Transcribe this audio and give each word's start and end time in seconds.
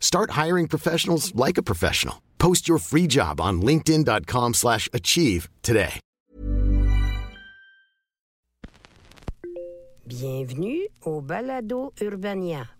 Start 0.00 0.30
hiring 0.32 0.66
professionals 0.66 1.32
like 1.34 1.58
a 1.58 1.62
professional. 1.62 2.22
Post 2.38 2.68
your 2.68 2.78
free 2.78 3.06
job 3.06 3.40
on 3.40 3.60
linkedin.com/achieve 3.62 4.54
slash 4.54 4.88
achieve 4.92 5.48
today. 5.62 6.00
Bienvenue 10.06 10.88
au 11.04 11.20
Balado 11.20 11.92
Urbania. 12.00 12.70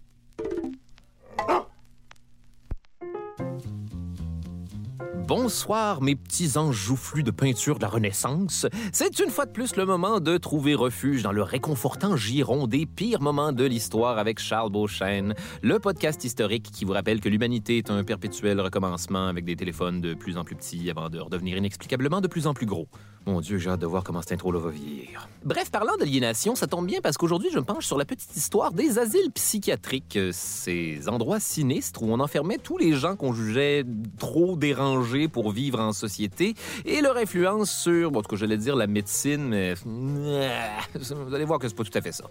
Bonsoir 5.28 6.00
mes 6.00 6.16
petits 6.16 6.56
anges 6.56 6.90
de 7.22 7.30
peinture 7.30 7.76
de 7.76 7.82
la 7.82 7.88
Renaissance. 7.88 8.64
C'est 8.92 9.18
une 9.18 9.28
fois 9.28 9.44
de 9.44 9.50
plus 9.50 9.76
le 9.76 9.84
moment 9.84 10.20
de 10.20 10.38
trouver 10.38 10.74
refuge 10.74 11.22
dans 11.22 11.32
le 11.32 11.42
réconfortant 11.42 12.16
giron 12.16 12.66
des 12.66 12.86
pires 12.86 13.20
moments 13.20 13.52
de 13.52 13.66
l'histoire 13.66 14.16
avec 14.16 14.38
Charles 14.38 14.70
Beauchesne, 14.70 15.34
le 15.60 15.78
podcast 15.80 16.24
historique 16.24 16.70
qui 16.72 16.86
vous 16.86 16.94
rappelle 16.94 17.20
que 17.20 17.28
l'humanité 17.28 17.76
est 17.76 17.90
un 17.90 18.04
perpétuel 18.04 18.58
recommencement 18.58 19.26
avec 19.26 19.44
des 19.44 19.54
téléphones 19.54 20.00
de 20.00 20.14
plus 20.14 20.38
en 20.38 20.44
plus 20.44 20.56
petits 20.56 20.88
avant 20.88 21.10
de 21.10 21.18
redevenir 21.18 21.58
inexplicablement 21.58 22.22
de 22.22 22.28
plus 22.28 22.46
en 22.46 22.54
plus 22.54 22.64
gros. 22.64 22.88
Mon 23.26 23.40
Dieu, 23.40 23.58
j'ai 23.58 23.70
hâte 23.70 23.80
de 23.80 23.86
voir 23.86 24.04
comment 24.04 24.22
cette 24.22 24.32
intro-là 24.32 24.58
va 24.58 24.70
vieillir. 24.70 25.28
Bref, 25.44 25.70
parlant 25.70 25.96
d'aliénation, 25.98 26.54
ça 26.54 26.66
tombe 26.66 26.86
bien 26.86 27.00
parce 27.02 27.18
qu'aujourd'hui, 27.18 27.50
je 27.52 27.58
me 27.58 27.64
penche 27.64 27.86
sur 27.86 27.98
la 27.98 28.04
petite 28.04 28.34
histoire 28.36 28.72
des 28.72 28.98
asiles 28.98 29.30
psychiatriques, 29.32 30.16
euh, 30.16 30.30
ces 30.32 31.08
endroits 31.08 31.40
sinistres 31.40 32.02
où 32.02 32.12
on 32.12 32.20
enfermait 32.20 32.58
tous 32.58 32.78
les 32.78 32.94
gens 32.94 33.16
qu'on 33.16 33.32
jugeait 33.32 33.84
trop 34.18 34.56
dérangés 34.56 35.28
pour 35.28 35.50
vivre 35.50 35.80
en 35.80 35.92
société 35.92 36.54
et 36.84 37.00
leur 37.00 37.16
influence 37.16 37.70
sur, 37.70 38.10
bon, 38.10 38.20
en 38.20 38.22
tout 38.22 38.36
j'allais 38.36 38.56
dire 38.56 38.76
la 38.76 38.86
médecine, 38.86 39.48
mais 39.48 39.74
vous 39.84 41.34
allez 41.34 41.44
voir 41.44 41.58
que 41.58 41.68
c'est 41.68 41.76
pas 41.76 41.84
tout 41.84 41.98
à 41.98 42.00
fait 42.00 42.12
ça. 42.12 42.24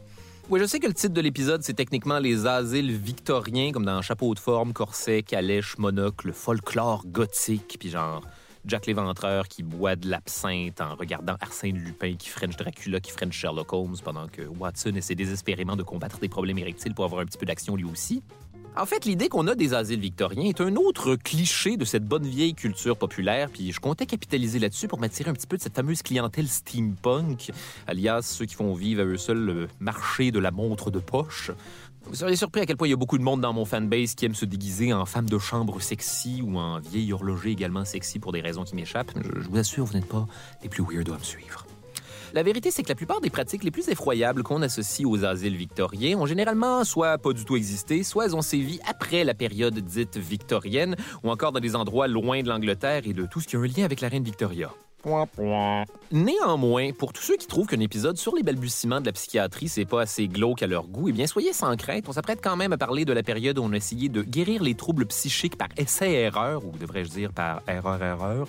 Oui, 0.49 0.61
je 0.61 0.65
sais 0.65 0.79
que 0.79 0.87
le 0.87 0.93
titre 0.93 1.13
de 1.13 1.19
l'épisode, 1.19 1.61
c'est 1.61 1.73
techniquement 1.73 2.19
les 2.19 2.47
asiles 2.47 2.91
victoriens, 2.91 3.73
comme 3.73 3.85
dans 3.85 4.01
chapeau 4.01 4.33
de 4.33 4.39
forme, 4.39 4.71
corset, 4.71 5.21
calèche, 5.21 5.77
monocle, 5.77 6.31
folklore 6.31 7.03
gothique, 7.05 7.75
puis 7.79 7.89
genre 7.89 8.21
Jack 8.67 8.85
l'Éventreur 8.85 9.47
qui 9.47 9.63
boit 9.63 9.95
de 9.95 10.09
l'absinthe 10.09 10.81
en 10.81 10.95
regardant 10.95 11.35
Arsène 11.39 11.77
Lupin 11.77 12.15
qui 12.15 12.27
French 12.27 12.57
Dracula, 12.57 12.99
qui 12.99 13.11
French 13.11 13.33
Sherlock 13.33 13.71
Holmes, 13.71 13.95
pendant 14.03 14.27
que 14.27 14.41
Watson 14.41 14.93
essaie 14.95 15.15
désespérément 15.15 15.77
de 15.77 15.83
combattre 15.83 16.19
des 16.19 16.27
problèmes 16.27 16.57
érectiles 16.57 16.93
pour 16.93 17.05
avoir 17.05 17.21
un 17.21 17.25
petit 17.25 17.37
peu 17.37 17.45
d'action 17.45 17.77
lui 17.77 17.85
aussi. 17.85 18.21
En 18.79 18.85
fait, 18.85 19.05
l'idée 19.05 19.27
qu'on 19.27 19.47
a 19.47 19.55
des 19.55 19.73
asiles 19.73 19.99
victoriens 19.99 20.43
est 20.43 20.61
un 20.61 20.75
autre 20.75 21.15
cliché 21.15 21.77
de 21.77 21.85
cette 21.85 22.05
bonne 22.05 22.27
vieille 22.27 22.53
culture 22.53 22.95
populaire, 22.95 23.49
puis 23.49 23.71
je 23.71 23.79
comptais 23.79 24.05
capitaliser 24.05 24.59
là-dessus 24.59 24.87
pour 24.87 24.99
m'attirer 24.99 25.31
un 25.31 25.33
petit 25.33 25.47
peu 25.47 25.57
de 25.57 25.63
cette 25.63 25.73
fameuse 25.73 26.03
clientèle 26.03 26.47
steampunk, 26.47 27.51
alias 27.87 28.21
ceux 28.21 28.45
qui 28.45 28.53
font 28.53 28.75
vivre 28.75 29.01
à 29.01 29.05
eux 29.05 29.17
seuls 29.17 29.39
le 29.39 29.67
marché 29.79 30.29
de 30.29 30.37
la 30.37 30.51
montre 30.51 30.91
de 30.91 30.99
poche. 30.99 31.49
Vous 32.05 32.15
seriez 32.15 32.35
surpris 32.35 32.61
à 32.61 32.65
quel 32.65 32.77
point 32.77 32.87
il 32.87 32.91
y 32.91 32.93
a 32.93 32.97
beaucoup 32.97 33.17
de 33.17 33.23
monde 33.23 33.41
dans 33.41 33.51
mon 33.51 33.65
fanbase 33.65 34.15
qui 34.15 34.25
aime 34.25 34.35
se 34.35 34.45
déguiser 34.45 34.93
en 34.93 35.05
femme 35.05 35.29
de 35.29 35.37
chambre 35.37 35.81
sexy 35.81 36.41
ou 36.41 36.57
en 36.57 36.79
vieille 36.79 37.11
horloger 37.11 37.51
également 37.51 37.83
sexy 37.83 38.19
pour 38.19 38.31
des 38.31 38.41
raisons 38.41 38.63
qui 38.63 38.75
m'échappent. 38.75 39.11
Je, 39.15 39.41
je 39.41 39.49
vous 39.49 39.57
assure, 39.57 39.85
vous 39.85 39.93
n'êtes 39.93 40.07
pas 40.07 40.25
les 40.63 40.69
plus 40.69 40.83
weirdos 40.83 41.13
à 41.13 41.17
me 41.17 41.23
suivre. 41.23 41.65
La 42.33 42.43
vérité, 42.43 42.71
c'est 42.71 42.83
que 42.83 42.89
la 42.89 42.95
plupart 42.95 43.21
des 43.21 43.29
pratiques 43.29 43.63
les 43.63 43.71
plus 43.71 43.87
effroyables 43.87 44.43
qu'on 44.43 44.61
associe 44.61 45.07
aux 45.07 45.23
asiles 45.23 45.55
victoriens 45.55 46.17
ont 46.17 46.25
généralement 46.25 46.83
soit 46.83 47.17
pas 47.17 47.33
du 47.33 47.45
tout 47.45 47.55
existé, 47.55 48.03
soit 48.03 48.25
elles 48.25 48.35
ont 48.35 48.41
sévi 48.41 48.79
après 48.87 49.23
la 49.23 49.33
période 49.33 49.79
dite 49.79 50.17
victorienne, 50.17 50.95
ou 51.23 51.29
encore 51.29 51.51
dans 51.51 51.59
des 51.59 51.75
endroits 51.75 52.07
loin 52.07 52.43
de 52.43 52.49
l'Angleterre 52.49 53.03
et 53.05 53.13
de 53.13 53.25
tout 53.25 53.39
ce 53.39 53.47
qui 53.47 53.55
a 53.55 53.59
un 53.59 53.65
lien 53.65 53.85
avec 53.85 54.01
la 54.01 54.09
reine 54.09 54.23
Victoria. 54.23 54.71
Néanmoins, 56.11 56.91
pour 56.93 57.13
tous 57.13 57.21
ceux 57.21 57.37
qui 57.37 57.47
trouvent 57.47 57.67
qu'un 57.67 57.79
épisode 57.79 58.17
sur 58.17 58.35
les 58.35 58.43
balbutiements 58.43 59.01
de 59.01 59.05
la 59.05 59.11
psychiatrie, 59.11 59.67
c'est 59.67 59.85
pas 59.85 60.01
assez 60.01 60.27
glauque 60.27 60.63
à 60.63 60.67
leur 60.67 60.87
goût, 60.87 61.09
eh 61.09 61.11
bien, 61.11 61.27
soyez 61.27 61.53
sans 61.53 61.75
crainte. 61.75 62.05
On 62.07 62.13
s'apprête 62.13 62.39
quand 62.41 62.55
même 62.55 62.73
à 62.73 62.77
parler 62.77 63.05
de 63.05 63.13
la 63.13 63.23
période 63.23 63.59
où 63.59 63.63
on 63.63 63.73
a 63.73 63.75
essayé 63.77 64.09
de 64.09 64.21
guérir 64.21 64.63
les 64.63 64.75
troubles 64.75 65.05
psychiques 65.07 65.57
par 65.57 65.69
essai-erreur, 65.77 66.65
ou 66.65 66.77
devrais-je 66.77 67.09
dire 67.09 67.33
par 67.33 67.61
erreur-erreur. 67.67 68.47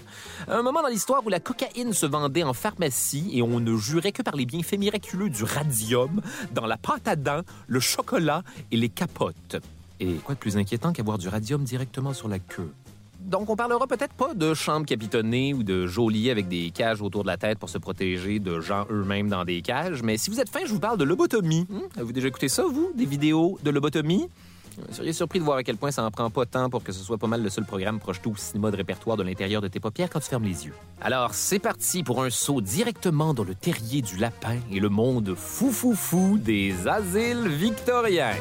Un 0.49 0.63
moment 0.63 0.83
dans 0.83 0.89
l'histoire 0.89 1.25
où 1.27 1.29
la 1.29 1.41
cocaïne 1.41 1.93
se 1.93 2.07
vendait 2.07 2.43
en 2.43 2.53
pharmacie 2.55 3.31
et 3.33 3.43
on 3.43 3.61
ne 3.61 3.77
jurait 3.77 4.13
que 4.13 4.23
par 4.23 4.37
les 4.37 4.47
bienfaits 4.47 4.79
miraculeux 4.79 5.31
du 5.31 5.45
radium 5.45 6.21
dans 6.53 6.67
la 6.67 6.77
pâte 6.77 7.09
à 7.09 7.17
dents, 7.17 7.43
le 7.67 7.81
chocolat 7.81 8.43
et 8.71 8.77
les 8.77 8.89
capotes. 8.89 9.57
Et 10.01 10.15
quoi 10.15 10.35
de 10.35 10.41
plus 10.41 10.57
inquiétant 10.57 10.93
qu'avoir 10.93 11.19
du 11.19 11.29
radium 11.29 11.65
directement 11.65 12.15
sur 12.15 12.29
la 12.29 12.39
queue? 12.39 12.71
Donc, 13.19 13.51
on 13.51 13.57
parlera 13.57 13.87
peut-être 13.87 14.15
pas 14.15 14.33
de 14.35 14.55
chambres 14.55 14.87
capitonnées 14.87 15.53
ou 15.53 15.63
de 15.63 15.87
geôliers 15.87 16.31
avec 16.31 16.49
des 16.49 16.71
cages 16.71 17.03
autour 17.03 17.23
de 17.23 17.29
la 17.29 17.37
tête 17.37 17.59
pour 17.59 17.69
se 17.69 17.79
protéger 17.79 18.39
de 18.39 18.61
gens 18.61 18.87
eux-mêmes 18.91 19.29
dans 19.29 19.45
des 19.45 19.61
cages, 19.61 20.03
mais 20.03 20.17
si 20.17 20.31
vous 20.31 20.41
êtes 20.41 20.49
fin, 20.49 20.61
je 20.65 20.73
vous 20.73 20.81
parle 20.81 20.99
de 20.99 21.05
lobotomie. 21.05 21.67
Hmm? 21.69 21.81
Avez-vous 21.97 22.13
déjà 22.13 22.29
écouté 22.29 22.49
ça, 22.49 22.65
vous? 22.65 22.93
Des 22.95 23.07
vidéos 23.07 23.59
de 23.63 23.71
lobotomie? 23.71 24.29
Vous 24.87 24.95
seriez 24.95 25.13
surpris 25.13 25.41
de 25.41 25.45
voir 25.45 25.57
à 25.57 25.65
quel 25.65 25.77
point 25.77 25.91
ça 25.91 26.05
en 26.05 26.11
prend 26.11 26.31
pas 26.31 26.47
tant 26.47 26.71
pour 26.71 26.85
que 26.85 26.93
ce 26.93 27.03
soit 27.03 27.19
pas 27.19 27.27
mal 27.27 27.43
le 27.43 27.51
seul 27.51 27.65
programme 27.65 27.99
projeté 27.99 28.29
au 28.29 28.37
cinéma 28.37 28.71
de 28.71 28.77
répertoire 28.77 29.17
de 29.17 29.25
l'intérieur 29.25 29.61
de 29.61 29.69
tes 29.69 29.81
paupières 29.81 30.09
quand 30.09 30.21
tu 30.21 30.29
fermes 30.29 30.45
les 30.45 30.67
yeux. 30.67 30.75
Alors, 31.01 31.35
c'est 31.35 31.59
parti 31.59 32.05
pour 32.05 32.23
un 32.23 32.31
saut 32.31 32.61
directement 32.61 33.35
dans 33.35 33.45
le 33.45 33.57
terrier 33.57 34.03
du 34.03 34.17
lapin 34.17 34.57
et 34.71 34.79
le 34.79 34.89
monde 34.89 35.35
fou 35.37 35.73
fou 35.73 35.95
fou 35.95 36.39
des 36.39 36.87
asiles 36.87 37.49
victoriens. 37.49 38.37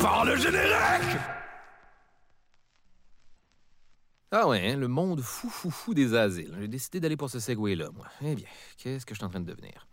Par 0.00 0.24
le 0.24 0.34
générique! 0.36 1.35
Ah 4.32 4.48
ouais, 4.48 4.70
hein, 4.72 4.76
le 4.76 4.88
monde 4.88 5.20
fou 5.20 5.48
fou 5.48 5.70
fou 5.70 5.94
des 5.94 6.14
asiles. 6.14 6.54
J'ai 6.60 6.68
décidé 6.68 7.00
d'aller 7.00 7.16
pour 7.16 7.30
ce 7.30 7.38
segway-là, 7.38 7.90
moi. 7.94 8.06
Eh 8.22 8.34
bien, 8.34 8.46
qu'est-ce 8.76 9.06
que 9.06 9.14
je 9.14 9.18
suis 9.18 9.24
en 9.24 9.30
train 9.30 9.40
de 9.40 9.46
devenir? 9.46 9.86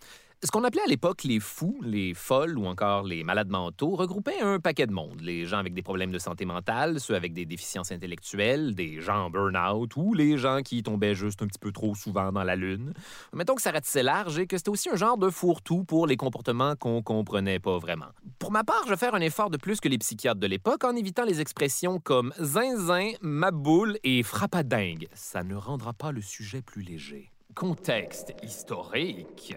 Ce 0.45 0.51
qu'on 0.51 0.65
appelait 0.65 0.81
à 0.81 0.89
l'époque 0.89 1.23
les 1.23 1.39
fous, 1.39 1.79
les 1.83 2.13
folles 2.13 2.57
ou 2.57 2.65
encore 2.65 3.03
les 3.03 3.23
malades 3.23 3.47
mentaux 3.47 3.95
regroupaient 3.95 4.41
un 4.41 4.59
paquet 4.59 4.85
de 4.85 4.91
monde. 4.91 5.21
Les 5.21 5.45
gens 5.45 5.57
avec 5.57 5.73
des 5.73 5.81
problèmes 5.81 6.11
de 6.11 6.19
santé 6.19 6.43
mentale, 6.43 6.99
ceux 6.99 7.15
avec 7.15 7.33
des 7.33 7.45
déficiences 7.45 7.93
intellectuelles, 7.93 8.75
des 8.75 8.99
gens 8.99 9.27
en 9.27 9.29
burn-out 9.29 9.95
ou 9.95 10.13
les 10.13 10.37
gens 10.37 10.59
qui 10.61 10.83
tombaient 10.83 11.15
juste 11.15 11.41
un 11.43 11.47
petit 11.47 11.59
peu 11.59 11.71
trop 11.71 11.95
souvent 11.95 12.33
dans 12.33 12.43
la 12.43 12.57
lune. 12.57 12.93
Mettons 13.31 13.55
que 13.55 13.61
ça 13.61 13.71
ratissait 13.71 14.03
large 14.03 14.37
et 14.37 14.45
que 14.45 14.57
c'était 14.57 14.69
aussi 14.69 14.89
un 14.89 14.97
genre 14.97 15.17
de 15.17 15.29
fourre-tout 15.29 15.85
pour 15.85 16.07
les 16.07 16.17
comportements 16.17 16.75
qu'on 16.75 17.01
comprenait 17.01 17.59
pas 17.59 17.77
vraiment. 17.77 18.09
Pour 18.37 18.51
ma 18.51 18.65
part, 18.65 18.81
je 18.83 18.89
vais 18.89 18.97
faire 18.97 19.15
un 19.15 19.21
effort 19.21 19.49
de 19.49 19.55
plus 19.55 19.79
que 19.79 19.87
les 19.87 19.97
psychiatres 19.97 20.41
de 20.41 20.47
l'époque 20.47 20.83
en 20.83 20.93
évitant 20.93 21.23
les 21.23 21.39
expressions 21.39 22.01
comme 22.01 22.33
zinzin, 22.37 23.11
maboule 23.21 23.97
et 24.03 24.23
frappadingue. 24.23 25.07
Ça 25.13 25.41
ne 25.45 25.55
rendra 25.55 25.93
pas 25.93 26.11
le 26.11 26.21
sujet 26.21 26.61
plus 26.61 26.81
léger. 26.81 27.31
Contexte 27.55 28.33
historique. 28.43 29.55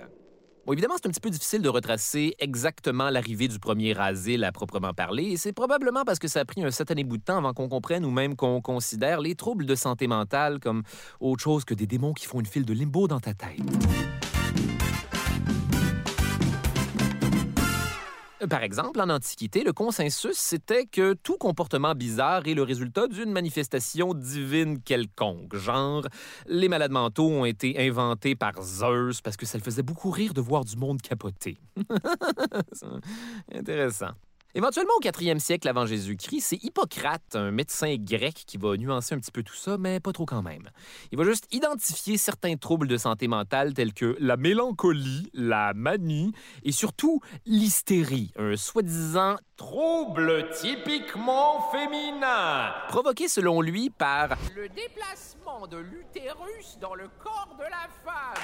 Bon, 0.67 0.73
évidemment, 0.73 0.95
c'est 0.97 1.07
un 1.07 1.11
petit 1.11 1.21
peu 1.21 1.31
difficile 1.31 1.63
de 1.63 1.69
retracer 1.69 2.35
exactement 2.41 3.09
l'arrivée 3.09 3.47
du 3.47 3.61
premier 3.61 3.97
asile 4.01 4.43
à 4.43 4.51
proprement 4.51 4.93
parler, 4.93 5.27
et 5.27 5.37
c'est 5.37 5.53
probablement 5.53 6.03
parce 6.05 6.19
que 6.19 6.27
ça 6.27 6.41
a 6.41 6.45
pris 6.45 6.65
un 6.65 6.73
satané 6.73 7.05
bout 7.05 7.19
de 7.19 7.23
temps 7.23 7.39
avant 7.39 7.55
qu'on 7.55 7.69
comprenne 7.69 8.05
ou 8.05 8.11
même 8.11 8.35
qu'on 8.35 8.61
considère 8.61 9.21
les 9.21 9.37
troubles 9.37 9.65
de 9.65 9.77
santé 9.77 10.09
mentale 10.09 10.59
comme 10.59 10.83
autre 11.21 11.41
chose 11.41 11.65
que 11.65 11.75
des 11.75 11.87
démons 11.87 12.15
qui 12.15 12.27
font 12.27 12.41
une 12.41 12.47
file 12.47 12.65
de 12.65 12.75
limbo 12.75 13.07
dans 13.07 13.21
ta 13.21 13.33
tête. 13.33 13.61
Par 18.49 18.63
exemple, 18.63 19.01
en 19.01 19.09
Antiquité, 19.09 19.65
le 19.65 19.73
consensus, 19.73 20.37
c'était 20.37 20.87
que 20.87 21.15
tout 21.15 21.37
comportement 21.37 21.95
bizarre 21.95 22.47
est 22.47 22.55
le 22.55 22.63
résultat 22.63 23.09
d'une 23.09 23.33
manifestation 23.33 24.15
divine 24.15 24.81
quelconque. 24.83 25.57
Genre, 25.57 26.07
les 26.47 26.69
malades 26.69 26.93
mentaux 26.93 27.29
ont 27.29 27.45
été 27.45 27.79
inventés 27.79 28.37
par 28.37 28.63
Zeus 28.63 29.21
parce 29.21 29.37
que 29.37 29.47
ça 29.47 29.59
le 29.59 29.65
faisait 29.65 29.83
beaucoup 29.83 30.11
rire 30.11 30.35
de 30.35 30.41
voir 30.41 30.65
du 30.65 30.77
monde 30.77 31.01
capoter. 31.03 31.59
Intéressant. 33.53 34.13
Éventuellement, 34.56 34.94
au 34.97 35.03
4e 35.03 35.38
siècle 35.38 35.69
avant 35.69 35.85
Jésus-Christ, 35.85 36.41
c'est 36.41 36.64
Hippocrate, 36.64 37.37
un 37.37 37.50
médecin 37.50 37.94
grec, 37.99 38.32
qui 38.47 38.56
va 38.56 38.75
nuancer 38.79 39.14
un 39.14 39.19
petit 39.19 39.31
peu 39.31 39.43
tout 39.43 39.55
ça, 39.55 39.76
mais 39.76 40.00
pas 40.00 40.12
trop 40.12 40.25
quand 40.25 40.41
même. 40.41 40.70
Il 41.12 41.19
va 41.19 41.25
juste 41.25 41.47
identifier 41.53 42.17
certains 42.17 42.56
troubles 42.56 42.88
de 42.88 42.97
santé 42.97 43.29
mentale 43.29 43.75
tels 43.75 43.93
que 43.93 44.17
la 44.19 44.38
mélancolie, 44.38 45.31
la 45.35 45.75
manie 45.75 46.32
et 46.62 46.73
surtout 46.73 47.20
l'hystérie, 47.44 48.32
un 48.38 48.56
soi-disant 48.56 49.37
trouble 49.58 50.49
typiquement 50.59 51.70
féminin, 51.70 52.73
provoqué 52.88 53.29
selon 53.29 53.61
lui 53.61 53.91
par 53.91 54.38
le 54.55 54.70
déplacement 54.70 55.67
de 55.67 55.76
l'utérus 55.76 56.79
dans 56.81 56.94
le 56.94 57.11
corps 57.23 57.55
de 57.59 57.64
la 57.64 57.88
femme. 58.06 58.43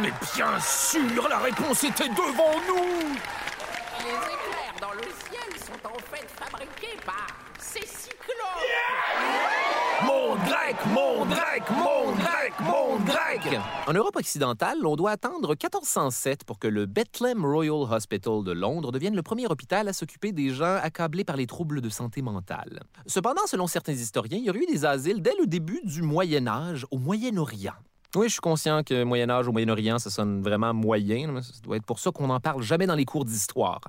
Mais 0.00 0.12
bien 0.34 0.58
sûr, 0.60 1.28
la 1.28 1.40
réponse 1.40 1.84
était 1.84 2.08
devant 2.08 2.54
nous 2.66 3.18
les 4.00 4.10
éclairs 4.10 4.76
dans 4.80 4.92
le 4.92 5.02
ciel 5.02 5.58
sont 5.58 5.88
en 5.88 5.98
fait 5.98 6.28
fabriqués 6.28 6.98
par 7.04 7.26
ces 7.58 7.86
cyclopes. 7.86 8.12
Mon 10.04 10.34
grec, 10.34 10.76
mon 10.86 11.24
grec, 11.26 11.62
mon 11.70 12.12
grec, 12.12 12.52
mon 12.60 12.96
grec. 13.04 13.60
En 13.86 13.92
Europe 13.92 14.16
occidentale, 14.16 14.84
on 14.84 14.96
doit 14.96 15.12
attendre 15.12 15.50
1407 15.50 16.44
pour 16.44 16.58
que 16.58 16.66
le 16.66 16.86
Bethlehem 16.86 17.44
Royal 17.44 17.92
Hospital 17.92 18.42
de 18.42 18.52
Londres 18.52 18.90
devienne 18.90 19.14
le 19.14 19.22
premier 19.22 19.46
hôpital 19.46 19.88
à 19.88 19.92
s'occuper 19.92 20.32
des 20.32 20.50
gens 20.50 20.76
accablés 20.82 21.24
par 21.24 21.36
les 21.36 21.46
troubles 21.46 21.80
de 21.80 21.88
santé 21.88 22.22
mentale. 22.22 22.82
Cependant, 23.06 23.46
selon 23.46 23.66
certains 23.66 23.92
historiens, 23.92 24.38
il 24.38 24.44
y 24.44 24.50
aurait 24.50 24.60
eu 24.60 24.72
des 24.72 24.84
asiles 24.84 25.22
dès 25.22 25.34
le 25.38 25.46
début 25.46 25.80
du 25.84 26.02
Moyen 26.02 26.48
Âge 26.48 26.86
au 26.90 26.98
Moyen-Orient. 26.98 27.74
Oui, 28.14 28.28
je 28.28 28.32
suis 28.32 28.40
conscient 28.40 28.82
que 28.82 29.04
Moyen 29.04 29.30
Âge 29.30 29.48
au 29.48 29.52
Moyen-Orient, 29.52 29.98
ça 29.98 30.10
sonne 30.10 30.42
vraiment 30.42 30.74
moyen. 30.74 31.40
Ça 31.40 31.60
doit 31.62 31.78
être 31.78 31.86
pour 31.86 31.98
ça 31.98 32.10
qu'on 32.10 32.26
n'en 32.26 32.40
parle 32.40 32.62
jamais 32.62 32.86
dans 32.86 32.94
les 32.94 33.06
cours 33.06 33.24
d'histoire. 33.24 33.80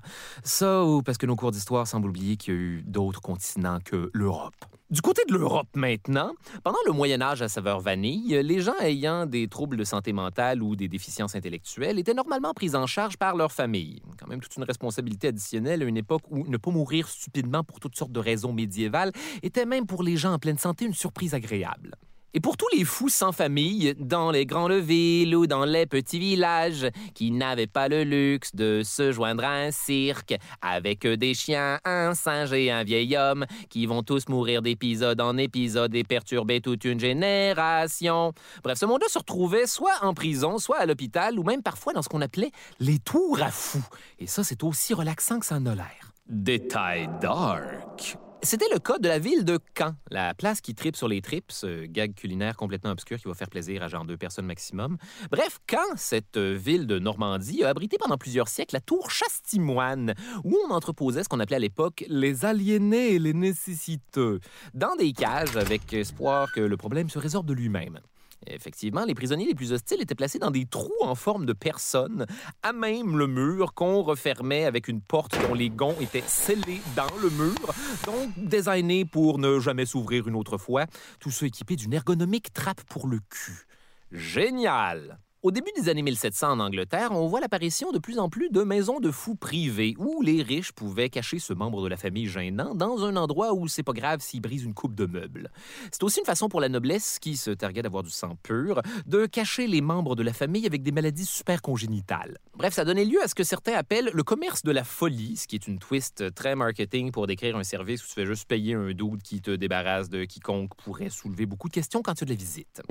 Ça 0.44 0.86
ou 0.86 1.02
parce 1.02 1.18
que 1.18 1.26
nos 1.26 1.36
cours 1.36 1.52
d'histoire 1.52 1.88
semblent 1.88 2.08
oublier 2.08 2.38
qu'il 2.38 2.54
y 2.54 2.58
a 2.58 2.60
eu 2.60 2.84
d'autres 2.84 3.20
continents 3.20 3.80
que 3.84 4.10
l'Europe. 4.14 4.56
Du 4.90 5.02
côté 5.02 5.24
de 5.28 5.34
l'Europe 5.34 5.68
maintenant, 5.76 6.32
pendant 6.64 6.78
le 6.86 6.94
Moyen 6.94 7.22
Âge 7.22 7.42
à 7.42 7.50
saveur 7.50 7.82
vanille, 7.82 8.40
les 8.44 8.62
gens 8.62 8.78
ayant 8.80 9.26
des 9.26 9.50
troubles 9.50 9.76
de 9.76 9.84
santé 9.84 10.14
mentale 10.14 10.64
ou 10.64 10.78
des 10.78 10.88
déficiences 10.88 11.36
intellectuelles 11.36 12.00
étaient 12.00 12.14
normalement 12.14 12.54
pris 12.54 12.76
en 12.76 12.88
charge 12.88 13.18
par 13.18 13.36
leur 13.36 13.52
famille. 13.52 14.02
Quand 14.18 14.28
même 14.28 14.40
toute 14.40 14.56
une 14.56 14.64
responsabilité 14.64 15.30
additionnelle 15.30 15.82
à 15.82 15.86
une 15.86 15.98
époque 15.98 16.22
où 16.30 16.48
ne 16.48 16.58
pas 16.58 16.72
mourir 16.72 17.10
stupidement 17.10 17.64
pour 17.64 17.82
toutes 17.82 17.98
sortes 17.98 18.14
de 18.14 18.20
raisons 18.20 18.54
médiévales 18.54 19.12
était 19.42 19.66
même 19.66 19.86
pour 19.86 20.02
les 20.02 20.16
gens 20.16 20.32
en 20.32 20.40
pleine 20.40 20.60
santé 20.60 20.86
une 20.86 20.94
surprise 20.94 21.34
agréable. 21.34 21.98
Et 22.36 22.40
pour 22.40 22.58
tous 22.58 22.68
les 22.76 22.84
fous 22.84 23.10
sans 23.10 23.32
famille, 23.32 23.94
dans 24.00 24.32
les 24.32 24.48
grandes 24.48 24.72
villes 24.72 25.36
ou 25.36 25.46
dans 25.46 25.66
les 25.66 25.86
petits 25.86 26.18
villages, 26.18 26.88
qui 27.14 27.30
n'avaient 27.30 27.68
pas 27.68 27.88
le 27.88 28.04
luxe 28.04 28.56
de 28.56 28.82
se 28.84 29.12
joindre 29.12 29.44
à 29.44 29.52
un 29.52 29.70
cirque, 29.70 30.36
avec 30.60 31.06
des 31.06 31.36
chiens, 31.36 31.80
un 31.86 32.16
singe 32.16 32.52
et 32.54 32.72
un 32.72 32.84
vieil 32.84 33.16
homme, 33.16 33.46
qui 33.70 33.86
vont 33.86 34.02
tous 34.02 34.30
mourir 34.30 34.64
d'épisode 34.64 35.22
en 35.22 35.38
épisode 35.38 35.94
et 35.94 36.04
perturber 36.04 36.60
toute 36.60 36.86
une 36.86 37.00
génération. 37.00 38.34
Bref, 38.64 38.80
ce 38.80 38.88
monde-là 38.88 39.08
se 39.10 39.20
retrouvait 39.20 39.68
soit 39.68 40.00
en 40.02 40.16
prison, 40.16 40.58
soit 40.58 40.80
à 40.80 40.88
l'hôpital, 40.88 41.38
ou 41.38 41.44
même 41.44 41.62
parfois 41.62 41.94
dans 41.94 42.02
ce 42.02 42.10
qu'on 42.10 42.22
appelait 42.22 42.52
les 42.80 42.98
tours 42.98 43.44
à 43.44 43.52
fous. 43.52 43.86
Et 44.18 44.26
ça, 44.26 44.44
c'est 44.44 44.64
aussi 44.64 44.96
relaxant 44.96 45.40
que 45.40 45.46
ça 45.46 45.56
en 45.56 45.66
a 45.68 45.76
l'air. 45.76 46.14
Détail 46.28 47.10
dark. 47.22 48.18
C'était 48.46 48.68
le 48.74 48.80
cas 48.80 48.98
de 49.00 49.08
la 49.08 49.20
ville 49.20 49.46
de 49.46 49.58
Caen, 49.78 49.96
la 50.12 50.34
place 50.34 50.60
qui 50.60 50.76
tripe 50.76 50.98
sur 50.98 51.08
les 51.08 51.22
tripes, 51.22 51.50
ce 51.50 51.86
gag 51.86 52.14
culinaire 52.14 52.58
complètement 52.58 52.92
obscur 52.92 53.18
qui 53.18 53.30
va 53.30 53.34
faire 53.34 53.50
plaisir 53.50 53.82
à 53.82 53.88
genre 53.88 54.04
deux 54.04 54.18
personnes 54.18 54.46
maximum. 54.46 54.98
Bref, 55.32 55.60
Caen, 55.72 55.96
cette 55.96 56.38
ville 56.38 56.86
de 56.86 57.00
Normandie, 57.00 57.64
a 57.64 57.70
abrité 57.70 57.98
pendant 57.98 58.18
plusieurs 58.18 58.50
siècles 58.50 58.76
la 58.76 58.82
tour 58.82 59.10
Chastimoine, 59.12 60.14
où 60.44 60.58
on 60.68 60.72
entreposait 60.72 61.24
ce 61.24 61.30
qu'on 61.30 61.40
appelait 61.40 61.56
à 61.56 61.60
l'époque 61.60 62.04
les 62.10 62.44
aliénés 62.44 63.14
et 63.14 63.20
les 63.20 63.34
nécessiteux, 63.34 64.42
dans 64.74 64.94
des 64.98 65.14
cages 65.14 65.56
avec 65.56 65.94
espoir 65.94 66.52
que 66.52 66.60
le 66.60 66.76
problème 66.76 67.10
se 67.10 67.20
résorbe 67.20 67.48
de 67.48 67.54
lui-même. 67.54 68.02
Effectivement, 68.48 69.06
les 69.06 69.16
prisonniers 69.16 69.46
les 69.46 69.56
plus 69.56 69.74
hostiles 69.74 70.02
étaient 70.02 70.16
placés 70.16 70.40
dans 70.40 70.52
des 70.52 70.66
trous 70.66 70.92
en 71.02 71.16
forme 71.16 71.46
de 71.46 71.54
personnes, 71.54 72.26
à 72.62 72.74
même 72.74 73.18
le 73.18 73.28
mur 73.28 73.74
qu'on 73.74 74.02
refermait 74.02 74.66
avec 74.66 74.88
une 74.88 75.02
porte 75.02 75.38
dont 75.48 75.54
les 75.54 75.70
gonds 75.70 75.96
étaient 76.00 76.24
scellés 76.26 76.82
dans 76.96 77.16
le 77.22 77.30
mur, 77.30 77.74
donc 78.06 78.32
designés 78.38 79.06
pour 79.06 79.40
ne 79.40 79.60
jamais 79.60 79.86
s'ouvrir 79.86 80.28
une 80.28 80.36
autre 80.36 80.58
fois, 80.58 80.86
tout 81.20 81.32
ça 81.32 81.46
équipé 81.46 81.76
d'une 81.76 81.94
ergonomique 81.94 82.54
trappe 82.54 82.84
pour 82.84 83.08
le 83.08 83.20
cul. 83.30 83.66
Génial! 84.12 85.20
Au 85.44 85.52
début 85.52 85.72
des 85.76 85.90
années 85.90 86.04
1700 86.04 86.52
en 86.52 86.60
Angleterre, 86.62 87.12
on 87.12 87.28
voit 87.28 87.42
l'apparition 87.42 87.92
de 87.92 88.00
plus 88.00 88.18
en 88.18 88.30
plus 88.30 88.50
de 88.50 88.64
maisons 88.64 89.02
de 89.02 89.12
fous 89.12 89.36
privées 89.36 89.94
où 89.98 90.22
les 90.22 90.42
riches 90.42 90.72
pouvaient 90.72 91.10
cacher 91.10 91.38
ce 91.38 91.52
membre 91.52 91.84
de 91.84 91.90
la 91.90 91.98
famille 91.98 92.28
gênant 92.28 92.74
dans 92.76 93.04
un 93.04 93.18
endroit 93.18 93.54
où 93.54 93.68
c'est 93.68 93.84
pas 93.84 93.92
grave 93.92 94.22
s'il 94.22 94.40
brise 94.40 94.64
une 94.64 94.74
coupe 94.74 94.96
de 94.96 95.06
meubles. 95.06 95.52
C'est 95.92 96.04
aussi 96.04 96.22
une 96.22 96.26
façon 96.26 96.48
pour 96.48 96.62
la 96.62 96.70
noblesse, 96.70 97.20
qui 97.20 97.36
se 97.36 97.52
targuait 97.52 97.82
d'avoir 97.82 98.04
du 98.04 98.10
sang 98.10 98.38
pur, 98.42 98.82
de 99.06 99.26
cacher 99.26 99.68
les 99.68 99.82
membres 99.82 100.16
de 100.16 100.24
la 100.24 100.32
famille 100.32 100.66
avec 100.66 100.82
des 100.82 100.94
maladies 100.94 101.26
super 101.26 101.62
congénitales. 101.62 102.38
Bref, 102.56 102.74
ça 102.74 102.86
donnait 102.86 103.04
lieu 103.04 103.22
à 103.22 103.28
ce 103.28 103.36
que 103.36 103.44
certains 103.44 103.74
appellent 103.74 104.12
le 104.14 104.24
commerce 104.24 104.64
de 104.64 104.72
la 104.72 104.86
folie, 104.86 105.36
ce 105.36 105.50
qui 105.50 105.56
est 105.56 105.68
une 105.68 105.78
twist 105.78 106.34
très 106.36 106.56
marketing 106.56 107.12
pour 107.12 107.28
décrire 107.28 107.58
un 107.58 107.66
service 107.66 108.02
où 108.02 108.08
tu 108.08 108.14
fais 108.14 108.26
juste 108.26 108.48
payer 108.48 108.76
un 108.76 108.94
doute 108.94 109.22
qui 109.22 109.42
te 109.42 109.52
débarrasse 109.52 110.08
de 110.08 110.24
quiconque 110.24 110.74
pourrait 110.76 111.10
soulever 111.10 111.46
beaucoup 111.46 111.68
de 111.68 111.74
questions 111.74 112.02
quand 112.02 112.14
tu 112.14 112.24
as 112.24 112.28
de 112.28 112.32
la 112.32 112.38
visite. 112.38 112.82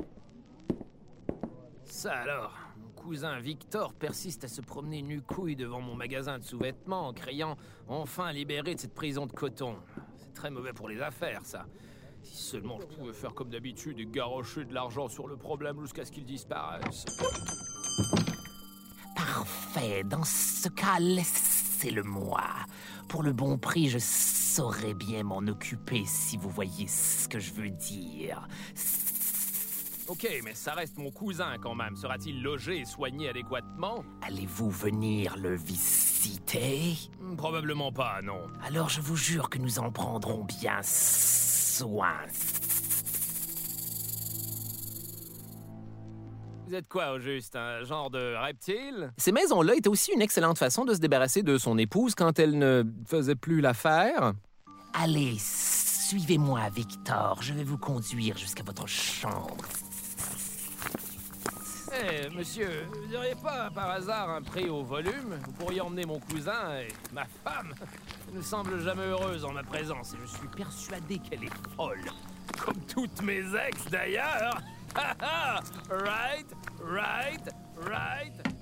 Alors, 2.05 2.53
mon 2.77 2.89
cousin 2.89 3.39
Victor 3.39 3.93
persiste 3.93 4.43
à 4.43 4.47
se 4.47 4.61
promener 4.61 5.01
nu-couille 5.01 5.55
devant 5.55 5.79
mon 5.79 5.95
magasin 5.95 6.37
de 6.37 6.43
sous-vêtements 6.43 7.07
en 7.07 7.13
criant 7.13 7.55
Enfin 7.87 8.31
libéré 8.31 8.75
de 8.75 8.79
cette 8.79 8.93
prison 8.93 9.25
de 9.25 9.31
coton. 9.31 9.77
C'est 10.17 10.33
très 10.33 10.49
mauvais 10.49 10.73
pour 10.73 10.89
les 10.89 11.01
affaires, 11.01 11.45
ça. 11.45 11.65
Si 12.21 12.35
seulement 12.35 12.79
je 12.79 12.87
pouvais 12.87 13.13
faire 13.13 13.33
comme 13.33 13.49
d'habitude 13.49 13.99
et 13.99 14.05
garocher 14.05 14.65
de 14.65 14.73
l'argent 14.73 15.07
sur 15.07 15.27
le 15.27 15.37
problème 15.37 15.79
jusqu'à 15.81 16.03
ce 16.03 16.11
qu'il 16.11 16.25
disparaisse. 16.25 17.05
Parfait. 19.15 20.03
Dans 20.03 20.23
ce 20.23 20.69
cas, 20.69 20.99
laissez-le-moi. 20.99 22.43
Pour 23.07 23.23
le 23.23 23.33
bon 23.33 23.57
prix, 23.57 23.89
je 23.89 23.99
saurais 23.99 24.93
bien 24.93 25.23
m'en 25.23 25.39
occuper 25.39 26.03
si 26.05 26.37
vous 26.37 26.49
voyez 26.49 26.87
ce 26.87 27.27
que 27.27 27.39
je 27.39 27.53
veux 27.53 27.69
dire. 27.69 28.47
Ok, 30.07 30.27
mais 30.43 30.53
ça 30.53 30.73
reste 30.73 30.97
mon 30.97 31.11
cousin 31.11 31.55
quand 31.61 31.75
même. 31.75 31.95
Sera-t-il 31.95 32.43
logé 32.43 32.79
et 32.79 32.85
soigné 32.85 33.29
adéquatement? 33.29 34.03
Allez-vous 34.21 34.69
venir 34.69 35.37
le 35.37 35.55
visiter? 35.55 36.95
Probablement 37.37 37.91
pas, 37.91 38.21
non. 38.21 38.41
Alors 38.65 38.89
je 38.89 38.99
vous 38.99 39.15
jure 39.15 39.49
que 39.49 39.57
nous 39.59 39.79
en 39.79 39.91
prendrons 39.91 40.43
bien 40.43 40.79
soin. 40.83 42.17
Vous 46.67 46.75
êtes 46.75 46.87
quoi 46.89 47.13
au 47.13 47.19
juste 47.19 47.55
Un 47.55 47.83
genre 47.83 48.09
de 48.09 48.35
reptile? 48.35 49.13
Ces 49.17 49.31
maisons-là 49.31 49.75
étaient 49.75 49.89
aussi 49.89 50.11
une 50.13 50.21
excellente 50.21 50.57
façon 50.57 50.83
de 50.83 50.93
se 50.93 50.99
débarrasser 50.99 51.43
de 51.43 51.57
son 51.57 51.77
épouse 51.77 52.13
quand 52.13 52.39
elle 52.39 52.57
ne 52.57 52.83
faisait 53.07 53.35
plus 53.35 53.61
l'affaire. 53.61 54.33
Allez, 54.93 55.37
suivez-moi, 55.39 56.69
Victor. 56.75 57.37
Je 57.41 57.53
vais 57.53 57.63
vous 57.63 57.77
conduire 57.77 58.37
jusqu'à 58.37 58.63
votre 58.63 58.87
chambre. 58.87 59.63
Monsieur, 62.35 62.87
vous 62.91 63.11
n'auriez 63.11 63.35
pas 63.35 63.69
par 63.71 63.89
hasard 63.89 64.29
un 64.29 64.41
prix 64.41 64.69
au 64.69 64.83
volume? 64.83 65.39
Vous 65.45 65.51
pourriez 65.53 65.81
emmener 65.81 66.05
mon 66.05 66.19
cousin 66.19 66.79
et 66.79 66.87
ma 67.11 67.25
femme. 67.25 67.73
Elle 68.27 68.37
ne 68.37 68.41
semble 68.41 68.79
jamais 68.81 69.05
heureuse 69.05 69.45
en 69.45 69.53
ma 69.53 69.63
présence 69.63 70.13
et 70.13 70.17
je 70.21 70.37
suis 70.37 70.47
persuadé 70.47 71.19
qu'elle 71.19 71.43
est 71.43 71.75
folle. 71.75 72.05
Comme 72.63 72.79
toutes 72.93 73.21
mes 73.21 73.43
ex 73.67 73.85
d'ailleurs. 73.89 74.61
right, 75.89 76.47
right, 76.81 77.49
right. 77.77 78.52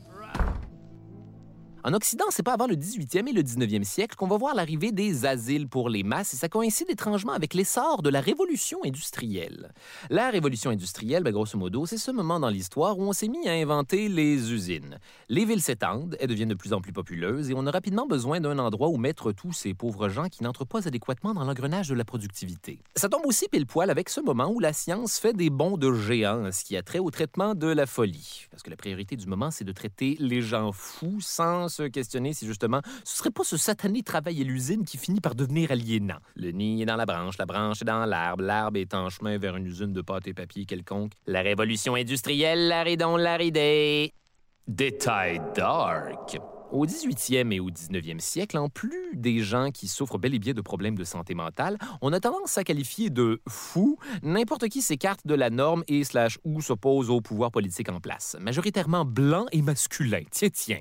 En 1.84 1.94
Occident, 1.94 2.26
c'est 2.30 2.44
pas 2.44 2.54
avant 2.54 2.68
le 2.68 2.76
18e 2.76 3.28
et 3.28 3.34
le 3.34 3.42
19e 3.42 3.84
siècle 3.84 4.16
qu'on 4.16 4.28
va 4.28 4.38
voir 4.38 4.54
l'arrivée 4.54 4.92
des 4.92 5.26
asiles 5.26 5.68
pour 5.68 5.90
les 5.90 6.04
masses 6.04 6.36
et 6.36 6.38
ça 6.38 6.48
coïncide 6.48 6.92
étrangement 6.92 7.32
avec 7.32 7.56
l'essor 7.56 8.04
de 8.04 8.10
la 8.10 8.22
révolution 8.22 8.78
industrielle. 8.86 9.74
La 10.12 10.30
révolution 10.30 10.70
industrielle, 10.70 11.24
ben, 11.24 11.32
grosso 11.32 11.58
modo, 11.58 11.88
c'est 11.88 11.98
ce 11.98 12.12
moment 12.12 12.40
dans 12.40 12.50
l'histoire 12.50 13.00
où 13.00 13.02
on 13.02 13.14
s'est 13.14 13.30
mis 13.30 13.50
à 13.50 13.54
inventer 13.54 14.10
les 14.10 14.54
usines. 14.54 15.00
Les 15.28 15.44
villes 15.44 15.64
s'étendent, 15.64 16.16
elles 16.20 16.28
deviennent 16.28 16.50
de 16.50 16.54
plus 16.54 16.72
en 16.74 16.82
plus 16.82 16.94
populeuses 16.94 17.50
et 17.50 17.56
on 17.56 17.66
a 17.66 17.72
rapidement 17.72 18.06
besoin 18.06 18.40
d'un 18.40 18.60
endroit 18.60 18.90
où 18.90 18.98
mettre 18.98 19.32
tous 19.32 19.54
ces 19.54 19.74
pauvres 19.74 20.08
gens 20.08 20.30
qui 20.30 20.44
n'entrent 20.44 20.66
pas 20.66 20.88
adéquatement 20.88 21.34
dans 21.34 21.46
l'engrenage 21.46 21.90
de 21.90 21.96
la 21.96 22.06
productivité. 22.06 22.78
Ça 22.96 23.10
tombe 23.10 23.26
aussi 23.26 23.48
pile 23.48 23.66
poil 23.66 23.90
avec 23.90 24.10
ce 24.10 24.22
moment 24.22 24.52
où 24.52 24.60
la 24.60 24.74
science 24.74 25.18
fait 25.18 25.34
des 25.34 25.50
bonds 25.50 25.78
de 25.78 25.92
géants, 25.94 26.52
ce 26.52 26.64
qui 26.64 26.78
a 26.78 26.84
trait 26.84 27.00
au 27.00 27.10
traitement 27.10 27.56
de 27.56 27.68
la 27.68 27.88
folie. 27.88 28.46
Parce 28.52 28.62
que 28.62 28.70
la 28.70 28.76
priorité 28.76 29.16
du 29.16 29.26
moment, 29.26 29.50
c'est 29.50 29.66
de 29.66 29.72
traiter 29.72 30.16
les 30.20 30.44
gens 30.44 30.72
fous 30.72 31.22
sans 31.22 31.71
se 31.72 31.84
questionner 31.84 32.34
si 32.34 32.46
justement 32.46 32.82
ce 33.04 33.18
serait 33.18 33.32
pas 33.32 33.44
ce 33.44 33.58
satané 33.58 34.04
travail 34.04 34.42
à 34.42 34.44
l'usine 34.44 34.86
qui 34.86 34.98
finit 34.98 35.22
par 35.22 35.34
devenir 35.34 35.72
aliénant. 35.72 36.20
Le 36.36 36.52
nid 36.52 36.82
est 36.82 36.86
dans 36.86 36.96
la 36.96 37.06
branche, 37.06 37.38
la 37.40 37.46
branche 37.46 37.82
est 37.82 37.86
dans 37.86 38.06
l'arbre, 38.06 38.44
l'arbre 38.44 38.78
est 38.78 38.94
en 38.94 39.10
chemin 39.10 39.38
vers 39.38 39.56
une 39.56 39.66
usine 39.66 39.94
de 39.94 40.02
pâte 40.02 40.28
et 40.28 40.34
papier 40.34 40.66
quelconque. 40.66 41.14
La 41.26 41.42
révolution 41.42 41.96
industrielle, 41.96 42.68
la 42.68 42.84
ridon, 42.84 43.18
la 43.18 43.38
ridée. 43.38 44.14
Détail 44.68 45.42
dark. 45.56 46.38
Au 46.72 46.86
18e 46.86 47.52
et 47.52 47.60
au 47.60 47.70
19e 47.70 48.20
siècle, 48.20 48.58
en 48.58 48.70
plus 48.70 49.12
des 49.14 49.40
gens 49.40 49.72
qui 49.72 49.90
souffrent 49.90 50.18
bel 50.18 50.34
et 50.34 50.40
bien 50.40 50.54
de 50.54 50.62
problèmes 50.62 50.98
de 50.98 51.04
santé 51.04 51.36
mentale, 51.36 51.78
on 52.02 52.14
a 52.14 52.20
tendance 52.22 52.58
à 52.58 52.64
qualifier 52.64 53.10
de 53.10 53.42
fou 53.50 53.98
n'importe 54.24 54.70
qui 54.70 54.82
s'écarte 54.82 55.28
de 55.28 55.36
la 55.36 55.50
norme 55.50 55.84
et 55.90 56.06
slash 56.06 56.40
ou 56.46 56.62
s'oppose 56.62 57.10
au 57.10 57.20
pouvoir 57.20 57.52
politique 57.52 57.90
en 57.90 58.00
place, 58.00 58.38
majoritairement 58.40 59.04
blanc 59.04 59.48
et 59.52 59.62
masculin. 59.62 60.22
Tiens, 60.32 60.50
tiens. 60.50 60.80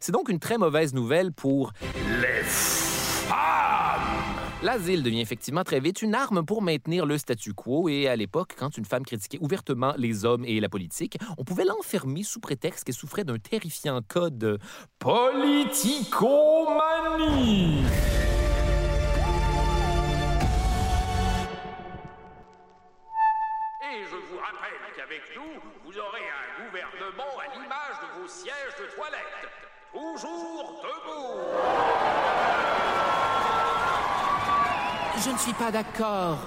C'est 0.00 0.12
donc 0.12 0.28
une 0.28 0.38
très 0.38 0.58
mauvaise 0.58 0.94
nouvelle 0.94 1.32
pour 1.32 1.72
les 2.20 2.44
femmes. 2.44 3.01
L'asile 4.62 5.02
devient 5.02 5.20
effectivement 5.20 5.64
très 5.64 5.80
vite 5.80 6.00
une 6.02 6.14
arme 6.14 6.46
pour 6.46 6.62
maintenir 6.62 7.04
le 7.04 7.18
statu 7.18 7.52
quo 7.52 7.88
et 7.88 8.06
à 8.06 8.14
l'époque, 8.14 8.54
quand 8.56 8.78
une 8.78 8.84
femme 8.84 9.04
critiquait 9.04 9.40
ouvertement 9.40 9.92
les 9.96 10.24
hommes 10.24 10.44
et 10.44 10.60
la 10.60 10.68
politique, 10.68 11.18
on 11.36 11.42
pouvait 11.42 11.64
l'enfermer 11.64 12.22
sous 12.22 12.38
prétexte 12.38 12.84
qu'elle 12.84 12.94
souffrait 12.94 13.24
d'un 13.24 13.40
terrifiant 13.40 14.00
cas 14.02 14.30
de 14.30 14.60
politicomanie. 15.00 17.82
Et 23.82 24.04
je 24.04 24.14
vous 24.30 24.38
rappelle 24.38 24.78
qu'avec 24.96 25.22
nous, 25.34 25.60
vous 25.84 25.98
aurez 25.98 26.22
un 26.22 26.64
gouvernement 26.64 27.36
à 27.40 27.46
l'image 27.52 27.98
de 28.00 28.06
vos 28.22 28.28
sièges 28.28 28.76
de 28.78 28.86
toilette. 28.94 29.48
Toujours 29.92 30.84
debout. 30.84 32.71
Je 35.24 35.30
ne 35.30 35.38
suis 35.38 35.52
pas 35.52 35.70
d'accord. 35.70 36.38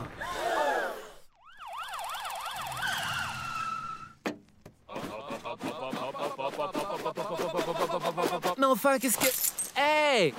Mais 8.57 8.65
enfin, 8.65 8.99
qu'est-ce 8.99 9.17
que... 9.17 9.79
Hey! 9.79 10.33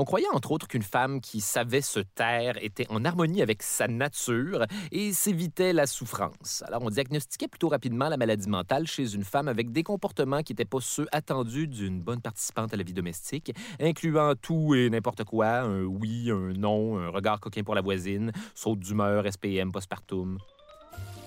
On 0.00 0.06
croyait 0.06 0.30
entre 0.32 0.52
autres 0.52 0.66
qu'une 0.66 0.80
femme 0.82 1.20
qui 1.20 1.42
savait 1.42 1.82
se 1.82 2.00
taire 2.00 2.54
était 2.62 2.86
en 2.88 3.04
harmonie 3.04 3.42
avec 3.42 3.62
sa 3.62 3.86
nature 3.86 4.64
et 4.92 5.12
s'évitait 5.12 5.74
la 5.74 5.86
souffrance. 5.86 6.64
Alors 6.66 6.80
on 6.82 6.88
diagnostiquait 6.88 7.48
plutôt 7.48 7.68
rapidement 7.68 8.08
la 8.08 8.16
maladie 8.16 8.48
mentale 8.48 8.86
chez 8.86 9.12
une 9.12 9.24
femme 9.24 9.46
avec 9.46 9.72
des 9.72 9.82
comportements 9.82 10.42
qui 10.42 10.54
n'étaient 10.54 10.64
pas 10.64 10.80
ceux 10.80 11.06
attendus 11.12 11.68
d'une 11.68 12.00
bonne 12.00 12.22
participante 12.22 12.72
à 12.72 12.78
la 12.78 12.82
vie 12.82 12.94
domestique, 12.94 13.52
incluant 13.78 14.32
tout 14.40 14.74
et 14.74 14.88
n'importe 14.88 15.24
quoi, 15.24 15.58
un 15.58 15.82
oui, 15.82 16.30
un 16.30 16.54
non, 16.54 16.98
un 16.98 17.10
regard 17.10 17.38
coquin 17.38 17.62
pour 17.62 17.74
la 17.74 17.82
voisine, 17.82 18.32
saute 18.54 18.78
d'humeur, 18.78 19.30
SPM, 19.30 19.70
postpartum. 19.70 20.38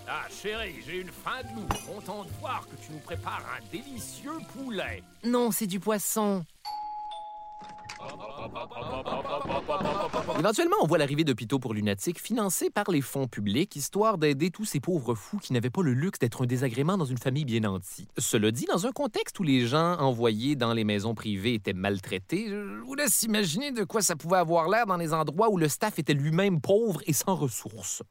Ah, 0.08 0.26
chérie, 0.32 0.76
j'ai 0.86 1.02
une 1.02 1.12
faim 1.12 1.42
de 1.44 1.56
loup. 1.56 1.68
Content 1.86 2.24
de 2.24 2.30
voir 2.40 2.68
que 2.68 2.76
tu 2.84 2.92
nous 2.92 3.00
prépares 3.00 3.46
un 3.56 3.64
délicieux 3.72 4.40
poulet. 4.54 5.04
Non, 5.24 5.52
c'est 5.52 5.68
du 5.68 5.80
poisson. 5.80 6.44
Éventuellement, 10.40 10.76
on 10.82 10.88
voit 10.88 10.98
l'arrivée 10.98 11.24
d'hôpitaux 11.24 11.60
pour 11.60 11.74
lunatiques 11.74 12.20
financés 12.20 12.70
par 12.70 12.90
les 12.92 13.02
fonds 13.02 13.28
publics, 13.28 13.76
histoire 13.76 14.18
d'aider 14.18 14.52
tous 14.52 14.66
ces 14.66 14.80
pauvres 14.80 15.16
fous 15.16 15.38
qui 15.38 15.54
n'avaient 15.54 15.70
pas 15.70 15.82
le 15.82 15.94
luxe 15.94 16.20
d'être 16.20 16.44
un 16.44 16.46
désagrément 16.46 16.98
dans 16.98 17.06
une 17.06 17.18
famille 17.18 17.46
bien 17.46 17.62
nantie. 17.62 18.08
Cela 18.18 18.52
dit, 18.52 18.66
dans 18.66 18.86
un 18.86 18.92
contexte 18.92 19.40
où 19.40 19.44
les 19.44 19.66
gens 19.66 19.98
envoyés 20.00 20.56
dans 20.56 20.74
les 20.74 20.84
maisons 20.84 21.16
privées 21.16 21.54
étaient 21.56 21.74
maltraités, 21.74 22.48
je 22.50 22.82
vous 22.84 22.96
laisse 22.96 23.24
imaginer 23.24 23.72
de 23.72 23.84
quoi 23.84 24.02
ça 24.02 24.16
pouvait 24.16 24.38
avoir 24.38 24.70
l'air 24.70 24.86
dans 24.86 24.98
les 24.98 25.14
endroits 25.14 25.50
où 25.50 25.58
le 25.58 25.68
staff 25.68 26.00
était 26.00 26.14
lui-même 26.14 26.62
pauvre 26.62 27.02
et 27.06 27.14
sans 27.14 27.36
ressources. 27.36 28.04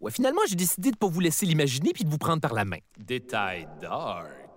Ouais, 0.00 0.12
finalement, 0.12 0.42
j'ai 0.46 0.54
décidé 0.54 0.92
de 0.92 0.96
pas 0.96 1.08
vous 1.08 1.20
laisser 1.20 1.44
l'imaginer 1.44 1.92
puis 1.92 2.04
de 2.04 2.10
vous 2.10 2.18
prendre 2.18 2.40
par 2.40 2.54
la 2.54 2.64
main. 2.64 2.78
Détail 2.98 3.68
dark. 3.80 4.47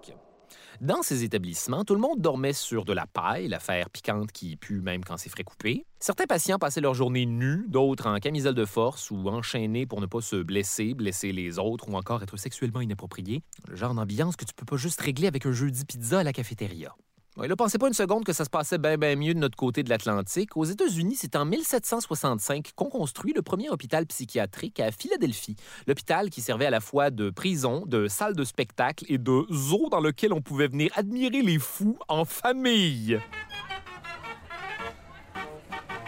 Dans 0.81 1.03
ces 1.03 1.23
établissements, 1.23 1.85
tout 1.85 1.93
le 1.93 2.01
monde 2.01 2.21
dormait 2.21 2.53
sur 2.53 2.85
de 2.85 2.93
la 2.93 3.05
paille, 3.05 3.47
l'affaire 3.47 3.91
piquante 3.91 4.31
qui 4.31 4.57
pue 4.57 4.81
même 4.81 5.05
quand 5.05 5.15
c'est 5.15 5.29
frais 5.29 5.43
coupé. 5.43 5.85
Certains 5.99 6.25
patients 6.25 6.57
passaient 6.57 6.81
leur 6.81 6.95
journée 6.95 7.27
nus, 7.27 7.65
d'autres 7.67 8.07
en 8.07 8.17
camisole 8.17 8.55
de 8.55 8.65
force 8.65 9.11
ou 9.11 9.29
enchaînés 9.29 9.85
pour 9.85 10.01
ne 10.01 10.07
pas 10.07 10.21
se 10.21 10.37
blesser, 10.37 10.95
blesser 10.95 11.33
les 11.33 11.59
autres 11.59 11.87
ou 11.87 11.93
encore 11.93 12.23
être 12.23 12.35
sexuellement 12.35 12.81
inappropriés. 12.81 13.43
Le 13.67 13.75
genre 13.75 13.93
d'ambiance 13.93 14.35
que 14.35 14.43
tu 14.43 14.55
peux 14.55 14.65
pas 14.65 14.75
juste 14.75 14.99
régler 15.01 15.27
avec 15.27 15.45
un 15.45 15.51
jeudi 15.51 15.85
pizza 15.85 16.17
à 16.17 16.23
la 16.23 16.33
cafétéria. 16.33 16.95
Ouais, 17.37 17.47
là, 17.47 17.55
pensez 17.55 17.77
pas 17.77 17.87
une 17.87 17.93
seconde 17.93 18.25
que 18.25 18.33
ça 18.33 18.43
se 18.43 18.49
passait 18.49 18.77
bien, 18.77 18.97
bien 18.97 19.15
mieux 19.15 19.33
de 19.33 19.39
notre 19.39 19.55
côté 19.55 19.83
de 19.83 19.89
l'Atlantique. 19.89 20.57
Aux 20.57 20.65
États-Unis, 20.65 21.15
c'est 21.17 21.37
en 21.37 21.45
1765 21.45 22.73
qu'on 22.75 22.89
construit 22.89 23.31
le 23.31 23.41
premier 23.41 23.69
hôpital 23.69 24.05
psychiatrique 24.05 24.81
à 24.81 24.91
Philadelphie. 24.91 25.55
L'hôpital 25.87 26.29
qui 26.29 26.41
servait 26.41 26.65
à 26.65 26.69
la 26.69 26.81
fois 26.81 27.09
de 27.09 27.29
prison, 27.29 27.85
de 27.85 28.09
salle 28.09 28.35
de 28.35 28.43
spectacle 28.43 29.05
et 29.07 29.17
de 29.17 29.45
zoo 29.49 29.87
dans 29.89 30.01
lequel 30.01 30.33
on 30.33 30.41
pouvait 30.41 30.67
venir 30.67 30.91
admirer 30.93 31.41
les 31.41 31.57
fous 31.57 31.97
en 32.09 32.25
famille. 32.25 33.17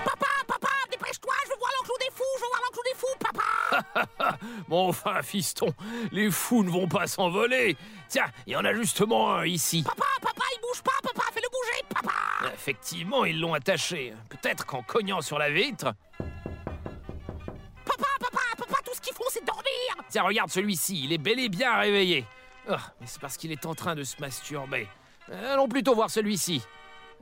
Papa, 0.04 0.28
papa, 0.46 0.68
dépêche-toi, 0.92 1.34
je 1.46 1.52
veux 1.52 1.58
voir 1.58 1.72
l'enclos 1.80 1.98
des 2.02 2.12
fous, 2.14 2.24
je 2.36 2.42
veux 2.42 2.50
voir 2.50 2.62
l'enclos 2.66 2.84
des 2.84 2.98
fous, 3.00 3.18
papa. 3.20 4.38
Bon, 4.68 4.90
enfin, 4.90 5.22
fiston, 5.22 5.74
les 6.12 6.30
fous 6.32 6.64
ne 6.64 6.70
vont 6.70 6.88
pas 6.88 7.08
s'envoler. 7.08 7.78
Tiens, 8.10 8.26
il 8.46 8.54
y 8.54 8.56
en 8.56 8.66
a 8.66 8.74
justement 8.74 9.34
un 9.36 9.46
ici. 9.46 9.84
Papa, 9.84 10.06
Effectivement, 12.64 13.26
ils 13.26 13.38
l'ont 13.42 13.54
attaché. 13.54 14.14
Peut-être 14.30 14.66
qu'en 14.66 14.82
cognant 14.84 15.20
sur 15.20 15.38
la 15.38 15.50
vitre. 15.50 15.94
Papa, 17.84 18.08
papa, 18.22 18.40
papa, 18.58 18.78
tout 18.86 18.94
ce 18.96 19.02
qu'ils 19.02 19.14
font, 19.14 19.26
c'est 19.28 19.44
dormir. 19.44 20.06
Tiens, 20.08 20.24
regarde 20.24 20.50
celui-ci, 20.50 21.04
il 21.04 21.12
est 21.12 21.18
bel 21.18 21.40
et 21.42 21.50
bien 21.50 21.76
réveillé. 21.76 22.26
Ah, 22.70 22.80
mais 23.02 23.08
c'est 23.08 23.20
parce 23.20 23.36
qu'il 23.36 23.52
est 23.52 23.66
en 23.66 23.76
train 23.76 23.96
de 23.96 24.06
se 24.06 24.16
masturber. 24.22 24.88
Allons 25.30 25.68
plutôt 25.68 25.94
voir 25.94 26.10
celui-ci. 26.10 26.62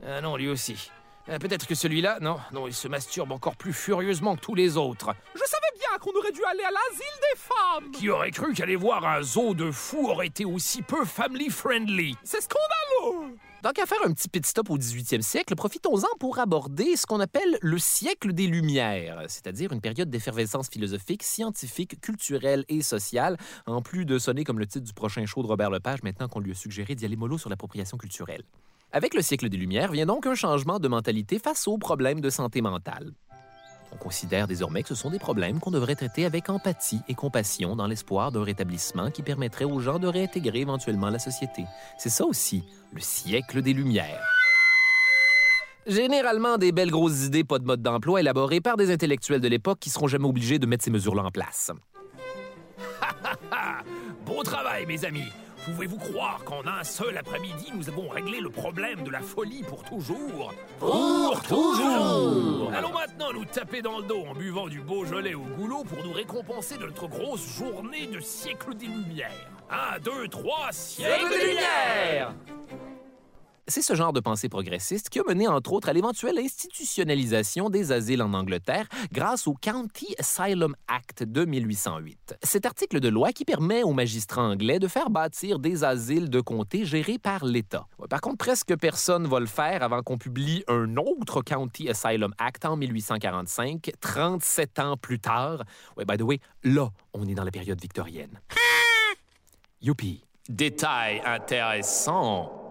Ah 0.06 0.20
non, 0.20 0.36
lui 0.36 0.48
aussi. 0.48 0.92
Euh, 1.28 1.40
Peut-être 1.40 1.66
que 1.66 1.74
celui-là, 1.74 2.18
non, 2.20 2.38
non, 2.52 2.68
il 2.68 2.74
se 2.74 2.86
masturbe 2.86 3.32
encore 3.32 3.56
plus 3.56 3.72
furieusement 3.72 4.36
que 4.36 4.42
tous 4.42 4.54
les 4.54 4.76
autres. 4.76 5.12
Je 5.34 5.40
savais 5.40 5.76
bien 5.76 5.98
qu'on 5.98 6.16
aurait 6.16 6.30
dû 6.30 6.44
aller 6.44 6.62
à 6.62 6.70
l'asile 6.70 7.18
des 7.32 7.36
femmes. 7.36 7.90
Qui 7.90 8.10
aurait 8.10 8.30
cru 8.30 8.54
qu'aller 8.54 8.76
voir 8.76 9.04
un 9.04 9.22
zoo 9.22 9.54
de 9.54 9.72
fous 9.72 10.08
aurait 10.08 10.28
été 10.28 10.44
aussi 10.44 10.82
peu 10.82 11.04
family 11.04 11.50
friendly? 11.50 12.16
C'est 12.22 12.42
scandaleux. 12.42 13.36
Tant 13.62 13.70
qu'à 13.70 13.86
faire 13.86 13.98
un 14.04 14.12
petit 14.12 14.28
pit 14.28 14.44
stop 14.44 14.70
au 14.70 14.76
18e 14.76 15.22
siècle, 15.22 15.54
profitons-en 15.54 16.08
pour 16.18 16.40
aborder 16.40 16.96
ce 16.96 17.06
qu'on 17.06 17.20
appelle 17.20 17.58
le 17.62 17.78
siècle 17.78 18.32
des 18.32 18.48
Lumières, 18.48 19.22
c'est-à-dire 19.28 19.70
une 19.70 19.80
période 19.80 20.10
d'effervescence 20.10 20.68
philosophique, 20.68 21.22
scientifique, 21.22 22.00
culturelle 22.00 22.64
et 22.68 22.82
sociale, 22.82 23.36
en 23.66 23.80
plus 23.80 24.04
de 24.04 24.18
sonner 24.18 24.42
comme 24.42 24.58
le 24.58 24.66
titre 24.66 24.84
du 24.84 24.92
prochain 24.92 25.26
show 25.26 25.44
de 25.44 25.46
Robert 25.46 25.70
Lepage 25.70 26.02
maintenant 26.02 26.26
qu'on 26.26 26.40
lui 26.40 26.50
a 26.50 26.54
suggéré 26.54 26.96
d'y 26.96 27.04
aller 27.04 27.14
mollo 27.14 27.38
sur 27.38 27.50
l'appropriation 27.50 27.96
culturelle. 27.96 28.42
Avec 28.90 29.14
le 29.14 29.22
siècle 29.22 29.48
des 29.48 29.56
Lumières 29.56 29.92
vient 29.92 30.06
donc 30.06 30.26
un 30.26 30.34
changement 30.34 30.80
de 30.80 30.88
mentalité 30.88 31.38
face 31.38 31.68
aux 31.68 31.78
problèmes 31.78 32.20
de 32.20 32.30
santé 32.30 32.62
mentale. 32.62 33.12
On 33.92 33.96
considère 33.96 34.48
désormais 34.48 34.82
que 34.82 34.88
ce 34.88 34.94
sont 34.94 35.10
des 35.10 35.18
problèmes 35.18 35.60
qu'on 35.60 35.70
devrait 35.70 35.94
traiter 35.94 36.24
avec 36.24 36.48
empathie 36.48 37.00
et 37.08 37.14
compassion 37.14 37.76
dans 37.76 37.86
l'espoir 37.86 38.32
d'un 38.32 38.42
rétablissement 38.42 39.10
qui 39.10 39.22
permettrait 39.22 39.66
aux 39.66 39.80
gens 39.80 39.98
de 39.98 40.06
réintégrer 40.06 40.60
éventuellement 40.60 41.10
la 41.10 41.18
société. 41.18 41.64
C'est 41.98 42.08
ça 42.08 42.24
aussi, 42.24 42.64
le 42.92 43.00
siècle 43.00 43.60
des 43.60 43.74
Lumières. 43.74 44.26
Généralement 45.86 46.58
des 46.58 46.72
belles 46.72 46.90
grosses 46.90 47.26
idées, 47.26 47.44
pas 47.44 47.58
de 47.58 47.64
mode 47.64 47.82
d'emploi 47.82 48.20
élaborées 48.20 48.60
par 48.60 48.76
des 48.76 48.92
intellectuels 48.92 49.40
de 49.40 49.48
l'époque 49.48 49.78
qui 49.80 49.90
seront 49.90 50.06
jamais 50.06 50.28
obligés 50.28 50.58
de 50.58 50.66
mettre 50.66 50.84
ces 50.84 50.90
mesures-là 50.90 51.24
en 51.24 51.30
place. 51.30 51.70
Beau 54.26 54.42
travail, 54.42 54.86
mes 54.86 55.04
amis. 55.04 55.28
Pouvez-vous 55.64 55.98
croire 55.98 56.42
qu'en 56.44 56.66
un 56.66 56.82
seul 56.82 57.16
après-midi, 57.16 57.70
nous 57.72 57.88
avons 57.88 58.08
réglé 58.08 58.40
le 58.40 58.50
problème 58.50 59.04
de 59.04 59.10
la 59.10 59.20
folie 59.20 59.62
pour 59.62 59.84
toujours? 59.84 60.52
Pour 60.80 61.40
toujours! 61.42 62.72
Allons 62.74 62.92
maintenant 62.92 63.32
nous 63.32 63.44
taper 63.44 63.80
dans 63.80 63.98
le 63.98 64.04
dos 64.04 64.24
en 64.28 64.34
buvant 64.34 64.66
du 64.66 64.80
Beaujolais 64.80 65.34
au 65.34 65.42
goulot 65.56 65.84
pour 65.84 66.04
nous 66.04 66.12
récompenser 66.12 66.78
de 66.78 66.86
notre 66.86 67.06
grosse 67.06 67.46
journée 67.56 68.08
de 68.08 68.18
siècle 68.18 68.74
des 68.74 68.86
Lumières. 68.86 69.50
Un, 69.70 70.00
deux, 70.00 70.26
trois, 70.26 70.72
siècle 70.72 71.28
des 71.30 71.46
Lumières 71.46 72.34
C'est 73.68 73.82
ce 73.82 73.94
genre 73.94 74.12
de 74.12 74.18
pensée 74.18 74.48
progressiste 74.48 75.08
qui 75.08 75.20
a 75.20 75.22
mené 75.22 75.46
entre 75.46 75.72
autres 75.72 75.88
à 75.88 75.92
l'éventuelle 75.92 76.36
institutionnalisation 76.36 77.70
des 77.70 77.92
asiles 77.92 78.20
en 78.20 78.34
Angleterre 78.34 78.88
grâce 79.12 79.46
au 79.46 79.54
County 79.54 80.16
Asylum 80.18 80.74
Act 80.88 81.22
de 81.22 81.44
1808. 81.44 82.34
Cet 82.42 82.66
article 82.66 82.98
de 82.98 83.08
loi 83.08 83.30
qui 83.30 83.44
permet 83.44 83.84
aux 83.84 83.92
magistrats 83.92 84.42
anglais 84.42 84.80
de 84.80 84.88
faire 84.88 85.10
bâtir 85.10 85.60
des 85.60 85.84
asiles 85.84 86.28
de 86.28 86.40
comté 86.40 86.84
gérés 86.84 87.18
par 87.18 87.44
l'État. 87.44 87.86
Par 88.10 88.20
contre, 88.20 88.38
presque 88.38 88.76
personne 88.76 89.28
va 89.28 89.38
le 89.38 89.46
faire 89.46 89.84
avant 89.84 90.02
qu'on 90.02 90.18
publie 90.18 90.64
un 90.66 90.96
autre 90.96 91.42
County 91.42 91.88
Asylum 91.88 92.34
Act 92.38 92.64
en 92.64 92.76
1845, 92.76 93.92
37 94.00 94.78
ans 94.80 94.96
plus 94.96 95.20
tard. 95.20 95.62
Ouais, 95.96 96.04
by 96.04 96.16
the 96.16 96.22
way, 96.22 96.40
là, 96.64 96.88
on 97.14 97.28
est 97.28 97.34
dans 97.34 97.44
la 97.44 97.52
période 97.52 97.80
victorienne. 97.80 98.40
Youpi! 99.80 100.24
Détail 100.48 101.22
intéressant. 101.24 102.61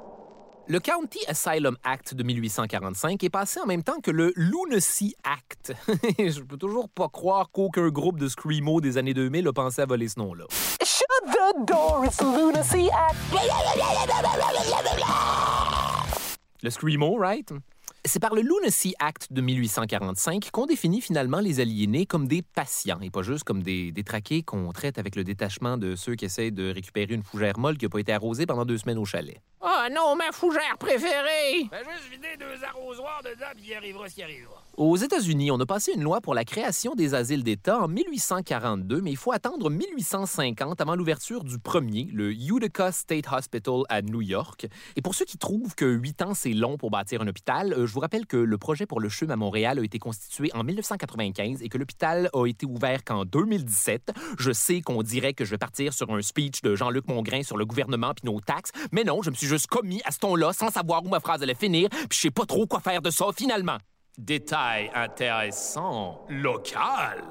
Le 0.67 0.79
County 0.79 1.19
Asylum 1.27 1.75
Act 1.83 2.13
de 2.13 2.23
1845 2.23 3.23
est 3.23 3.29
passé 3.29 3.59
en 3.59 3.65
même 3.65 3.83
temps 3.83 3.99
que 3.99 4.11
le 4.11 4.31
Lunacy 4.35 5.15
Act. 5.23 5.73
Je 6.19 6.39
peux 6.41 6.57
toujours 6.57 6.87
pas 6.87 7.09
croire 7.09 7.49
qu'aucun 7.51 7.89
groupe 7.89 8.19
de 8.19 8.27
screamo 8.27 8.79
des 8.79 8.97
années 8.97 9.13
2000 9.13 9.47
a 9.47 9.53
pensé 9.53 9.81
à 9.81 9.85
voler 9.85 10.07
ce 10.07 10.19
nom-là. 10.19 10.45
Shut 10.83 11.07
the 11.25 11.65
door, 11.67 12.05
it's 12.05 12.21
Lunacy 12.21 12.89
Act. 12.89 13.17
Le 16.61 16.69
screamo, 16.69 17.17
right? 17.17 17.51
C'est 18.03 18.19
par 18.19 18.33
le 18.33 18.41
Lunacy 18.41 18.95
Act 18.99 19.31
de 19.31 19.41
1845 19.41 20.49
qu'on 20.51 20.65
définit 20.65 21.01
finalement 21.01 21.39
les 21.39 21.59
aliénés 21.59 22.07
comme 22.07 22.27
des 22.27 22.41
patients 22.41 22.99
et 22.99 23.11
pas 23.11 23.21
juste 23.21 23.43
comme 23.43 23.61
des 23.61 23.91
détraqués 23.91 24.41
qu'on 24.41 24.71
traite 24.71 24.97
avec 24.97 25.15
le 25.15 25.23
détachement 25.23 25.77
de 25.77 25.95
ceux 25.95 26.15
qui 26.15 26.25
essayent 26.25 26.51
de 26.51 26.73
récupérer 26.73 27.13
une 27.13 27.21
fougère 27.21 27.59
molle 27.59 27.77
qui 27.77 27.85
n'a 27.85 27.89
pas 27.89 27.99
été 27.99 28.11
arrosée 28.11 28.47
pendant 28.47 28.65
deux 28.65 28.79
semaines 28.79 28.97
au 28.97 29.05
chalet. 29.05 29.39
Oh 29.61 29.67
non, 29.91 30.15
ma 30.15 30.31
fougère 30.31 30.77
préférée! 30.79 31.69
Fais 31.69 31.83
juste 31.91 32.11
vider 32.11 32.37
deux 32.39 32.63
arrosoirs 32.63 33.21
dedans, 33.23 33.45
puis 33.55 33.67
il 33.67 33.73
arrivera 33.75 34.09
ce 34.09 34.15
qui 34.15 34.23
arrivera. 34.23 34.63
Aux 34.81 34.97
États-Unis, 34.97 35.51
on 35.51 35.59
a 35.59 35.65
passé 35.67 35.91
une 35.93 36.01
loi 36.01 36.21
pour 36.21 36.33
la 36.33 36.43
création 36.43 36.95
des 36.95 37.13
asiles 37.13 37.43
d'État 37.43 37.83
en 37.83 37.87
1842, 37.87 38.99
mais 38.99 39.11
il 39.11 39.15
faut 39.15 39.31
attendre 39.31 39.69
1850 39.69 40.81
avant 40.81 40.95
l'ouverture 40.95 41.43
du 41.43 41.59
premier, 41.59 42.09
le 42.11 42.31
Utica 42.31 42.91
State 42.91 43.27
Hospital 43.31 43.83
à 43.89 44.01
New 44.01 44.23
York. 44.23 44.65
Et 44.95 45.03
pour 45.03 45.13
ceux 45.13 45.25
qui 45.25 45.37
trouvent 45.37 45.75
que 45.75 45.85
huit 45.85 46.23
ans 46.23 46.33
c'est 46.33 46.53
long 46.53 46.77
pour 46.77 46.89
bâtir 46.89 47.21
un 47.21 47.27
hôpital, 47.27 47.73
euh, 47.73 47.85
je 47.85 47.93
vous 47.93 47.99
rappelle 47.99 48.25
que 48.25 48.37
le 48.37 48.57
projet 48.57 48.87
pour 48.87 48.99
le 48.99 49.07
CHUM 49.07 49.29
à 49.29 49.35
Montréal 49.35 49.77
a 49.77 49.83
été 49.83 49.99
constitué 49.99 50.49
en 50.55 50.63
1995 50.63 51.61
et 51.61 51.69
que 51.69 51.77
l'hôpital 51.77 52.31
a 52.33 52.47
été 52.47 52.65
ouvert 52.65 53.03
qu'en 53.03 53.23
2017. 53.23 54.11
Je 54.39 54.51
sais 54.51 54.81
qu'on 54.81 55.03
dirait 55.03 55.35
que 55.35 55.45
je 55.45 55.51
vais 55.51 55.59
partir 55.59 55.93
sur 55.93 56.09
un 56.09 56.23
speech 56.23 56.63
de 56.63 56.73
Jean-Luc 56.73 57.07
Mongrain 57.07 57.43
sur 57.43 57.57
le 57.57 57.67
gouvernement 57.67 58.15
puis 58.15 58.25
nos 58.25 58.39
taxes, 58.39 58.71
mais 58.91 59.03
non, 59.03 59.21
je 59.21 59.29
me 59.29 59.35
suis 59.35 59.45
juste 59.45 59.67
commis 59.67 60.01
à 60.05 60.11
ce 60.11 60.17
ton-là 60.17 60.53
sans 60.53 60.71
savoir 60.71 61.05
où 61.05 61.09
ma 61.09 61.19
phrase 61.19 61.43
allait 61.43 61.53
finir, 61.53 61.87
puis 61.89 62.17
je 62.17 62.19
sais 62.21 62.31
pas 62.31 62.47
trop 62.47 62.65
quoi 62.65 62.79
faire 62.79 63.03
de 63.03 63.11
ça 63.11 63.27
finalement. 63.37 63.77
Détail 64.17 64.91
intéressant, 64.93 66.25
local. 66.29 67.23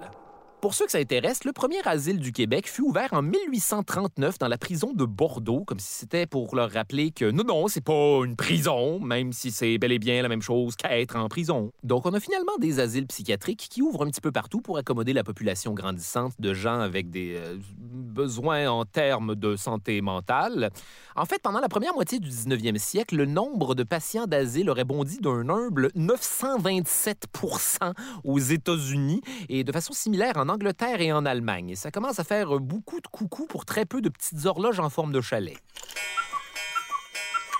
Pour 0.60 0.74
ceux 0.74 0.84
que 0.84 0.92
ça 0.92 0.98
intéresse, 0.98 1.44
le 1.44 1.52
premier 1.52 1.78
asile 1.86 2.18
du 2.18 2.32
Québec 2.32 2.68
fut 2.68 2.82
ouvert 2.82 3.14
en 3.14 3.22
1839 3.22 4.38
dans 4.38 4.48
la 4.48 4.58
prison 4.58 4.92
de 4.92 5.06
Bordeaux, 5.06 5.64
comme 5.64 5.78
si 5.78 5.90
c'était 6.00 6.26
pour 6.26 6.54
leur 6.54 6.70
rappeler 6.70 7.12
que 7.12 7.30
non, 7.30 7.44
non, 7.44 7.66
c'est 7.66 7.80
pas 7.80 8.20
une 8.26 8.36
prison, 8.36 9.00
même 9.00 9.32
si 9.32 9.52
c'est 9.52 9.78
bel 9.78 9.90
et 9.90 9.98
bien 9.98 10.20
la 10.20 10.28
même 10.28 10.42
chose 10.42 10.76
qu'être 10.76 11.16
en 11.16 11.30
prison. 11.30 11.72
Donc, 11.82 12.04
on 12.04 12.12
a 12.12 12.20
finalement 12.20 12.58
des 12.58 12.78
asiles 12.78 13.06
psychiatriques 13.06 13.68
qui 13.70 13.80
ouvrent 13.80 14.04
un 14.04 14.10
petit 14.10 14.20
peu 14.20 14.32
partout 14.32 14.60
pour 14.60 14.76
accommoder 14.76 15.14
la 15.14 15.24
population 15.24 15.72
grandissante 15.72 16.34
de 16.38 16.52
gens 16.52 16.80
avec 16.80 17.08
des 17.08 17.36
euh, 17.38 17.56
besoins 17.78 18.68
en 18.68 18.84
termes 18.84 19.34
de 19.36 19.56
santé 19.56 20.02
mentale. 20.02 20.68
En 21.16 21.24
fait, 21.24 21.40
pendant 21.40 21.60
la 21.60 21.70
première 21.70 21.94
moitié 21.94 22.18
du 22.18 22.28
19e 22.28 22.76
siècle, 22.76 23.16
le 23.16 23.24
nombre 23.24 23.74
de 23.74 23.82
patients 23.82 24.26
d'asile 24.26 24.68
aurait 24.68 24.84
bondi 24.84 25.20
d'un 25.20 25.48
humble 25.48 25.90
927% 25.96 27.94
aux 28.24 28.38
États-Unis 28.38 29.22
et 29.48 29.64
de 29.64 29.72
façon 29.72 29.94
similaire 29.94 30.36
en 30.36 30.49
Angleterre 30.50 31.00
et 31.00 31.12
en 31.12 31.24
Allemagne. 31.24 31.74
Ça 31.76 31.90
commence 31.90 32.18
à 32.18 32.24
faire 32.24 32.58
beaucoup 32.58 33.00
de 33.00 33.06
coucou 33.06 33.46
pour 33.46 33.64
très 33.64 33.86
peu 33.86 34.00
de 34.00 34.08
petites 34.08 34.44
horloges 34.44 34.80
en 34.80 34.90
forme 34.90 35.12
de 35.12 35.20
chalet. 35.20 35.56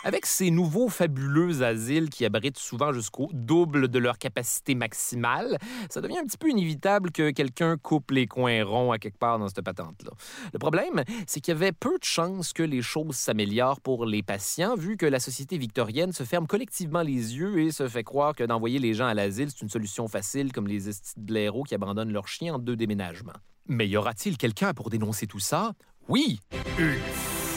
Avec 0.02 0.24
ces 0.24 0.50
nouveaux 0.50 0.88
fabuleux 0.88 1.62
asiles 1.62 2.08
qui 2.08 2.24
abritent 2.24 2.58
souvent 2.58 2.92
jusqu'au 2.92 3.28
double 3.34 3.88
de 3.88 3.98
leur 3.98 4.16
capacité 4.16 4.74
maximale, 4.74 5.58
ça 5.90 6.00
devient 6.00 6.18
un 6.18 6.24
petit 6.24 6.38
peu 6.38 6.48
inévitable 6.48 7.12
que 7.12 7.30
quelqu'un 7.30 7.76
coupe 7.76 8.10
les 8.10 8.26
coins 8.26 8.64
ronds 8.64 8.92
à 8.92 8.98
quelque 8.98 9.18
part 9.18 9.38
dans 9.38 9.48
cette 9.48 9.60
patente-là. 9.60 10.12
Le 10.54 10.58
problème, 10.58 11.04
c'est 11.26 11.40
qu'il 11.40 11.52
y 11.52 11.56
avait 11.56 11.72
peu 11.72 11.98
de 11.98 12.04
chances 12.04 12.54
que 12.54 12.62
les 12.62 12.80
choses 12.80 13.16
s'améliorent 13.16 13.80
pour 13.82 14.06
les 14.06 14.22
patients, 14.22 14.74
vu 14.74 14.96
que 14.96 15.04
la 15.04 15.20
société 15.20 15.58
victorienne 15.58 16.12
se 16.12 16.24
ferme 16.24 16.46
collectivement 16.46 17.02
les 17.02 17.36
yeux 17.36 17.60
et 17.60 17.70
se 17.70 17.86
fait 17.86 18.04
croire 18.04 18.34
que 18.34 18.44
d'envoyer 18.44 18.78
les 18.78 18.94
gens 18.94 19.06
à 19.06 19.12
l'asile, 19.12 19.50
c'est 19.50 19.60
une 19.60 19.68
solution 19.68 20.08
facile 20.08 20.50
comme 20.52 20.66
les 20.66 20.90
blaireaux 21.18 21.64
qui 21.64 21.74
abandonnent 21.74 22.12
leurs 22.12 22.28
chiens 22.28 22.54
en 22.54 22.58
deux 22.58 22.76
déménagements. 22.76 23.36
Mais 23.66 23.86
y 23.86 23.98
aura-t-il 23.98 24.38
quelqu'un 24.38 24.72
pour 24.72 24.88
dénoncer 24.88 25.26
tout 25.26 25.40
ça? 25.40 25.72
Oui! 26.08 26.40
Une 26.78 26.96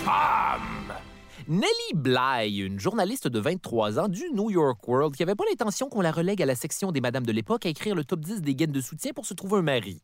femme! 0.03 0.82
Nellie 1.47 1.93
Bly, 1.93 2.59
une 2.59 2.79
journaliste 2.79 3.27
de 3.27 3.39
23 3.39 3.99
ans 3.99 4.07
du 4.07 4.23
New 4.33 4.49
York 4.49 4.87
World, 4.87 5.15
qui 5.15 5.23
avait 5.23 5.35
pas 5.35 5.43
l'intention 5.49 5.89
qu'on 5.89 5.99
la 5.99 6.11
relègue 6.11 6.41
à 6.41 6.45
la 6.45 6.55
section 6.55 6.93
des 6.93 7.01
madames 7.01 7.25
de 7.25 7.31
l'époque 7.33 7.65
à 7.65 7.69
écrire 7.69 7.95
le 7.95 8.05
top 8.05 8.21
10 8.21 8.41
des 8.41 8.55
gaines 8.55 8.71
de 8.71 8.79
soutien 8.79 9.11
pour 9.13 9.25
se 9.25 9.33
trouver 9.33 9.57
un 9.57 9.61
mari. 9.61 10.01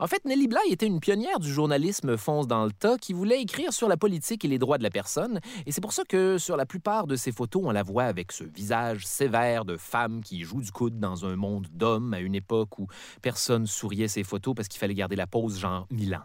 En 0.00 0.06
fait, 0.06 0.24
Nellie 0.24 0.48
Bly 0.48 0.70
était 0.70 0.86
une 0.86 1.00
pionnière 1.00 1.40
du 1.40 1.52
journalisme 1.52 2.16
fonce 2.16 2.46
dans 2.46 2.64
le 2.64 2.72
tas 2.72 2.96
qui 2.96 3.12
voulait 3.12 3.42
écrire 3.42 3.72
sur 3.72 3.86
la 3.86 3.98
politique 3.98 4.44
et 4.46 4.48
les 4.48 4.58
droits 4.58 4.78
de 4.78 4.82
la 4.82 4.90
personne, 4.90 5.40
et 5.66 5.72
c'est 5.72 5.82
pour 5.82 5.92
ça 5.92 6.04
que 6.08 6.38
sur 6.38 6.56
la 6.56 6.64
plupart 6.64 7.06
de 7.06 7.16
ses 7.16 7.32
photos, 7.32 7.62
on 7.66 7.70
la 7.70 7.82
voit 7.82 8.04
avec 8.04 8.32
ce 8.32 8.44
visage 8.44 9.06
sévère 9.06 9.66
de 9.66 9.76
femme 9.76 10.22
qui 10.22 10.42
joue 10.42 10.62
du 10.62 10.72
coude 10.72 10.98
dans 10.98 11.26
un 11.26 11.36
monde 11.36 11.66
d'hommes 11.72 12.14
à 12.14 12.20
une 12.20 12.34
époque 12.34 12.78
où 12.78 12.86
personne 13.20 13.66
souriait 13.66 14.08
ses 14.08 14.24
photos 14.24 14.54
parce 14.54 14.68
qu'il 14.68 14.78
fallait 14.78 14.94
garder 14.94 15.16
la 15.16 15.26
pose 15.26 15.58
genre 15.58 15.86
mille 15.90 16.14
ans. 16.14 16.24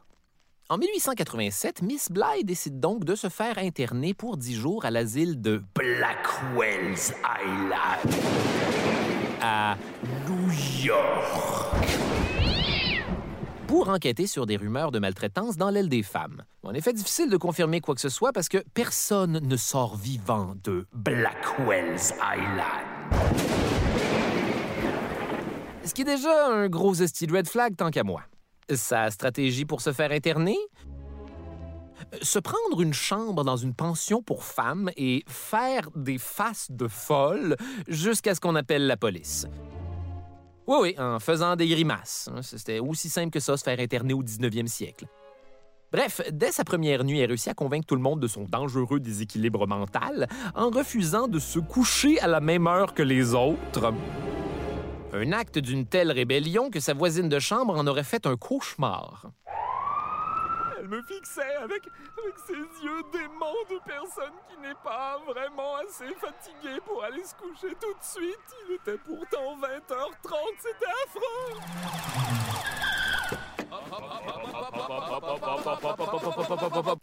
En 0.69 0.77
1887, 0.77 1.81
Miss 1.81 2.09
Bly 2.09 2.45
décide 2.45 2.79
donc 2.79 3.03
de 3.03 3.15
se 3.15 3.27
faire 3.27 3.57
interner 3.57 4.13
pour 4.13 4.37
dix 4.37 4.55
jours 4.55 4.85
à 4.85 4.91
l'asile 4.91 5.41
de 5.41 5.61
Blackwell's 5.75 7.13
Island. 7.45 8.15
à 9.41 9.75
New 10.27 10.85
York. 10.85 11.75
pour 13.67 13.89
enquêter 13.89 14.25
sur 14.27 14.45
des 14.45 14.55
rumeurs 14.55 14.91
de 14.91 14.99
maltraitance 14.99 15.57
dans 15.57 15.69
l'aile 15.69 15.89
des 15.89 16.03
femmes. 16.03 16.43
En 16.63 16.73
effet, 16.73 16.93
difficile 16.93 17.29
de 17.29 17.37
confirmer 17.37 17.81
quoi 17.81 17.95
que 17.95 18.01
ce 18.01 18.09
soit 18.09 18.31
parce 18.31 18.47
que 18.47 18.63
personne 18.73 19.39
ne 19.43 19.57
sort 19.57 19.97
vivant 19.97 20.53
de 20.63 20.85
Blackwell's 20.93 22.13
Island. 22.21 22.85
Ce 25.83 25.93
qui 25.93 26.03
est 26.03 26.05
déjà 26.05 26.47
un 26.53 26.69
gros 26.69 26.93
esti 26.93 27.25
red 27.25 27.49
flag 27.49 27.75
tant 27.75 27.89
qu'à 27.89 28.03
moi. 28.03 28.21
Sa 28.69 29.11
stratégie 29.11 29.65
pour 29.65 29.81
se 29.81 29.91
faire 29.91 30.11
interner? 30.11 30.57
Se 32.21 32.39
prendre 32.39 32.81
une 32.81 32.93
chambre 32.93 33.43
dans 33.43 33.57
une 33.57 33.73
pension 33.73 34.21
pour 34.21 34.43
femmes 34.43 34.89
et 34.97 35.23
faire 35.27 35.89
des 35.95 36.17
faces 36.17 36.69
de 36.69 36.87
folle 36.87 37.55
jusqu'à 37.87 38.35
ce 38.35 38.39
qu'on 38.39 38.55
appelle 38.55 38.87
la 38.87 38.97
police. 38.97 39.47
Oui, 40.67 40.77
oui, 40.81 40.95
en 40.97 41.19
faisant 41.19 41.55
des 41.55 41.67
grimaces. 41.67 42.29
C'était 42.41 42.79
aussi 42.79 43.09
simple 43.09 43.31
que 43.31 43.39
ça, 43.39 43.57
se 43.57 43.63
faire 43.63 43.79
interner 43.79 44.13
au 44.13 44.23
19e 44.23 44.67
siècle. 44.67 45.05
Bref, 45.91 46.21
dès 46.31 46.51
sa 46.51 46.63
première 46.63 47.03
nuit, 47.03 47.19
elle 47.19 47.29
réussit 47.29 47.49
à 47.49 47.53
convaincre 47.53 47.85
tout 47.85 47.95
le 47.95 48.01
monde 48.01 48.19
de 48.19 48.27
son 48.27 48.45
dangereux 48.45 48.99
déséquilibre 48.99 49.67
mental 49.67 50.27
en 50.55 50.71
refusant 50.71 51.27
de 51.27 51.37
se 51.37 51.59
coucher 51.59 52.19
à 52.19 52.27
la 52.27 52.39
même 52.39 52.65
heure 52.65 52.93
que 52.93 53.03
les 53.03 53.35
autres. 53.35 53.93
Un 55.15 55.31
acte 55.31 55.59
d'une 55.59 55.85
telle 55.85 56.11
rébellion 56.11 56.71
que 56.71 56.79
sa 56.79 56.95
voisine 56.95 57.29
de 57.29 57.37
chambre 57.37 57.77
en 57.77 57.85
aurait 57.85 58.03
fait 58.03 58.25
un 58.25 58.35
cauchemar. 58.35 59.27
Elle 60.79 60.87
me 60.87 61.03
fixait 61.03 61.55
avec, 61.61 61.87
avec 62.17 62.35
ses 62.47 62.53
yeux 62.83 63.03
déments 63.11 63.53
de 63.69 63.77
personne 63.85 64.33
qui 64.49 64.59
n'est 64.59 64.73
pas 64.83 65.19
vraiment 65.27 65.75
assez 65.75 66.11
fatiguée 66.15 66.79
pour 66.83 67.03
aller 67.03 67.23
se 67.23 67.35
coucher 67.35 67.75
tout 67.79 67.93
de 67.93 68.03
suite. 68.03 68.39
Il 68.67 68.73
était 68.73 68.97
pourtant 69.05 69.55
20h30, 69.61 70.35
c'était 70.57 70.91
affreux. 71.05 71.59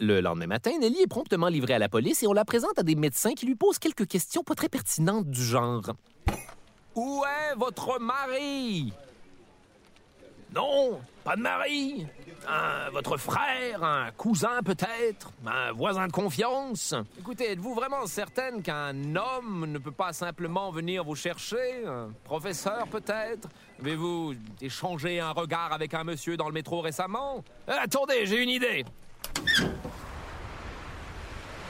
Le 0.01 0.21
lendemain 0.21 0.49
matin, 0.49 0.73
Nelly 0.81 1.03
est 1.03 1.07
promptement 1.07 1.47
livrée 1.47 1.75
à 1.75 1.79
la 1.79 1.89
police 1.89 2.25
et 2.25 2.27
on 2.27 2.33
la 2.33 2.45
présente 2.45 2.77
à 2.77 2.83
des 2.83 2.97
médecins 2.97 3.35
qui 3.35 3.47
lui 3.47 3.55
posent 3.55 3.79
quelques 3.79 4.09
questions 4.09 4.43
pas 4.43 4.57
très 4.57 4.69
pertinentes 4.69 5.31
du 5.31 5.45
genre. 5.45 5.93
Où 6.95 7.25
est 7.25 7.55
votre 7.57 7.99
mari? 8.01 8.93
Non, 10.53 11.01
pas 11.23 11.37
de 11.37 11.43
mari. 11.43 12.07
Votre 12.93 13.17
frère, 13.17 13.85
un 13.85 14.11
cousin 14.13 14.63
peut-être, 14.65 15.31
un 15.47 15.71
voisin 15.73 16.09
de 16.09 16.13
confiance. 16.13 16.95
Écoutez, 17.19 17.53
êtes-vous 17.53 17.75
vraiment 17.75 18.07
certaine 18.07 18.63
qu'un 18.63 19.15
homme 19.15 19.67
ne 19.67 19.79
peut 19.79 19.93
pas 19.93 20.13
simplement 20.13 20.71
venir 20.71 21.05
vous 21.05 21.15
chercher? 21.15 21.85
Un 21.87 22.11
professeur 22.25 22.89
peut-être? 22.89 23.49
Avez-vous 23.81 24.35
échangé 24.61 25.21
un 25.21 25.31
regard 25.31 25.73
avec 25.73 25.95
un 25.95 26.03
monsieur 26.03 26.37
dans 26.37 26.49
le 26.49 26.53
métro 26.55 26.81
récemment? 26.81 27.45
Euh, 27.69 27.77
attendez, 27.81 28.27
j'ai 28.27 28.43
une 28.43 28.51
idée. 28.51 28.85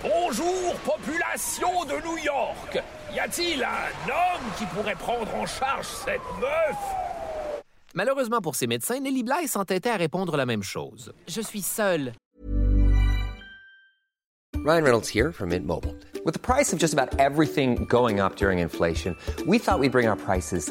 Bonjour, 0.02 0.74
population 0.84 1.84
de 1.84 2.02
New 2.06 2.18
York. 2.18 2.82
Y 3.12 3.18
a-t-il 3.18 3.64
un 3.64 4.08
homme 4.08 4.52
qui 4.56 4.64
pourrait 4.66 4.94
prendre 4.94 5.34
en 5.34 5.44
charge 5.44 5.86
cette 5.86 6.20
meuf? 6.40 6.76
Malheureusement 7.94 8.40
pour 8.40 8.54
ces 8.54 8.68
médecins, 8.68 9.00
Nelly 9.00 9.24
Bly 9.24 9.48
s'entêtait 9.48 9.90
à 9.90 9.96
répondre 9.96 10.36
la 10.36 10.46
même 10.46 10.62
chose. 10.62 11.12
Je 11.26 11.40
suis 11.40 11.62
seule. 11.62 12.12
Ryan 14.64 14.84
Reynolds 14.84 15.08
here 15.08 15.32
from 15.32 15.48
Mint 15.48 15.66
Mobile. 15.66 15.96
With 16.24 16.34
the 16.34 16.38
price 16.38 16.72
of 16.72 16.78
just 16.78 16.92
about 16.92 17.18
everything 17.18 17.86
going 17.86 18.20
up 18.20 18.36
during 18.36 18.60
inflation, 18.60 19.16
we 19.46 19.58
thought 19.58 19.80
we'd 19.80 19.90
bring 19.90 20.06
our 20.06 20.16
prices 20.16 20.70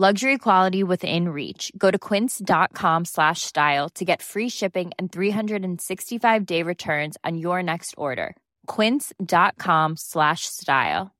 Luxury 0.00 0.38
quality 0.38 0.82
within 0.82 1.28
reach. 1.28 1.70
Go 1.76 1.90
to 1.90 1.98
quince.com 1.98 3.04
slash 3.04 3.42
style 3.42 3.90
to 3.90 4.02
get 4.02 4.22
free 4.22 4.48
shipping 4.48 4.92
and 4.98 5.12
365 5.12 6.46
day 6.46 6.62
returns 6.62 7.18
on 7.22 7.36
your 7.36 7.62
next 7.62 7.94
order. 7.98 8.34
Quince.com 8.66 9.96
slash 9.98 10.46
style. 10.46 11.10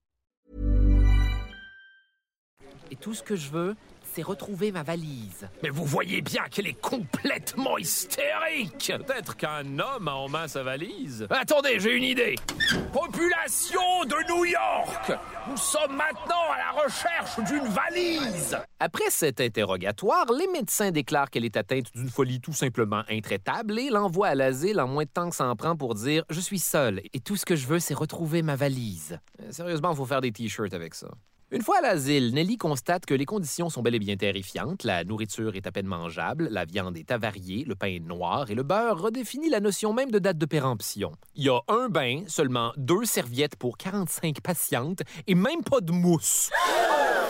Et 2.91 2.97
tout 2.99 3.13
ce 3.13 3.23
que 3.23 3.37
je 3.37 3.51
veux, 3.51 3.77
c'est 4.15 4.23
retrouver 4.23 4.73
ma 4.73 4.83
valise. 4.83 5.49
Mais 5.63 5.69
vous 5.69 5.85
voyez 5.85 6.21
bien 6.21 6.43
qu'elle 6.51 6.67
est 6.67 6.81
complètement 6.81 7.79
hystérique. 7.79 8.93
Peut-être 9.07 9.37
qu'un 9.37 9.79
homme 9.79 10.09
a 10.09 10.15
en 10.15 10.29
main 10.29 10.49
sa 10.49 10.63
valise. 10.63 11.27
Attendez, 11.31 11.79
j'ai 11.79 11.97
une 11.97 12.05
idée. 12.05 12.35
Population 12.93 13.81
de 14.05 14.29
New 14.29 14.45
York, 14.45 15.13
nous 15.49 15.57
sommes 15.57 15.97
maintenant 15.97 16.51
à 16.53 16.59
la 16.59 16.83
recherche 16.85 17.39
d'une 17.49 17.69
valise. 17.69 18.57
Après 18.79 19.11
cet 19.11 19.41
interrogatoire, 19.41 20.27
les 20.33 20.47
médecins 20.49 20.91
déclarent 20.91 21.31
qu'elle 21.31 21.45
est 21.45 21.57
atteinte 21.57 21.87
d'une 21.95 22.09
folie 22.09 22.41
tout 22.41 22.53
simplement 22.53 23.03
intraitable 23.09 23.79
et 23.79 23.91
l'envoient 23.91 24.29
à 24.29 24.35
l'asile 24.35 24.81
en 24.81 24.89
moins 24.89 25.05
de 25.05 25.11
temps 25.11 25.31
que 25.31 25.37
ça 25.37 25.47
en 25.47 25.57
prend 25.57 25.77
pour 25.77 25.95
dire 25.95 26.25
Je 26.31 26.41
suis 26.41 26.59
seul 26.59 27.01
et 27.13 27.21
tout 27.21 27.37
ce 27.37 27.45
que 27.47 27.57
je 27.57 27.67
veux, 27.67 27.79
c'est 27.79 27.95
retrouver 27.95 28.43
ma 28.43 28.57
valise. 28.57 29.19
Euh, 29.41 29.51
Sérieusement, 29.51 29.93
il 29.93 29.97
faut 29.97 30.07
faire 30.07 30.21
des 30.21 30.33
t-shirts 30.33 30.75
avec 30.75 30.95
ça. 30.95 31.09
Une 31.53 31.63
fois 31.63 31.79
à 31.79 31.81
l'asile, 31.81 32.33
Nelly 32.33 32.57
constate 32.57 33.07
que 33.07 33.15
les 33.15 33.25
conditions 33.25 33.71
sont 33.71 33.83
bel 33.83 33.97
et 33.97 33.99
bien 33.99 34.17
terrifiantes. 34.17 34.85
La 34.85 35.03
nourriture 35.03 35.57
est 35.57 35.67
à 35.67 35.73
peine 35.73 35.87
mangeable, 35.87 36.47
la 36.49 36.65
viande 36.65 36.97
est 36.97 37.11
avariée, 37.11 37.65
le 37.67 37.75
pain 37.75 37.89
est 37.89 37.99
noir 37.99 38.53
et 38.53 38.55
le 38.55 38.63
beurre 38.63 39.01
redéfinit 39.01 39.51
la 39.51 39.59
notion 39.59 39.93
même 39.93 40.13
de 40.13 40.21
date 40.21 40.39
de 40.39 40.47
péremption. 40.47 41.11
Il 41.35 41.43
y 41.43 41.49
a 41.49 41.61
un 41.67 41.89
bain, 41.89 42.23
seulement 42.29 42.73
deux 42.77 43.05
serviettes 43.05 43.57
pour 43.57 43.79
45 43.79 44.41
patientes 44.43 45.03
et 45.27 45.35
même 45.35 45.65
pas 45.69 45.81
de 45.81 45.91
mousse. 45.91 46.51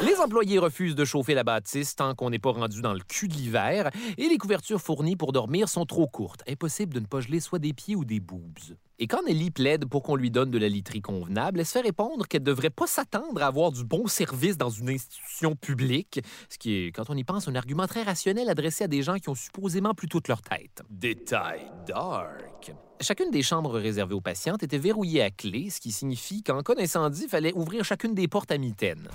Les 0.03 0.19
employés 0.19 0.59
refusent 0.59 0.95
de 0.95 1.05
chauffer 1.05 1.35
la 1.35 1.45
bâtisse 1.45 1.95
tant 1.95 2.15
qu'on 2.15 2.31
n'est 2.31 2.39
pas 2.39 2.53
rendu 2.53 2.81
dans 2.81 2.95
le 2.95 3.01
cul 3.01 3.29
de 3.29 3.35
l'hiver 3.35 3.91
et 4.17 4.29
les 4.29 4.39
couvertures 4.39 4.81
fournies 4.81 5.15
pour 5.15 5.33
dormir 5.33 5.69
sont 5.69 5.85
trop 5.85 6.07
courtes. 6.07 6.43
Impossible 6.49 6.95
de 6.95 7.01
ne 7.01 7.05
pas 7.05 7.21
geler 7.21 7.39
soit 7.39 7.59
des 7.59 7.75
pieds 7.75 7.97
ou 7.97 8.07
des 8.07 8.19
boobs. 8.19 8.77
Et 8.99 9.07
quand 9.07 9.23
Nelly 9.27 9.51
plaide 9.51 9.85
pour 9.85 10.03
qu'on 10.03 10.17
lui 10.17 10.31
donne 10.31 10.51
de 10.51 10.57
la 10.57 10.69
literie 10.69 11.03
convenable, 11.03 11.61
elle 11.61 11.67
se 11.67 11.73
fait 11.73 11.81
répondre 11.81 12.27
qu'elle 12.27 12.41
ne 12.41 12.47
devrait 12.47 12.71
pas 12.71 12.87
s'attendre 12.87 13.43
à 13.43 13.47
avoir 13.47 13.73
du 13.73 13.85
bon 13.85 14.07
service 14.07 14.57
dans 14.57 14.71
une 14.71 14.89
institution 14.89 15.55
publique, 15.55 16.21
ce 16.49 16.57
qui 16.57 16.75
est, 16.75 16.93
quand 16.93 17.11
on 17.11 17.17
y 17.17 17.25
pense, 17.25 17.47
un 17.49 17.55
argument 17.55 17.87
très 17.87 18.03
rationnel 18.03 18.49
adressé 18.49 18.85
à 18.85 18.89
des 18.89 19.03
gens 19.03 19.17
qui 19.17 19.29
ont 19.29 19.35
supposément 19.35 19.93
plus 19.93 20.09
toute 20.09 20.29
leur 20.29 20.41
tête. 20.41 20.83
Détail 20.89 21.61
dark. 21.87 22.73
Chacune 23.03 23.31
des 23.31 23.43
chambres 23.43 23.79
réservées 23.79 24.15
aux 24.15 24.21
patientes 24.23 24.63
était 24.63 24.79
verrouillée 24.79 25.23
à 25.23 25.31
clé, 25.31 25.69
ce 25.69 25.79
qui 25.79 25.93
signifie 25.93 26.43
qu'en 26.43 26.63
cas 26.63 26.75
d'incendie, 26.75 27.25
il 27.25 27.29
fallait 27.29 27.53
ouvrir 27.55 27.85
chacune 27.85 28.15
des 28.15 28.29
portes 28.29 28.51
à 28.51 28.59
mitaine. 28.59 29.09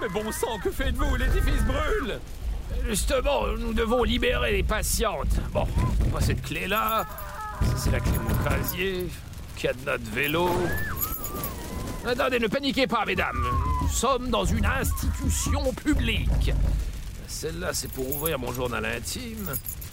Mais 0.00 0.08
bon 0.08 0.30
sang, 0.30 0.58
que 0.62 0.70
faites-vous? 0.70 1.16
L'édifice 1.16 1.62
brûle 1.64 2.20
Justement, 2.86 3.48
nous 3.58 3.72
devons 3.72 4.04
libérer 4.04 4.52
les 4.52 4.62
patientes. 4.62 5.40
Bon, 5.52 5.66
pas 6.12 6.20
cette 6.20 6.42
clé-là. 6.42 7.04
Ça, 7.62 7.76
c'est 7.76 7.90
la 7.90 8.00
clé 8.00 8.12
de 8.12 8.18
mon 8.18 8.44
casier. 8.44 9.08
Cadenas 9.56 9.98
de 9.98 10.10
vélo. 10.10 10.48
Attendez, 12.06 12.38
ne 12.38 12.46
paniquez 12.46 12.86
pas, 12.86 13.04
mesdames. 13.04 13.44
Nous 13.82 13.88
sommes 13.88 14.30
dans 14.30 14.44
une 14.44 14.64
institution 14.64 15.72
publique. 15.72 16.52
Celle-là, 17.26 17.72
c'est 17.72 17.90
pour 17.90 18.08
ouvrir 18.14 18.38
mon 18.38 18.52
journal 18.52 18.84
intime. 18.84 19.52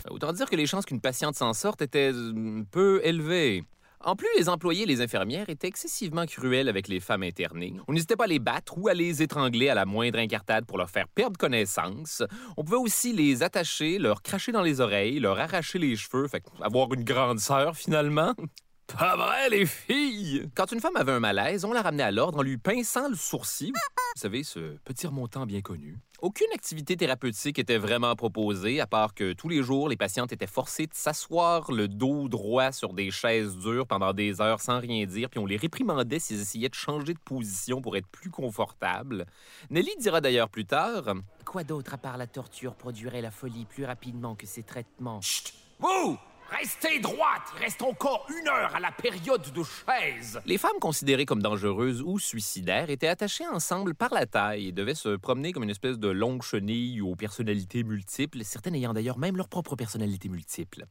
Autant 0.10 0.32
dire 0.34 0.50
que 0.50 0.56
les 0.56 0.68
chances 0.68 0.86
qu'une 0.86 1.02
patiente 1.02 1.36
s'en 1.36 1.54
sorte 1.54 1.82
étaient 1.82 2.12
euh, 2.14 2.64
peu 2.72 3.02
élevées. 3.04 3.64
En 4.06 4.16
plus, 4.16 4.28
les 4.38 4.50
employés 4.50 4.84
et 4.84 4.86
les 4.86 5.02
infirmières 5.02 5.50
étaient 5.50 5.68
excessivement 5.68 6.28
cruels 6.28 6.70
avec 6.70 6.88
les 6.88 7.00
femmes 7.00 7.24
internées. 7.24 7.74
On 7.88 7.94
n'hésitait 7.94 8.16
pas 8.16 8.26
à 8.26 8.28
les 8.28 8.38
battre 8.38 8.78
ou 8.78 8.88
à 8.88 8.94
les 8.94 9.24
étrangler 9.24 9.68
à 9.68 9.74
la 9.74 9.88
moindre 9.88 10.20
incartade 10.20 10.68
pour 10.68 10.78
leur 10.78 10.92
faire 10.92 11.08
perdre 11.08 11.40
connaissance. 11.40 12.22
On 12.56 12.64
pouvait 12.64 12.78
aussi 12.78 13.14
les 13.14 13.42
attacher, 13.42 13.98
leur 13.98 14.22
cracher 14.22 14.52
dans 14.52 14.62
les 14.62 14.80
oreilles, 14.80 15.20
leur 15.20 15.40
arracher 15.40 15.80
les 15.80 15.96
cheveux, 15.96 16.28
fait 16.28 16.44
avoir 16.62 16.94
une 16.94 17.04
grande 17.04 17.40
sœur 17.40 17.76
finalement. 17.76 18.36
Pas 18.96 19.16
vrai, 19.18 19.50
les 19.50 19.66
filles! 19.66 20.52
Quand 20.54 20.72
une 20.72 20.82
femme 20.82 20.96
avait 20.98 21.14
un 21.14 21.20
malaise, 21.20 21.66
on 21.66 21.74
la 21.74 21.82
ramenait 21.82 22.04
à 22.04 22.12
l'ordre 22.12 22.38
en 22.38 22.44
lui 22.44 22.58
pinçant 22.58 23.10
le 23.10 23.16
sourcil. 23.16 23.74
Vous 24.16 24.22
savez, 24.22 24.44
ce 24.44 24.78
petit 24.84 25.08
remontant 25.08 25.48
bien 25.48 25.62
connu. 25.62 25.98
Aucune 26.26 26.52
activité 26.56 26.98
thérapeutique 26.98 27.60
était 27.60 27.78
vraiment 27.78 28.16
proposée, 28.16 28.82
à 28.82 28.88
part 28.88 29.14
que 29.14 29.34
tous 29.34 29.48
les 29.48 29.62
jours, 29.62 29.90
les 29.90 29.96
patientes 29.96 30.34
étaient 30.34 30.48
forcées 30.48 30.88
de 30.88 30.94
s'asseoir 30.96 31.72
le 31.72 31.88
dos 31.88 32.28
droit 32.30 32.72
sur 32.72 32.94
des 32.94 33.12
chaises 33.12 33.56
dures 33.58 33.86
pendant 33.86 34.12
des 34.12 34.42
heures 34.42 34.60
sans 34.60 34.80
rien 34.80 35.06
dire, 35.06 35.30
puis 35.30 35.38
on 35.40 35.46
les 35.46 35.56
réprimandait 35.56 36.18
s'ils 36.18 36.42
essayaient 36.42 36.70
de 36.70 36.74
changer 36.74 37.14
de 37.14 37.20
position 37.20 37.80
pour 37.80 37.96
être 37.96 38.08
plus 38.08 38.32
confortables. 38.32 39.28
Nelly 39.70 39.92
dira 40.00 40.20
d'ailleurs 40.20 40.50
plus 40.50 40.66
tard 40.66 41.14
Quoi 41.46 41.64
d'autre 41.64 41.94
à 41.94 41.98
part 42.00 42.18
la 42.18 42.26
torture 42.26 42.74
produirait 42.74 43.22
la 43.22 43.30
folie 43.30 43.66
plus 43.66 43.86
rapidement 43.86 44.34
que 44.34 44.48
ces 44.48 44.64
traitements? 44.64 45.22
Chut! 45.22 45.54
Vous 45.80 46.18
Restez 46.52 47.00
droite, 47.00 47.42
il 47.58 47.64
reste 47.64 47.82
encore 47.82 48.28
une 48.30 48.48
heure 48.48 48.76
à 48.76 48.80
la 48.80 48.92
période 48.92 49.52
de 49.52 49.64
chaise. 49.64 50.40
Les 50.46 50.60
femmes 50.60 50.80
considérées 50.80 51.26
comme 51.26 51.42
dangereuses 51.42 52.04
ou 52.04 52.20
suicidaires 52.20 52.92
étaient 52.92 53.08
attachées 53.08 53.48
ensemble 53.48 53.96
par 53.96 54.14
la 54.14 54.28
taille 54.28 54.68
et 54.68 54.72
devaient 54.72 54.94
se 54.94 55.16
promener 55.16 55.52
comme 55.52 55.64
une 55.64 55.72
espèce 55.72 55.98
de 55.98 56.10
longue 56.10 56.44
chenille 56.44 57.02
aux 57.02 57.16
personnalités 57.16 57.84
multiples, 57.84 58.44
certaines 58.44 58.76
ayant 58.76 58.94
d'ailleurs 58.94 59.18
même 59.18 59.38
leur 59.38 59.50
propre 59.50 59.76
personnalité 59.76 60.30
multiple. 60.30 60.86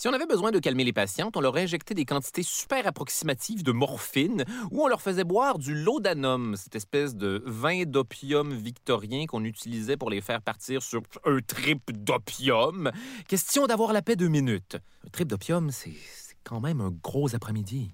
Si 0.00 0.06
on 0.06 0.12
avait 0.12 0.26
besoin 0.26 0.52
de 0.52 0.60
calmer 0.60 0.84
les 0.84 0.92
patientes, 0.92 1.36
on 1.36 1.40
leur 1.40 1.56
injectait 1.56 1.92
des 1.92 2.04
quantités 2.04 2.44
super 2.44 2.86
approximatives 2.86 3.64
de 3.64 3.72
morphine 3.72 4.44
ou 4.70 4.84
on 4.84 4.86
leur 4.86 5.02
faisait 5.02 5.24
boire 5.24 5.58
du 5.58 5.74
laudanum, 5.74 6.54
cette 6.54 6.76
espèce 6.76 7.16
de 7.16 7.42
vin 7.44 7.82
d'opium 7.82 8.54
victorien 8.54 9.26
qu'on 9.26 9.42
utilisait 9.42 9.96
pour 9.96 10.08
les 10.08 10.20
faire 10.20 10.40
partir 10.40 10.84
sur 10.84 11.02
un 11.24 11.40
trip 11.40 11.90
d'opium. 11.90 12.92
Question 13.26 13.66
d'avoir 13.66 13.92
la 13.92 14.00
paix 14.00 14.14
deux 14.14 14.28
minutes. 14.28 14.76
Un 15.04 15.10
trip 15.10 15.26
d'opium, 15.26 15.72
c'est 15.72 15.96
quand 16.44 16.60
même 16.60 16.80
un 16.80 16.92
gros 16.92 17.34
après-midi. 17.34 17.90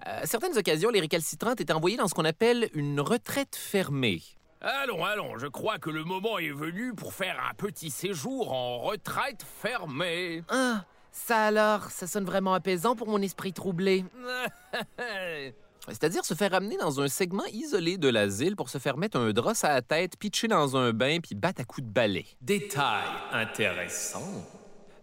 À 0.00 0.26
certaines 0.26 0.58
occasions, 0.58 0.90
les 0.90 0.98
récalcitrantes 0.98 1.60
étaient 1.60 1.72
envoyées 1.72 1.96
dans 1.96 2.08
ce 2.08 2.14
qu'on 2.14 2.24
appelle 2.24 2.68
une 2.74 3.00
retraite 3.00 3.54
fermée. 3.54 4.22
Allons, 4.60 5.04
allons, 5.04 5.38
je 5.38 5.46
crois 5.46 5.78
que 5.78 5.90
le 5.90 6.02
moment 6.02 6.38
est 6.38 6.50
venu 6.50 6.94
pour 6.94 7.14
faire 7.14 7.38
un 7.48 7.54
petit 7.54 7.90
séjour 7.90 8.52
en 8.52 8.78
retraite 8.78 9.44
fermée. 9.62 10.42
Ah, 10.48 10.84
ça 11.14 11.44
alors, 11.44 11.90
ça 11.90 12.06
sonne 12.08 12.24
vraiment 12.24 12.54
apaisant 12.54 12.96
pour 12.96 13.08
mon 13.08 13.22
esprit 13.22 13.52
troublé. 13.52 14.04
C'est-à-dire 15.88 16.24
se 16.24 16.34
faire 16.34 16.50
ramener 16.50 16.76
dans 16.76 17.00
un 17.00 17.08
segment 17.08 17.44
isolé 17.52 17.98
de 17.98 18.08
l'asile 18.08 18.56
pour 18.56 18.68
se 18.68 18.78
faire 18.78 18.96
mettre 18.96 19.18
un 19.18 19.32
drap 19.32 19.52
à 19.62 19.74
la 19.74 19.82
tête, 19.82 20.18
pitcher 20.18 20.48
dans 20.48 20.76
un 20.76 20.92
bain 20.92 21.18
puis 21.22 21.34
battre 21.34 21.60
à 21.60 21.64
coups 21.64 21.86
de 21.86 21.92
balai. 21.92 22.26
Détail 22.40 23.04
intéressant. 23.32 24.44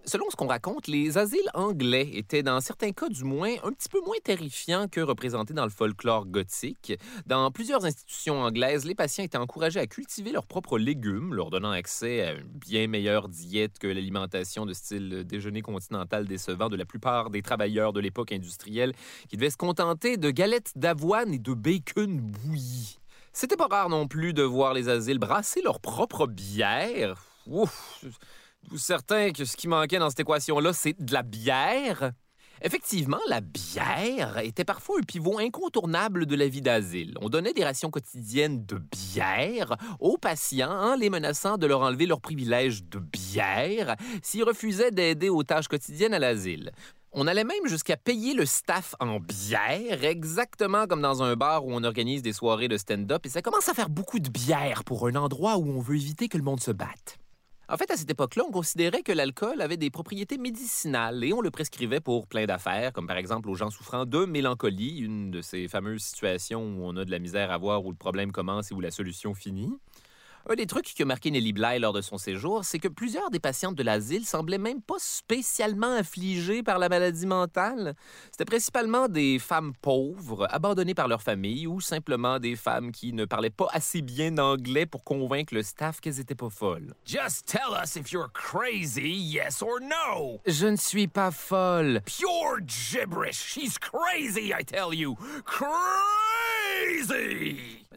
Selon 0.06 0.30
ce 0.32 0.36
qu'on 0.36 0.48
raconte, 0.48 0.88
les 0.88 1.20
asiles 1.20 1.50
anglais 1.54 2.10
étaient, 2.14 2.42
dans 2.42 2.60
certains 2.60 2.92
cas 2.92 3.08
du 3.08 3.24
moins, 3.24 3.54
un 3.64 3.72
petit 3.72 3.88
peu 3.88 4.02
moins 4.02 4.18
terrifiants 4.24 4.88
que 4.88 5.00
représentés 5.00 5.54
dans 5.54 5.64
le 5.64 5.70
folklore 5.70 6.26
gothique. 6.26 6.94
Dans 7.28 7.52
plusieurs 7.52 7.86
institutions 7.86 8.42
anglaises, 8.42 8.84
les 8.84 8.96
patients 8.96 9.24
étaient 9.24 9.38
encouragés 9.38 9.80
à 9.80 9.86
cultiver 9.86 10.32
leurs 10.32 10.48
propres 10.48 10.80
légumes, 10.80 11.36
leur 11.36 11.52
donnant 11.52 11.70
accès 11.70 12.22
à 12.22 12.34
une 12.34 12.48
bien 12.48 12.88
meilleure 12.88 13.30
diète 13.30 13.78
que 13.78 13.86
l'alimentation 13.86 14.66
de 14.66 14.74
style 14.74 15.24
déjeuner 15.24 15.62
continental 15.62 16.26
décevant 16.26 16.70
de 16.70 16.78
la 16.78 16.86
plupart 16.86 17.30
des 17.30 17.44
travailleurs 17.44 17.94
de 17.94 18.00
l'époque 18.00 18.32
industrielle 18.32 18.94
qui 19.30 19.38
devaient 19.38 19.52
se 19.52 19.58
contenter 19.58 20.18
de 20.18 20.32
galettes 20.32 20.72
d'avoine 20.76 21.32
et 21.32 21.40
de 21.40 21.54
bacon 21.54 22.20
bouilli. 22.20 22.98
C'était 23.34 23.56
pas 23.56 23.68
rare 23.68 23.90
non 23.90 24.08
plus 24.08 24.34
de 24.34 24.44
voir 24.44 24.74
les 24.74 24.90
asiles 24.90 25.20
brasser 25.20 25.62
leur 25.62 25.80
propre 25.80 26.26
bière. 26.26 27.24
Certain 28.76 29.32
que 29.32 29.46
ce 29.46 29.58
qui 29.58 29.68
manquait 29.68 30.00
dans 30.00 30.10
cette 30.10 30.22
équation-là, 30.22 30.74
c'est 30.74 31.02
de 31.02 31.14
la 31.14 31.24
bière? 31.24 32.12
Effectivement, 32.64 33.20
la 33.28 33.42
bière 33.42 34.38
était 34.38 34.64
parfois 34.64 35.00
un 35.00 35.04
pivot 35.04 35.40
incontournable 35.40 36.28
de 36.28 36.36
la 36.36 36.48
vie 36.48 36.62
d'asile. 36.62 37.16
On 37.20 37.28
donnait 37.28 37.54
des 37.54 37.64
rations 37.64 37.90
quotidiennes 37.90 38.66
de 38.68 38.78
bière 38.78 39.76
aux 40.00 40.18
patients 40.18 40.72
en 40.72 40.96
les 40.96 41.10
menaçant 41.10 41.58
de 41.58 41.66
leur 41.66 41.82
enlever 41.82 42.06
leur 42.06 42.22
privilège 42.22 42.84
de 42.84 43.00
bière 43.00 43.96
s'ils 44.22 44.44
refusaient 44.44 44.92
d'aider 44.92 45.30
aux 45.30 45.42
tâches 45.44 45.70
quotidiennes 45.70 46.14
à 46.14 46.20
l'asile. 46.20 46.72
On 47.14 47.28
allait 47.28 47.44
même 47.44 47.66
jusqu'à 47.66 47.98
payer 47.98 48.36
le 48.36 48.46
staff 48.46 48.96
en 49.00 49.20
bière, 49.20 50.04
exactement 50.04 50.86
comme 50.86 51.02
dans 51.02 51.24
un 51.24 51.36
bar 51.36 51.66
où 51.66 51.74
on 51.74 51.84
organise 51.84 52.22
des 52.22 52.32
soirées 52.32 52.70
de 52.70 52.78
stand-up, 52.78 53.26
et 53.26 53.30
ça 53.30 53.42
commence 53.42 53.68
à 53.70 53.74
faire 53.74 53.90
beaucoup 53.90 54.20
de 54.20 54.30
bière 54.30 54.84
pour 54.86 55.08
un 55.08 55.16
endroit 55.16 55.58
où 55.58 55.68
on 55.68 55.82
veut 55.82 55.96
éviter 55.96 56.30
que 56.30 56.38
le 56.38 56.44
monde 56.44 56.62
se 56.62 56.72
batte. 56.72 57.21
En 57.72 57.78
fait, 57.78 57.90
à 57.90 57.96
cette 57.96 58.12
époque-là, 58.12 58.44
on 58.46 58.52
considérait 58.52 59.02
que 59.02 59.14
l'alcool 59.14 59.62
avait 59.62 59.78
des 59.78 59.90
propriétés 59.90 60.38
médicinales 60.38 61.24
et 61.24 61.32
on 61.32 61.40
le 61.40 61.52
prescrivait 61.52 62.02
pour 62.02 62.28
plein 62.28 62.46
d'affaires, 62.46 62.92
comme 62.92 63.08
par 63.08 63.16
exemple 63.16 63.50
aux 63.50 63.56
gens 63.56 63.70
souffrant 63.70 64.06
de 64.06 64.26
mélancolie, 64.26 64.98
une 64.98 65.32
de 65.32 65.42
ces 65.42 65.70
fameuses 65.70 66.02
situations 66.02 66.62
où 66.62 66.84
on 66.84 66.98
a 66.98 67.06
de 67.06 67.12
la 67.12 67.20
misère 67.20 67.50
à 67.50 67.58
voir 67.58 67.86
où 67.86 67.92
le 67.92 67.96
problème 67.96 68.34
commence 68.34 68.72
et 68.72 68.74
où 68.74 68.82
la 68.82 68.92
solution 68.92 69.34
finit. 69.34 69.72
Un 70.50 70.56
des 70.56 70.66
trucs 70.66 70.86
qui 70.86 71.04
a 71.04 71.06
marqué 71.06 71.30
Nelly 71.30 71.54
Bly 71.54 71.80
lors 71.80 71.94
de 71.94 72.02
son 72.02 72.18
séjour, 72.18 72.66
c'est 72.66 72.80
que 72.80 72.88
plusieurs 72.88 73.30
des 73.30 73.40
patientes 73.40 73.76
de 73.76 73.84
l'asile 73.84 74.26
semblaient 74.26 74.58
même 74.58 74.82
pas 74.82 74.96
spécialement 74.98 75.94
affligées 75.94 76.64
par 76.64 76.80
la 76.80 76.90
maladie 76.90 77.28
mentale. 77.28 77.96
C'était 78.32 78.46
principalement 78.46 79.08
des 79.08 79.38
femmes 79.40 79.74
pauvres, 79.82 80.48
abandonnées 80.50 80.96
par 80.96 81.08
leur 81.08 81.22
famille, 81.22 81.68
ou 81.68 81.80
simplement 81.80 82.40
des 82.40 82.56
femmes 82.56 82.92
qui 82.92 83.14
ne 83.14 83.26
parlaient 83.26 83.50
pas 83.50 83.68
assez 83.72 84.02
bien 84.02 84.38
anglais 84.40 84.86
pour 84.86 85.04
convaincre 85.04 85.54
le 85.54 85.64
staff 85.64 86.00
qu'elles 86.00 86.20
étaient 86.20 86.36
pas 86.36 86.50
folles. 86.50 86.94
Just 87.06 87.46
tell 87.46 87.78
us 87.84 87.96
if 87.96 88.12
you're 88.12 88.32
crazy, 88.34 89.12
yes 89.12 89.62
or 89.62 89.80
no. 89.80 90.42
Je 90.48 90.68
ne 90.68 90.78
suis 90.78 91.08
pas 91.08 91.32
folle. 91.32 92.02
Pure 92.06 92.66
gibberish. 92.66 93.38
She's 93.38 93.78
crazy, 93.78 94.54
I 94.54 94.64
tell 94.64 94.94
you. 94.94 95.16
Crazy! 95.46 96.31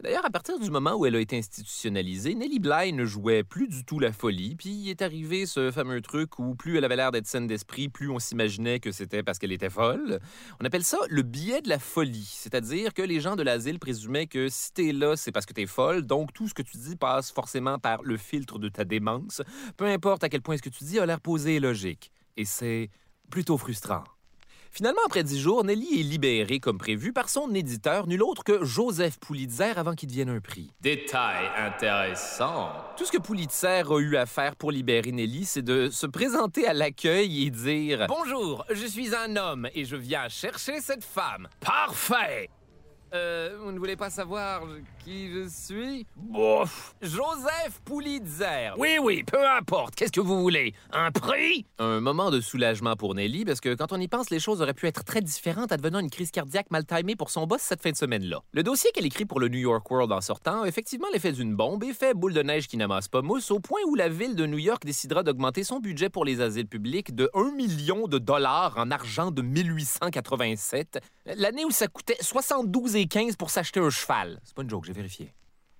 D'ailleurs, 0.05 0.25
à 0.25 0.29
partir 0.29 0.59
du 0.59 0.69
moment 0.69 0.93
où 0.93 1.07
elle 1.07 1.15
a 1.15 1.19
été 1.19 1.35
institutionnalisée, 1.35 2.35
Nellie 2.35 2.59
Bly 2.59 2.93
ne 2.93 3.05
jouait 3.05 3.43
plus 3.43 3.67
du 3.67 3.83
tout 3.83 3.99
la 3.99 4.11
folie, 4.11 4.55
puis 4.55 4.91
est 4.91 5.01
arrivé 5.01 5.47
ce 5.47 5.71
fameux 5.71 5.99
truc 5.99 6.37
où 6.37 6.53
plus 6.53 6.77
elle 6.77 6.83
avait 6.85 6.95
l'air 6.95 7.11
d'être 7.11 7.25
saine 7.25 7.47
d'esprit, 7.47 7.89
plus 7.89 8.11
on 8.11 8.19
s'imaginait 8.19 8.79
que 8.79 8.91
c'était 8.91 9.23
parce 9.23 9.39
qu'elle 9.39 9.51
était 9.51 9.71
folle. 9.71 10.19
On 10.61 10.65
appelle 10.65 10.83
ça 10.83 10.99
le 11.09 11.23
biais 11.23 11.63
de 11.63 11.69
la 11.69 11.79
folie, 11.79 12.29
c'est-à-dire 12.31 12.93
que 12.93 13.01
les 13.01 13.19
gens 13.19 13.35
de 13.35 13.41
l'asile 13.41 13.79
présumaient 13.79 14.27
que 14.27 14.47
si 14.47 14.71
t'es 14.73 14.91
là, 14.91 15.15
c'est 15.15 15.31
parce 15.31 15.47
que 15.47 15.53
t'es 15.53 15.65
folle, 15.65 16.03
donc 16.03 16.33
tout 16.33 16.47
ce 16.47 16.53
que 16.53 16.61
tu 16.61 16.77
dis 16.77 16.95
passe 16.95 17.31
forcément 17.31 17.79
par 17.79 18.03
le 18.03 18.17
filtre 18.17 18.59
de 18.59 18.69
ta 18.69 18.83
démence, 18.83 19.41
peu 19.75 19.85
importe 19.85 20.23
à 20.23 20.29
quel 20.29 20.43
point 20.43 20.57
ce 20.57 20.61
que 20.61 20.69
tu 20.69 20.83
dis 20.83 20.99
a 20.99 21.07
l'air 21.07 21.19
posé 21.19 21.55
et 21.55 21.59
logique. 21.59 22.11
Et 22.37 22.45
c'est 22.45 22.89
plutôt 23.31 23.57
frustrant. 23.57 24.03
Finalement, 24.75 24.99
après 25.05 25.23
dix 25.23 25.39
jours, 25.39 25.63
Nelly 25.63 26.01
est 26.01 26.03
libérée 26.03 26.59
comme 26.59 26.77
prévu 26.77 27.13
par 27.13 27.29
son 27.29 27.55
éditeur, 27.55 28.07
nul 28.07 28.21
autre 28.21 28.43
que 28.43 28.65
Joseph 28.65 29.17
Pulitzer 29.21 29.71
avant 29.77 29.93
qu'il 29.93 30.09
devienne 30.09 30.27
un 30.27 30.41
prix. 30.41 30.69
Détail 30.81 31.45
intéressant. 31.57 32.71
Tout 32.97 33.05
ce 33.05 33.11
que 33.13 33.17
Pulitzer 33.17 33.83
a 33.89 33.99
eu 33.99 34.17
à 34.17 34.25
faire 34.25 34.57
pour 34.57 34.71
libérer 34.71 35.13
Nelly, 35.13 35.45
c'est 35.45 35.61
de 35.61 35.89
se 35.89 36.05
présenter 36.05 36.67
à 36.67 36.73
l'accueil 36.73 37.45
et 37.45 37.51
dire 37.51 38.07
Bonjour, 38.09 38.65
je 38.69 38.85
suis 38.85 39.15
un 39.15 39.37
homme 39.37 39.69
et 39.73 39.85
je 39.85 39.95
viens 39.95 40.27
chercher 40.27 40.81
cette 40.81 41.05
femme. 41.05 41.47
Parfait. 41.61 42.49
Euh, 43.15 43.55
vous 43.61 43.71
ne 43.71 43.79
voulez 43.79 43.95
pas 43.95 44.09
savoir 44.09 44.63
qui 45.03 45.31
je 45.31 45.47
suis 45.47 46.05
Bof. 46.17 46.95
Joseph 47.01 47.79
Pulitzer. 47.85 48.71
Oui, 48.77 48.97
oui, 49.01 49.23
peu 49.23 49.47
importe. 49.47 49.95
Qu'est-ce 49.95 50.11
que 50.11 50.19
vous 50.19 50.41
voulez? 50.41 50.73
Un 50.91 51.11
prix? 51.11 51.65
Un 51.79 52.01
moment 52.01 52.29
de 52.29 52.41
soulagement 52.41 52.97
pour 52.97 53.15
Nelly, 53.15 53.45
parce 53.45 53.61
que 53.61 53.73
quand 53.73 53.93
on 53.93 54.01
y 54.01 54.09
pense, 54.09 54.31
les 54.31 54.39
choses 54.39 54.61
auraient 54.61 54.73
pu 54.73 54.87
être 54.87 55.05
très 55.05 55.21
différentes, 55.21 55.71
advenant 55.71 55.99
une 55.99 56.09
crise 56.09 56.31
cardiaque 56.31 56.69
mal 56.71 56.85
timée 56.85 57.15
pour 57.15 57.29
son 57.29 57.47
boss 57.47 57.61
cette 57.61 57.81
fin 57.81 57.91
de 57.91 57.95
semaine-là. 57.95 58.41
Le 58.51 58.63
dossier 58.63 58.91
qu'elle 58.93 59.05
écrit 59.05 59.23
pour 59.23 59.39
le 59.39 59.47
New 59.47 59.59
York 59.59 59.89
World 59.89 60.11
en 60.11 60.19
sortant 60.19 60.63
a 60.63 60.67
effectivement 60.67 61.07
l'effet 61.13 61.31
d'une 61.31 61.55
bombe 61.55 61.85
et 61.85 61.93
fait 61.93 62.13
boule 62.13 62.33
de 62.33 62.43
neige 62.43 62.67
qui 62.67 62.75
n'amasse 62.75 63.07
pas 63.07 63.21
mousse, 63.21 63.49
au 63.49 63.61
point 63.61 63.79
où 63.87 63.95
la 63.95 64.09
ville 64.09 64.35
de 64.35 64.45
New 64.45 64.57
York 64.57 64.83
décidera 64.83 65.23
d'augmenter 65.23 65.63
son 65.63 65.79
budget 65.79 66.09
pour 66.09 66.25
les 66.25 66.41
asiles 66.41 66.67
publics 66.67 67.15
de 67.15 67.29
1 67.33 67.51
million 67.55 68.07
de 68.09 68.17
dollars 68.17 68.73
en 68.77 68.91
argent 68.91 69.31
de 69.31 69.41
1887, 69.41 70.99
l'année 71.37 71.63
où 71.63 71.71
ça 71.71 71.87
coûtait 71.87 72.17
72 72.19 72.97
et 72.97 73.04
15 73.07 73.35
pour 73.35 73.49
s'acheter 73.49 73.79
un 73.79 73.89
cheval. 73.89 74.39
C'est 74.43 74.55
pas 74.55 74.61
une 74.61 74.69
joke, 74.69 74.85
j'ai 74.85 74.93
vérifié. 74.93 75.33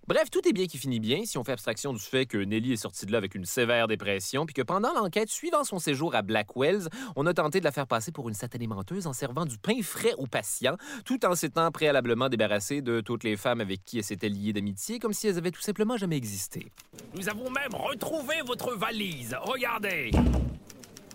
Bref, 0.07 0.29
tout 0.29 0.47
est 0.47 0.53
bien 0.53 0.67
qui 0.67 0.77
finit 0.77 0.99
bien 0.99 1.25
si 1.25 1.39
on 1.39 1.43
fait 1.43 1.53
abstraction 1.53 1.91
du 1.91 1.99
fait 1.99 2.27
que 2.27 2.38
Nelly 2.38 2.73
est 2.73 2.77
sortie 2.77 3.07
de 3.07 3.11
là 3.11 3.17
avec 3.17 3.33
une 3.33 3.45
sévère 3.45 3.88
dépression, 3.88 4.45
puis 4.45 4.53
que 4.53 4.61
pendant 4.61 4.93
l'enquête 4.93 5.29
suivant 5.29 5.63
son 5.63 5.79
séjour 5.79 6.13
à 6.13 6.21
Blackwells, 6.21 6.89
on 7.15 7.25
a 7.25 7.33
tenté 7.33 7.59
de 7.59 7.65
la 7.65 7.71
faire 7.71 7.88
passer 7.88 8.11
pour 8.11 8.29
une 8.29 8.35
satanée 8.35 8.67
menteuse 8.67 9.07
en 9.07 9.13
servant 9.13 9.45
du 9.45 9.57
pain 9.57 9.81
frais 9.81 10.13
aux 10.19 10.27
patients, 10.27 10.77
tout 11.05 11.25
en 11.25 11.33
s'étant 11.33 11.71
préalablement 11.71 12.29
débarrassée 12.29 12.83
de 12.83 13.01
toutes 13.01 13.23
les 13.23 13.35
femmes 13.35 13.61
avec 13.61 13.83
qui 13.83 13.97
elle 13.97 14.03
s'était 14.03 14.29
liée 14.29 14.53
d'amitié, 14.53 14.99
comme 14.99 15.13
si 15.13 15.27
elles 15.27 15.39
avaient 15.39 15.49
tout 15.49 15.61
simplement 15.61 15.97
jamais 15.97 16.17
existé. 16.17 16.71
Nous 17.15 17.27
avons 17.27 17.49
même 17.49 17.73
retrouvé 17.73 18.35
votre 18.45 18.77
valise. 18.77 19.35
Regardez. 19.41 20.11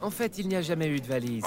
En 0.01 0.11
fait, 0.11 0.39
il 0.39 0.49
n'y 0.49 0.57
a 0.57 0.63
jamais 0.63 0.89
eu 0.89 0.99
de 0.99 1.07
valise. 1.07 1.45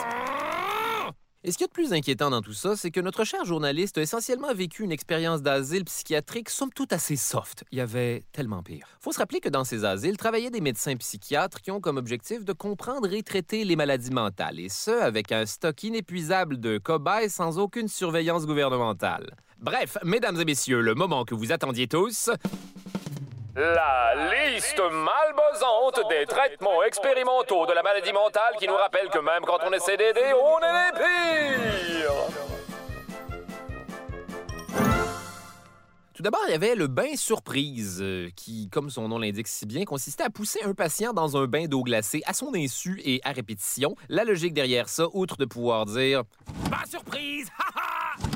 Et 1.45 1.51
ce 1.51 1.57
qui 1.57 1.65
est 1.65 1.67
de 1.67 1.73
plus 1.73 1.91
inquiétant 1.91 2.29
dans 2.29 2.41
tout 2.41 2.53
ça, 2.53 2.77
c'est 2.77 2.89
que 2.89 3.01
notre 3.01 3.25
cher 3.25 3.43
journaliste 3.43 3.97
a 3.97 4.01
essentiellement 4.01 4.53
vécu 4.53 4.83
une 4.83 4.93
expérience 4.93 5.41
d'asile 5.41 5.83
psychiatrique 5.83 6.49
somme 6.49 6.71
toute 6.71 6.93
assez 6.93 7.17
soft. 7.17 7.65
Il 7.73 7.79
y 7.79 7.81
avait 7.81 8.23
tellement 8.31 8.63
pire. 8.63 8.87
Faut 9.01 9.11
se 9.11 9.19
rappeler 9.19 9.41
que 9.41 9.49
dans 9.49 9.65
ces 9.65 9.83
asiles 9.83 10.15
travaillaient 10.15 10.51
des 10.51 10.61
médecins 10.61 10.95
psychiatres 10.95 11.59
qui 11.59 11.69
ont 11.69 11.81
comme 11.81 11.97
objectif 11.97 12.45
de 12.45 12.53
comprendre 12.53 13.11
et 13.11 13.23
traiter 13.23 13.65
les 13.65 13.75
maladies 13.75 14.11
mentales, 14.11 14.57
et 14.57 14.69
ce, 14.69 14.91
avec 14.91 15.33
un 15.33 15.45
stock 15.45 15.83
inépuisable 15.83 16.61
de 16.61 16.77
cobayes 16.77 17.29
sans 17.29 17.59
aucune 17.59 17.89
surveillance 17.89 18.45
gouvernementale. 18.45 19.35
Bref, 19.59 19.97
mesdames 20.05 20.39
et 20.39 20.45
messieurs, 20.45 20.79
le 20.79 20.95
moment 20.95 21.25
que 21.25 21.35
vous 21.35 21.51
attendiez 21.51 21.87
tous... 21.87 22.29
La 23.55 24.15
liste 24.31 24.79
malbosante 24.79 26.09
des 26.09 26.25
traitements 26.25 26.81
expérimentaux 26.81 27.67
de 27.67 27.73
la 27.73 27.83
maladie 27.83 28.11
mentale 28.11 28.55
qui 28.57 28.67
nous 28.67 28.73
rappelle 28.73 29.09
que 29.09 29.19
même 29.19 29.43
quand 29.45 29.59
on 29.63 29.71
essaie 29.71 29.95
d'aider, 29.95 30.33
on 30.33 30.57
est 30.57 30.73
les 30.73 32.01
pires. 32.01 32.11
Tout 36.15 36.23
d'abord, 36.23 36.41
il 36.47 36.51
y 36.51 36.55
avait 36.55 36.73
le 36.73 36.87
bain 36.87 37.15
surprise, 37.15 37.99
euh, 38.01 38.29
qui, 38.35 38.69
comme 38.69 38.89
son 38.89 39.07
nom 39.07 39.19
l'indique 39.19 39.47
si 39.47 39.67
bien, 39.67 39.83
consistait 39.83 40.23
à 40.23 40.31
pousser 40.31 40.63
un 40.63 40.73
patient 40.73 41.13
dans 41.13 41.37
un 41.37 41.45
bain 41.45 41.65
d'eau 41.65 41.83
glacée 41.83 42.23
à 42.25 42.33
son 42.33 42.55
insu 42.55 43.01
et 43.05 43.21
à 43.23 43.33
répétition. 43.33 43.95
La 44.09 44.23
logique 44.23 44.55
derrière 44.55 44.89
ça, 44.89 45.05
outre 45.13 45.37
de 45.37 45.45
pouvoir 45.45 45.85
dire 45.85 46.23
Pas 46.71 46.85
surprise! 46.89 47.49
Ha 47.59 47.65
ha! 47.75 48.32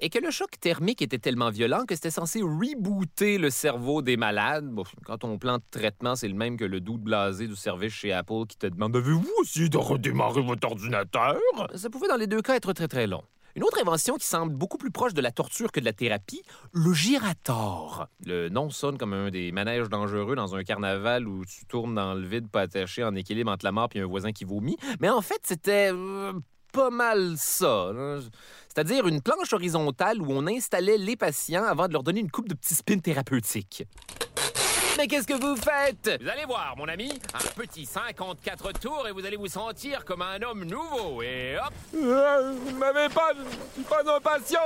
Et 0.00 0.10
que 0.10 0.18
le 0.18 0.30
choc 0.30 0.50
thermique 0.60 1.02
était 1.02 1.18
tellement 1.18 1.50
violent 1.50 1.84
que 1.86 1.94
c'était 1.94 2.10
censé 2.10 2.40
rebooter 2.42 3.38
le 3.38 3.50
cerveau 3.50 4.02
des 4.02 4.16
malades. 4.16 4.66
Bon, 4.66 4.84
quand 5.04 5.24
on 5.24 5.38
plan 5.38 5.58
de 5.58 5.62
traitement, 5.70 6.16
c'est 6.16 6.28
le 6.28 6.34
même 6.34 6.56
que 6.56 6.64
le 6.64 6.80
doute 6.80 7.02
blasé 7.02 7.46
du 7.46 7.56
service 7.56 7.92
chez 7.92 8.12
Apple 8.12 8.46
qui 8.48 8.56
te 8.56 8.66
demande 8.66 8.96
Avez-vous 8.96 9.30
essayé 9.42 9.68
de 9.68 9.78
redémarrer 9.78 10.42
votre 10.42 10.66
ordinateur? 10.66 11.36
Ça 11.74 11.90
pouvait 11.90 12.08
dans 12.08 12.16
les 12.16 12.26
deux 12.26 12.42
cas 12.42 12.56
être 12.56 12.72
très 12.72 12.88
très 12.88 13.06
long. 13.06 13.22
Une 13.56 13.64
autre 13.64 13.80
invention 13.80 14.14
qui 14.16 14.26
semble 14.26 14.54
beaucoup 14.54 14.78
plus 14.78 14.92
proche 14.92 15.12
de 15.12 15.20
la 15.20 15.32
torture 15.32 15.72
que 15.72 15.80
de 15.80 15.84
la 15.84 15.92
thérapie, 15.92 16.42
le 16.72 16.92
girator. 16.92 18.06
Le 18.24 18.48
nom 18.48 18.70
sonne 18.70 18.96
comme 18.96 19.12
un 19.12 19.30
des 19.30 19.50
manèges 19.50 19.88
dangereux 19.88 20.36
dans 20.36 20.54
un 20.54 20.62
carnaval 20.62 21.26
où 21.26 21.44
tu 21.44 21.66
tournes 21.66 21.96
dans 21.96 22.14
le 22.14 22.24
vide 22.24 22.48
pas 22.48 22.62
attaché 22.62 23.02
en 23.02 23.14
équilibre 23.16 23.50
entre 23.50 23.64
la 23.64 23.72
mort 23.72 23.88
et 23.94 24.00
un 24.00 24.06
voisin 24.06 24.30
qui 24.30 24.44
vomit. 24.44 24.76
Mais 25.00 25.10
en 25.10 25.20
fait, 25.20 25.40
c'était 25.42 25.90
euh, 25.92 26.32
pas 26.72 26.90
mal 26.90 27.34
ça. 27.36 27.90
C'est-à-dire 28.72 29.06
une 29.08 29.20
planche 29.20 29.52
horizontale 29.52 30.22
où 30.22 30.26
on 30.30 30.46
installait 30.46 30.96
les 30.98 31.16
patients 31.16 31.64
avant 31.64 31.88
de 31.88 31.92
leur 31.92 32.02
donner 32.02 32.20
une 32.20 32.30
coupe 32.30 32.48
de 32.48 32.54
petits 32.54 32.74
spins 32.76 32.98
thérapeutiques. 32.98 33.84
Mais 34.96 35.06
qu'est-ce 35.06 35.26
que 35.26 35.34
vous 35.34 35.56
faites? 35.56 36.20
Vous 36.22 36.28
allez 36.28 36.44
voir, 36.44 36.74
mon 36.76 36.86
ami, 36.86 37.10
un 37.34 37.38
petit 37.56 37.86
54 37.86 38.72
tours 38.72 39.06
et 39.08 39.12
vous 39.12 39.24
allez 39.24 39.36
vous 39.36 39.46
sentir 39.46 40.04
comme 40.04 40.20
un 40.20 40.40
homme 40.42 40.64
nouveau. 40.64 41.22
Et 41.22 41.56
hop 41.56 41.72
Euh, 41.94 42.52
Vous 42.66 42.76
m'avez 42.76 43.08
pas, 43.08 43.30
je 43.34 43.74
suis 43.74 43.82
pas 43.88 44.02
un 44.14 44.20
patient, 44.20 44.60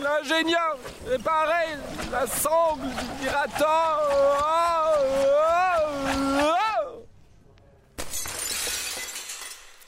l'ingénieur, 0.00 0.76
réparé, 1.08 1.76
la 2.12 2.26
sangle. 2.26 2.82
Oh, 3.60 3.64
oh, 3.64 4.94
oh. 6.42 6.59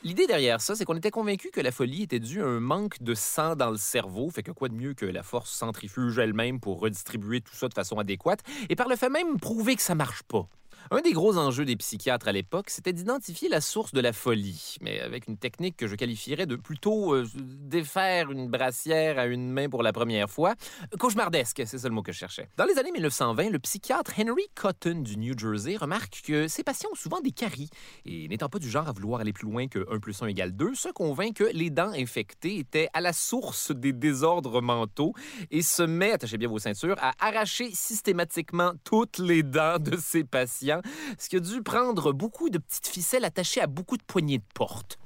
L'idée 0.05 0.27
derrière 0.27 0.61
ça, 0.61 0.75
c'est 0.75 0.85
qu'on 0.85 0.97
était 0.97 1.13
convaincu 1.13 1.51
que 1.53 1.61
la 1.61 1.71
folie 1.71 2.03
était 2.03 2.19
due 2.19 2.43
à 2.43 2.47
un 2.47 2.59
manque 2.59 3.01
de 3.01 3.15
sang 3.15 3.55
dans 3.55 3.71
le 3.71 3.77
cerveau, 3.77 4.31
fait 4.31 4.43
que 4.43 4.51
quoi 4.51 4.69
de 4.69 4.75
mieux 4.75 4.95
que 4.95 5.07
la 5.07 5.23
force 5.23 5.53
centrifuge 5.53 6.19
elle-même 6.19 6.59
pour 6.59 6.81
redistribuer 6.81 7.41
tout 7.41 7.55
ça 7.55 7.69
de 7.69 7.75
façon 7.75 7.99
adéquate, 7.99 8.41
et 8.69 8.75
par 8.75 8.89
le 8.89 8.97
fait 8.97 9.11
même 9.11 9.39
prouver 9.39 9.77
que 9.77 9.83
ça 9.83 9.95
marche 9.95 10.25
pas. 10.25 10.49
Un 10.91 11.01
des 11.01 11.13
gros 11.13 11.39
enjeux 11.39 11.65
des 11.65 11.77
psychiatres 11.77 12.29
à 12.29 12.33
l'époque, 12.33 12.69
c'était 12.69 12.93
d'identifier 12.93 13.49
la 13.49 13.61
source 13.61 13.93
de 13.93 14.01
la 14.01 14.13
folie, 14.13 14.77
mais 14.81 15.01
avec 15.01 15.29
une 15.29 15.37
technique 15.37 15.77
que 15.77 15.87
je 15.87 15.95
qualifierais 15.95 16.47
de 16.47 16.57
plutôt 16.57 17.15
euh, 17.15 17.27
défaire 17.35 18.31
une 18.31 18.49
brassière 18.49 19.19
à 19.19 19.27
une 19.27 19.51
main 19.51 19.69
pour 19.69 19.83
la 19.83 19.93
première 19.93 20.29
fois. 20.29 20.55
Cauchemardesque, 20.99 21.63
c'est 21.65 21.79
ça 21.79 21.89
le 21.89 21.95
mot 21.95 22.03
que 22.03 22.13
je 22.13 22.19
cherchais. 22.19 22.49
Dans 22.57 22.65
les 22.65 22.79
années 22.79 22.93
1920, 22.93 23.51
le 23.51 23.59
psychiatre 23.61 24.13
Henry 24.19 24.49
Cotton 24.55 25.01
du 25.01 25.17
New 25.17 25.39
Jersey 25.39 25.77
remarque 25.77 26.23
que 26.25 26.49
ses 26.49 26.65
patients 26.65 26.91
ont 26.93 26.97
souvent 26.97 27.21
des 27.21 27.33
caries, 27.33 27.71
et 28.05 28.29
n'étant 28.29 28.49
pas 28.49 28.59
du 28.59 28.69
genre 28.69 28.89
à 28.89 28.93
vouloir 28.93 29.21
aller 29.21 29.33
plus 29.33 29.47
loin 29.49 29.69
que 29.69 29.87
1 29.91 29.99
plus 30.01 30.21
1 30.21 30.27
égale 30.27 30.53
2, 30.53 30.75
se 30.75 30.89
convainc 30.89 31.37
que 31.37 31.45
les 31.45 31.71
dents 31.71 31.93
infectées 31.93 32.59
étaient 32.59 32.89
à 32.93 33.01
la 33.01 33.13
source 33.13 33.71
des 33.71 33.93
désordres 33.93 34.61
mentaux 34.61 35.15
et 35.51 35.63
se 35.63 35.83
met, 35.83 36.13
attachez 36.13 36.39
bien 36.39 36.49
vos 36.49 36.59
ceintures, 36.59 36.97
à 37.01 37.13
arracher 37.21 37.71
systématiquement 37.73 38.73
toutes 38.85 39.19
les 39.19 39.43
dents 39.43 39.79
de 39.79 39.97
ses 39.97 40.25
patients 40.25 40.72
ce 41.19 41.29
qui 41.29 41.37
a 41.37 41.41
dû 41.41 41.63
prendre 41.63 42.13
beaucoup 42.13 42.51
de 42.51 42.59
petites 42.59 42.87
ficelles 42.87 43.25
attachées 43.25 43.61
à 43.61 43.67
beaucoup 43.67 43.97
de 43.97 44.03
poignées 44.03 44.39
de 44.39 44.45
porte. 44.55 44.99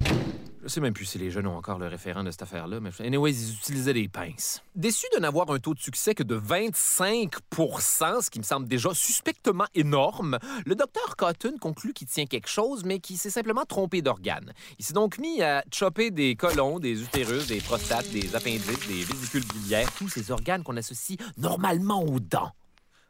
Je 0.67 0.73
sais 0.73 0.81
même 0.81 0.95
plus 0.95 1.05
si 1.05 1.17
les 1.19 1.31
jeunes 1.31 1.47
ont 1.47 1.57
encore 1.57 1.79
le 1.79 1.87
référent 1.87 2.25
de 2.25 2.31
cette 2.33 2.43
affaire-là, 2.43 2.81
mais 2.81 2.91
anyways, 2.99 3.31
ils 3.31 3.55
utilisaient 3.55 3.93
des 3.93 4.09
pinces. 4.09 4.65
Déçu 4.75 5.07
de 5.15 5.21
n'avoir 5.21 5.49
un 5.53 5.61
taux 5.61 5.75
de 5.75 5.79
succès 5.79 6.13
que 6.13 6.25
de 6.25 6.37
25% 6.37 8.21
ce 8.21 8.31
qui 8.31 8.41
me 8.41 8.45
semble 8.45 8.67
déjà 8.67 8.93
suspectement 8.93 9.67
énorme, 9.77 10.41
le 10.65 10.75
docteur 10.75 11.15
Cotton 11.15 11.55
conclut 11.61 11.93
qu'il 11.93 12.09
tient 12.09 12.27
quelque 12.27 12.49
chose, 12.49 12.85
mais 12.85 12.99
qu'il 12.99 13.17
s'est 13.17 13.31
simplement 13.31 13.65
trompé 13.65 14.03
d'organe. 14.03 14.53
Il 14.81 14.85
s'est 14.85 14.93
donc 14.93 15.19
mis 15.19 15.41
à 15.41 15.63
chopper 15.73 16.11
des 16.11 16.35
colons, 16.35 16.81
des 16.81 17.01
utérus, 17.01 17.47
des 17.47 17.61
prostates, 17.61 18.11
des 18.11 18.35
appendices, 18.35 18.89
des 18.89 19.05
vésicules 19.05 19.47
biliaires, 19.47 19.93
tous 19.93 20.09
ces 20.09 20.33
organes 20.33 20.65
qu'on 20.65 20.77
associe 20.77 21.17
normalement 21.37 22.03
aux 22.03 22.19
dents. 22.19 22.51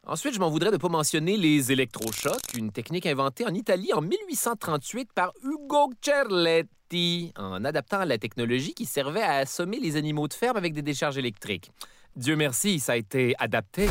Ensuite, 0.09 0.35
je 0.35 0.39
m'en 0.39 0.51
voudrais 0.51 0.71
de 0.71 0.77
ne 0.77 0.81
pas 0.81 0.89
mentionner 0.89 1.37
les 1.37 1.73
électrochocs, 1.73 2.55
une 2.57 2.71
technique 2.71 3.07
inventée 3.07 3.45
en 3.45 3.53
Italie 3.53 3.93
en 3.93 4.01
1838 4.01 5.13
par 5.13 5.33
Ugo 5.43 5.91
Cerletti, 6.01 7.33
en 7.37 7.65
adaptant 7.65 8.05
la 8.05 8.17
technologie 8.17 8.73
qui 8.73 8.87
servait 8.87 9.23
à 9.23 9.39
assommer 9.39 9.81
les 9.81 9.97
animaux 9.97 10.29
de 10.29 10.35
ferme 10.35 10.57
avec 10.57 10.75
des 10.75 10.83
décharges 10.83 11.19
électriques. 11.19 11.73
Dieu 12.15 12.37
merci, 12.37 12.79
ça 12.79 12.93
a 12.93 12.97
été 12.97 13.35
adapté. 13.41 13.89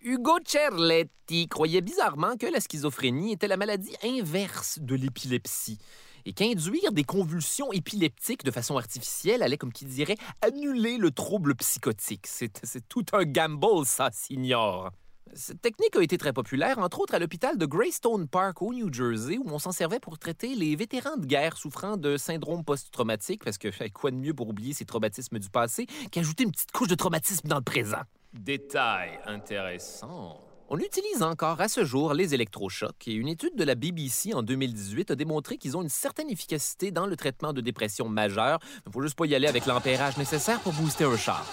Ugo 0.00 0.38
Cerletti 0.44 1.48
croyait 1.48 1.80
bizarrement 1.80 2.36
que 2.36 2.46
la 2.46 2.60
schizophrénie 2.60 3.32
était 3.32 3.48
la 3.48 3.56
maladie 3.56 3.96
inverse 4.04 4.78
de 4.80 4.94
l'épilepsie 4.94 5.78
et 6.24 6.32
qu'induire 6.32 6.92
des 6.92 7.04
convulsions 7.04 7.72
épileptiques 7.72 8.44
de 8.44 8.50
façon 8.50 8.76
artificielle 8.76 9.42
allait, 9.42 9.58
comme 9.58 9.72
qui 9.72 9.84
dirait, 9.84 10.16
annuler 10.40 10.98
le 10.98 11.10
trouble 11.10 11.54
psychotique. 11.54 12.26
C'est 12.26 12.88
tout 12.88 13.04
un 13.12 13.24
gamble, 13.24 13.84
ça, 13.86 14.10
signore. 14.12 14.90
Cette 15.34 15.62
technique 15.62 15.96
a 15.96 16.02
été 16.02 16.18
très 16.18 16.32
populaire, 16.34 16.78
entre 16.78 17.00
autres 17.00 17.14
à 17.14 17.18
l'hôpital 17.18 17.56
de 17.56 17.64
Greystone 17.64 18.28
Park 18.28 18.60
au 18.60 18.74
New 18.74 18.92
Jersey, 18.92 19.38
où 19.38 19.44
on 19.46 19.58
s'en 19.58 19.72
servait 19.72 20.00
pour 20.00 20.18
traiter 20.18 20.54
les 20.54 20.76
vétérans 20.76 21.16
de 21.16 21.24
guerre 21.24 21.56
souffrant 21.56 21.96
de 21.96 22.18
syndrome 22.18 22.64
post-traumatique, 22.64 23.42
parce 23.42 23.56
que 23.56 23.68
quoi 23.90 24.10
de 24.10 24.16
mieux 24.16 24.34
pour 24.34 24.48
oublier 24.48 24.74
ces 24.74 24.84
traumatismes 24.84 25.38
du 25.38 25.48
passé 25.48 25.86
qu'ajouter 26.10 26.44
une 26.44 26.50
petite 26.50 26.72
couche 26.72 26.88
de 26.88 26.94
traumatisme 26.94 27.48
dans 27.48 27.56
le 27.56 27.62
présent? 27.62 28.02
Détail 28.34 29.20
intéressant. 29.24 30.51
On 30.74 30.78
utilise 30.78 31.22
encore 31.22 31.60
à 31.60 31.68
ce 31.68 31.84
jour 31.84 32.14
les 32.14 32.32
électrochocs 32.32 33.06
et 33.06 33.12
une 33.12 33.28
étude 33.28 33.54
de 33.56 33.62
la 33.62 33.74
BBC 33.74 34.32
en 34.32 34.42
2018 34.42 35.10
a 35.10 35.14
démontré 35.14 35.58
qu'ils 35.58 35.76
ont 35.76 35.82
une 35.82 35.90
certaine 35.90 36.30
efficacité 36.30 36.90
dans 36.90 37.04
le 37.04 37.14
traitement 37.14 37.52
de 37.52 37.60
dépression 37.60 38.08
majeure. 38.08 38.58
Il 38.76 38.88
ne 38.88 38.92
faut 38.94 39.02
juste 39.02 39.18
pas 39.18 39.26
y 39.26 39.34
aller 39.34 39.46
avec 39.46 39.66
l'ampérage 39.66 40.16
nécessaire 40.16 40.60
pour 40.60 40.72
booster 40.72 41.04
un 41.04 41.18
char. 41.18 41.44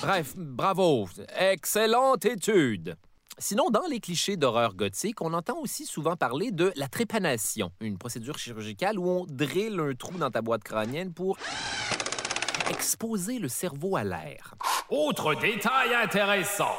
Bref, 0.00 0.34
bravo, 0.36 1.08
excellente 1.36 2.24
étude. 2.24 2.94
Sinon, 3.36 3.70
dans 3.70 3.86
les 3.90 3.98
clichés 3.98 4.36
d'horreur 4.36 4.76
gothique, 4.76 5.22
on 5.22 5.32
entend 5.32 5.58
aussi 5.58 5.84
souvent 5.84 6.14
parler 6.14 6.52
de 6.52 6.72
la 6.76 6.86
trépanation, 6.86 7.72
une 7.80 7.98
procédure 7.98 8.38
chirurgicale 8.38 8.96
où 8.96 9.08
on 9.08 9.26
drille 9.26 9.76
un 9.80 9.92
trou 9.96 10.16
dans 10.18 10.30
ta 10.30 10.40
boîte 10.40 10.62
crânienne 10.62 11.12
pour 11.12 11.36
exposer 12.70 13.40
le 13.40 13.48
cerveau 13.48 13.96
à 13.96 14.04
l'air. 14.04 14.54
Autre 14.88 15.34
détail 15.34 15.92
intéressant. 16.00 16.76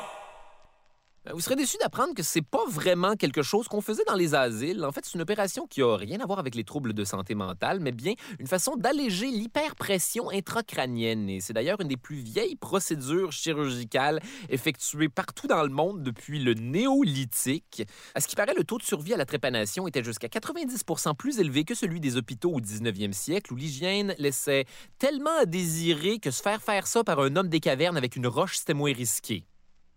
Ben, 1.30 1.36
vous 1.36 1.42
serez 1.42 1.56
déçu 1.56 1.78
d'apprendre 1.78 2.16
que 2.16 2.24
c'est 2.24 2.42
pas 2.42 2.66
vraiment 2.68 3.16
quelque 3.16 3.44
chose 3.44 3.68
qu'on 3.68 3.82
faisait 3.82 4.04
dans 4.08 4.16
les 4.16 4.34
asiles. 4.34 4.84
En 4.84 4.92
fait, 4.92 5.02
c'est 5.06 5.14
une 5.14 5.22
opération 5.22 5.68
qui 5.68 5.84
a 5.84 5.96
rien 5.96 6.20
à 6.22 6.26
voir 6.26 6.40
avec 6.40 6.56
les 6.56 6.64
troubles 6.64 6.94
de 6.94 7.04
santé 7.04 7.36
mentale, 7.36 7.80
mais 7.82 7.92
bien 7.92 8.16
une 8.40 8.48
façon 8.48 8.76
d'alléger 8.76 9.28
l'hyperpression 9.28 10.32
intracrânienne. 10.32 11.30
Et 11.30 11.40
c'est 11.40 11.54
d'ailleurs 11.54 11.82
une 11.82 11.88
des 11.88 11.98
plus 11.98 12.16
vieilles 12.16 12.56
procédures 12.56 13.32
chirurgicales 13.32 14.22
effectuées 14.50 15.08
partout 15.08 15.46
dans 15.46 15.62
le 15.62 15.70
monde 15.70 16.02
depuis 16.02 16.40
le 16.40 16.56
néolithique. 16.56 17.84
À 18.16 18.22
ce 18.22 18.28
qui 18.28 18.36
paraît, 18.36 18.56
le 18.58 18.64
taux 18.64 18.80
de 18.80 18.84
survie 18.84 19.14
à 19.14 19.18
la 19.18 19.26
trépanation 19.28 19.88
était 19.88 20.04
jusqu'à 20.04 20.30
90% 20.30 21.16
plus 21.16 21.40
élevé 21.40 21.64
que 21.64 21.76
celui 21.76 22.00
des 22.00 22.18
hôpitaux 22.18 22.54
au 22.54 22.60
19e 22.60 23.14
siècle, 23.14 23.54
où 23.54 23.56
l'hygiène 23.56 24.16
laissait 24.18 24.66
tellement 24.98 25.38
à 25.40 25.46
désirer 25.46 26.18
que 26.18 26.32
se 26.32 26.42
faire 26.42 26.64
faire 26.64 26.88
ça 26.88 27.04
par 27.04 27.20
un 27.20 27.36
homme 27.36 27.50
des 27.50 27.60
cavernes 27.60 27.98
avec 27.98 28.16
une 28.16 28.26
roche, 28.26 28.58
c'était 28.58 28.74
moins 28.74 28.94
risqué. 28.94 29.46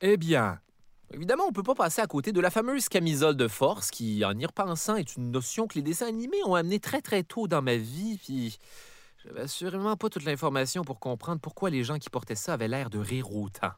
Eh 0.02 0.18
bien, 0.18 0.58
Évidemment, 1.14 1.44
on 1.44 1.48
ne 1.48 1.54
peut 1.54 1.62
pas 1.62 1.74
passer 1.74 2.00
à 2.00 2.06
côté 2.06 2.32
de 2.32 2.40
la 2.40 2.50
fameuse 2.50 2.88
camisole 2.88 3.36
de 3.36 3.46
force 3.46 3.90
qui, 3.90 4.24
en 4.24 4.36
y 4.38 4.46
repensant, 4.46 4.96
est 4.96 5.16
une 5.16 5.30
notion 5.30 5.66
que 5.66 5.74
les 5.74 5.82
dessins 5.82 6.06
animés 6.06 6.42
ont 6.46 6.54
amené 6.54 6.80
très 6.80 7.02
très 7.02 7.22
tôt 7.22 7.48
dans 7.48 7.60
ma 7.60 7.76
vie, 7.76 8.18
puis 8.18 8.58
j'avais 9.22 9.42
assurément 9.42 9.96
pas 9.96 10.08
toute 10.08 10.24
l'information 10.24 10.84
pour 10.84 10.98
comprendre 11.00 11.40
pourquoi 11.40 11.68
les 11.68 11.84
gens 11.84 11.98
qui 11.98 12.08
portaient 12.08 12.34
ça 12.34 12.54
avaient 12.54 12.68
l'air 12.68 12.88
de 12.88 12.98
rire 12.98 13.34
autant. 13.36 13.72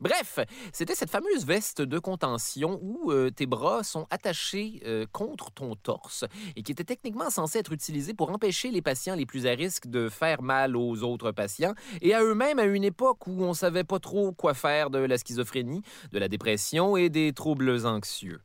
Bref, 0.00 0.40
c'était 0.72 0.94
cette 0.94 1.10
fameuse 1.10 1.46
veste 1.46 1.80
de 1.80 1.98
contention 1.98 2.78
où 2.82 3.10
euh, 3.10 3.30
tes 3.30 3.46
bras 3.46 3.82
sont 3.82 4.06
attachés 4.10 4.80
euh, 4.84 5.06
contre 5.12 5.50
ton 5.50 5.74
torse 5.74 6.24
et 6.54 6.62
qui 6.62 6.72
était 6.72 6.84
techniquement 6.84 7.30
censée 7.30 7.58
être 7.58 7.72
utilisée 7.72 8.14
pour 8.14 8.30
empêcher 8.30 8.70
les 8.70 8.82
patients 8.82 9.14
les 9.14 9.26
plus 9.26 9.46
à 9.46 9.52
risque 9.52 9.86
de 9.86 10.08
faire 10.08 10.42
mal 10.42 10.76
aux 10.76 11.02
autres 11.02 11.32
patients 11.32 11.74
et 12.02 12.14
à 12.14 12.22
eux-mêmes 12.22 12.58
à 12.58 12.64
une 12.64 12.84
époque 12.84 13.26
où 13.26 13.42
on 13.42 13.54
savait 13.54 13.84
pas 13.84 13.98
trop 13.98 14.32
quoi 14.32 14.54
faire 14.54 14.90
de 14.90 14.98
la 14.98 15.18
schizophrénie, 15.18 15.82
de 16.12 16.18
la 16.18 16.28
dépression 16.28 16.96
et 16.96 17.08
des 17.08 17.32
troubles 17.32 17.86
anxieux. 17.86 18.40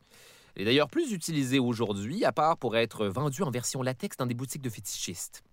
Elle 0.56 0.64
est 0.64 0.66
d'ailleurs 0.66 0.90
plus 0.90 1.12
utilisée 1.12 1.60
aujourd'hui, 1.60 2.26
à 2.26 2.32
part 2.32 2.58
pour 2.58 2.76
être 2.76 3.08
vendue 3.08 3.44
en 3.44 3.52
version 3.52 3.82
latex 3.82 4.18
dans 4.18 4.26
des 4.26 4.34
boutiques 4.34 4.62
de 4.62 4.70
fétichistes. 4.70 5.44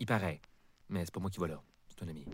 Il 0.00 0.06
paraît. 0.06 0.40
Mais 0.88 1.04
c'est 1.04 1.14
pas 1.14 1.20
moi 1.20 1.30
qui 1.30 1.38
vois 1.38 1.48
là. 1.48 1.62
C'est 1.88 2.04
un 2.04 2.08
ami. 2.08 2.24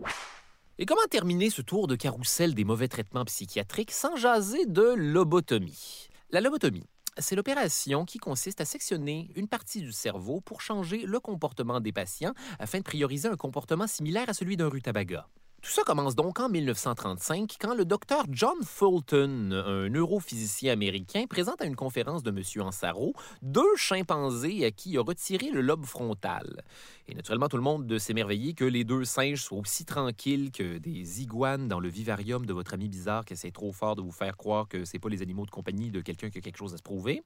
Et 0.77 0.85
comment 0.85 1.07
terminer 1.09 1.49
ce 1.49 1.61
tour 1.61 1.87
de 1.87 1.95
carrousel 1.95 2.53
des 2.53 2.65
mauvais 2.65 2.89
traitements 2.89 3.23
psychiatriques 3.23 3.91
sans 3.91 4.17
jaser 4.17 4.65
de 4.65 4.93
lobotomie? 4.93 6.09
La 6.31 6.41
lobotomie, 6.41 6.89
c'est 7.17 7.37
l'opération 7.37 8.03
qui 8.03 8.17
consiste 8.17 8.59
à 8.59 8.65
sectionner 8.65 9.31
une 9.37 9.47
partie 9.47 9.79
du 9.79 9.93
cerveau 9.93 10.41
pour 10.41 10.59
changer 10.59 11.05
le 11.05 11.21
comportement 11.21 11.79
des 11.79 11.93
patients 11.93 12.33
afin 12.59 12.79
de 12.79 12.83
prioriser 12.83 13.29
un 13.29 13.37
comportement 13.37 13.87
similaire 13.87 14.27
à 14.27 14.33
celui 14.33 14.57
d'un 14.57 14.67
rutabaga. 14.67 15.29
Tout 15.65 15.71
ça 15.71 15.81
commence 15.81 16.13
donc 16.13 16.39
en 16.39 16.47
1935 16.47 17.55
quand 17.59 17.73
le 17.73 17.85
docteur 17.85 18.25
John 18.29 18.55
Fulton, 18.63 19.51
un 19.51 19.89
neurophysicien 19.89 20.71
américain, 20.71 21.25
présente 21.27 21.59
à 21.59 21.65
une 21.65 21.75
conférence 21.75 22.21
de 22.21 22.29
M. 22.29 22.63
Ansaro 22.63 23.15
deux 23.41 23.75
chimpanzés 23.75 24.63
à 24.63 24.69
qui 24.69 24.91
il 24.91 24.99
a 24.99 25.01
retiré 25.01 25.49
le 25.49 25.61
lobe 25.61 25.83
frontal. 25.83 26.61
Et 27.07 27.15
naturellement, 27.15 27.49
tout 27.49 27.57
le 27.57 27.63
monde 27.63 27.97
s'émerveiller 27.97 28.53
que 28.53 28.63
les 28.63 28.83
deux 28.83 29.05
singes 29.05 29.41
soient 29.41 29.57
aussi 29.57 29.85
tranquilles 29.85 30.51
que 30.51 30.77
des 30.77 31.23
iguanes 31.23 31.67
dans 31.67 31.79
le 31.79 31.89
vivarium 31.89 32.45
de 32.45 32.53
votre 32.53 32.75
ami 32.75 32.87
bizarre 32.87 33.25
qui 33.25 33.33
essaie 33.33 33.49
trop 33.49 33.71
fort 33.71 33.95
de 33.95 34.03
vous 34.03 34.11
faire 34.11 34.37
croire 34.37 34.67
que 34.67 34.85
c'est 34.85 34.99
pas 34.99 35.09
les 35.09 35.23
animaux 35.23 35.47
de 35.47 35.51
compagnie 35.51 35.89
de 35.89 36.01
quelqu'un 36.01 36.29
qui 36.29 36.37
a 36.37 36.41
quelque 36.41 36.57
chose 36.57 36.75
à 36.75 36.77
se 36.77 36.83
prouver. 36.83 37.23